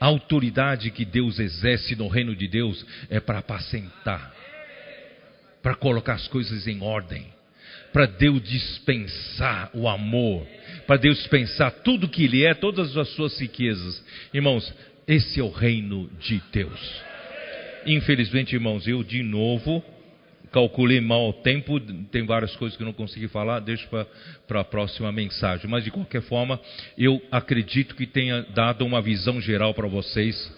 A 0.00 0.06
autoridade 0.06 0.90
que 0.90 1.04
Deus 1.04 1.38
exerce 1.38 1.94
no 1.94 2.08
reino 2.08 2.34
de 2.34 2.48
Deus 2.48 2.84
é 3.10 3.20
para 3.20 3.40
apacentar, 3.40 4.34
para 5.62 5.74
colocar 5.74 6.14
as 6.14 6.26
coisas 6.26 6.66
em 6.66 6.82
ordem, 6.82 7.26
para 7.92 8.06
Deus 8.06 8.42
dispensar 8.42 9.70
o 9.74 9.86
amor, 9.86 10.46
para 10.86 10.96
Deus 10.96 11.18
dispensar 11.18 11.70
tudo 11.84 12.08
que 12.08 12.24
Ele 12.24 12.46
é, 12.46 12.54
todas 12.54 12.96
as 12.96 13.08
suas 13.10 13.38
riquezas. 13.38 14.02
Irmãos, 14.32 14.72
esse 15.06 15.38
é 15.38 15.42
o 15.42 15.50
reino 15.50 16.10
de 16.18 16.40
Deus. 16.50 17.02
Infelizmente, 17.84 18.54
irmãos, 18.54 18.86
eu 18.86 19.02
de 19.02 19.22
novo 19.22 19.84
calculei 20.50 21.00
mal 21.00 21.28
o 21.28 21.32
tempo, 21.32 21.80
tem 22.10 22.24
várias 22.24 22.54
coisas 22.56 22.76
que 22.76 22.82
eu 22.82 22.86
não 22.86 22.92
consegui 22.92 23.28
falar, 23.28 23.60
deixo 23.60 23.88
para 24.46 24.60
a 24.60 24.64
próxima 24.64 25.10
mensagem. 25.12 25.68
Mas 25.68 25.84
de 25.84 25.90
qualquer 25.90 26.22
forma, 26.22 26.60
eu 26.98 27.22
acredito 27.30 27.94
que 27.94 28.06
tenha 28.06 28.42
dado 28.54 28.84
uma 28.84 29.00
visão 29.00 29.40
geral 29.40 29.72
para 29.74 29.86
vocês. 29.86 30.52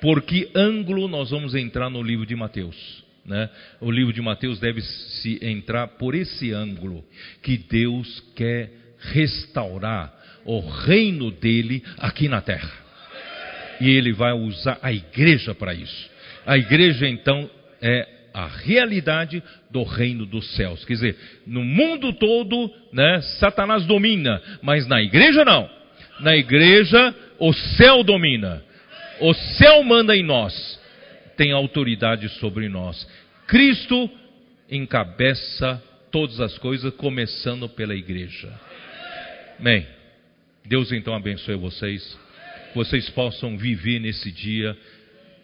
Por 0.00 0.22
que 0.22 0.50
ângulo 0.54 1.08
nós 1.08 1.30
vamos 1.30 1.54
entrar 1.54 1.88
no 1.90 2.02
livro 2.02 2.26
de 2.26 2.34
Mateus? 2.34 3.04
Né? 3.24 3.48
O 3.80 3.90
livro 3.90 4.12
de 4.12 4.22
Mateus 4.22 4.58
deve 4.58 4.80
se 4.80 5.38
entrar 5.42 5.86
por 5.86 6.14
esse 6.14 6.52
ângulo 6.52 7.04
que 7.42 7.58
Deus 7.58 8.20
quer 8.34 8.70
restaurar 8.98 10.14
o 10.44 10.60
reino 10.60 11.30
dele 11.30 11.82
aqui 11.98 12.28
na 12.28 12.40
terra. 12.40 12.72
E 13.80 13.90
ele 13.90 14.12
vai 14.12 14.32
usar 14.32 14.78
a 14.82 14.92
igreja 14.92 15.54
para 15.54 15.74
isso. 15.74 16.10
A 16.46 16.56
igreja 16.56 17.06
então 17.06 17.48
é 17.80 18.17
a 18.38 18.46
realidade 18.46 19.42
do 19.68 19.82
reino 19.82 20.24
dos 20.24 20.54
céus. 20.54 20.84
Quer 20.84 20.92
dizer, 20.92 21.16
no 21.44 21.64
mundo 21.64 22.12
todo, 22.12 22.72
né, 22.92 23.20
Satanás 23.40 23.84
domina, 23.84 24.40
mas 24.62 24.86
na 24.86 25.02
igreja 25.02 25.44
não. 25.44 25.68
Na 26.20 26.36
igreja 26.36 27.12
o 27.40 27.52
céu 27.52 28.04
domina. 28.04 28.62
O 29.20 29.34
céu 29.34 29.82
manda 29.82 30.16
em 30.16 30.22
nós. 30.22 30.80
Tem 31.36 31.50
autoridade 31.50 32.28
sobre 32.38 32.68
nós. 32.68 33.08
Cristo 33.48 34.08
encabeça 34.70 35.82
todas 36.12 36.38
as 36.40 36.56
coisas, 36.58 36.94
começando 36.94 37.68
pela 37.68 37.94
igreja. 37.94 38.52
Amém. 39.58 39.84
Deus 40.64 40.92
então 40.92 41.12
abençoe 41.12 41.56
vocês. 41.56 42.16
Que 42.68 42.76
vocês 42.76 43.10
possam 43.10 43.58
viver 43.58 43.98
nesse 43.98 44.30
dia, 44.30 44.76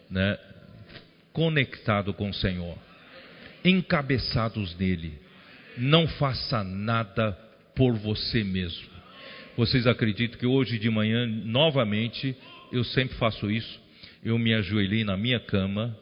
né, 0.09 0.39
conectado 1.35 2.15
com 2.15 2.31
o 2.31 2.35
Senhor, 2.35 2.79
encabeçados 3.63 4.75
nele. 4.79 5.19
Não 5.77 6.07
faça 6.07 6.63
nada 6.63 7.33
por 7.75 7.93
você 7.95 8.45
mesmo. 8.45 8.95
Vocês 9.57 9.87
acreditam 9.87 10.39
que 10.39 10.47
hoje 10.47 10.79
de 10.79 10.89
manhã, 10.89 11.27
novamente, 11.27 12.35
eu 12.73 12.85
sempre 12.85 13.17
faço 13.19 13.51
isso. 13.51 13.81
Eu 14.25 14.39
me 14.39 14.55
ajoelhei 14.55 15.05
na 15.05 15.17
minha 15.17 15.41
cama 15.41 15.97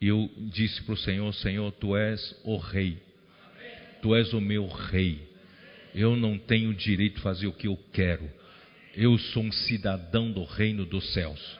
e 0.00 0.08
eu 0.08 0.28
disse 0.52 0.82
para 0.82 0.94
o 0.94 0.98
Senhor: 0.98 1.32
Senhor, 1.34 1.70
tu 1.72 1.96
és 1.96 2.36
o 2.44 2.56
Rei, 2.56 2.98
tu 4.02 4.14
és 4.14 4.32
o 4.32 4.40
meu 4.40 4.66
Rei. 4.66 5.30
Eu 5.94 6.16
não 6.16 6.36
tenho 6.36 6.74
direito 6.74 7.16
de 7.16 7.22
fazer 7.22 7.46
o 7.46 7.52
que 7.52 7.68
eu 7.68 7.78
quero. 7.92 8.28
Eu 8.96 9.16
sou 9.16 9.44
um 9.44 9.52
cidadão 9.52 10.30
do 10.30 10.44
reino 10.44 10.84
dos 10.84 11.12
céus. 11.12 11.59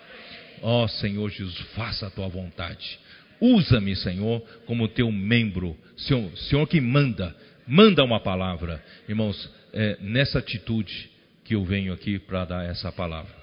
Ó 0.63 0.85
oh, 0.85 0.89
Senhor 0.89 1.31
Jesus, 1.31 1.59
faça 1.75 2.07
a 2.07 2.11
tua 2.11 2.29
vontade. 2.29 2.99
Usa-me, 3.41 3.97
Senhor, 3.97 4.41
como 4.67 4.89
teu 4.89 5.11
membro. 5.11 5.77
Senhor, 5.97 6.37
Senhor 6.37 6.67
que 6.67 6.81
manda, 6.81 7.35
manda 7.67 8.05
uma 8.05 8.21
palavra. 8.21 8.83
Irmãos, 9.09 9.51
é 9.73 9.97
nessa 10.01 10.39
atitude 10.39 11.11
que 11.45 11.55
eu 11.55 11.65
venho 11.65 11.93
aqui 11.93 12.19
para 12.19 12.45
dar 12.45 12.65
essa 12.65 12.93
palavra. 12.93 13.35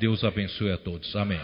Deus 0.00 0.24
abençoe 0.24 0.72
a 0.72 0.76
todos. 0.76 1.14
Amém. 1.14 1.40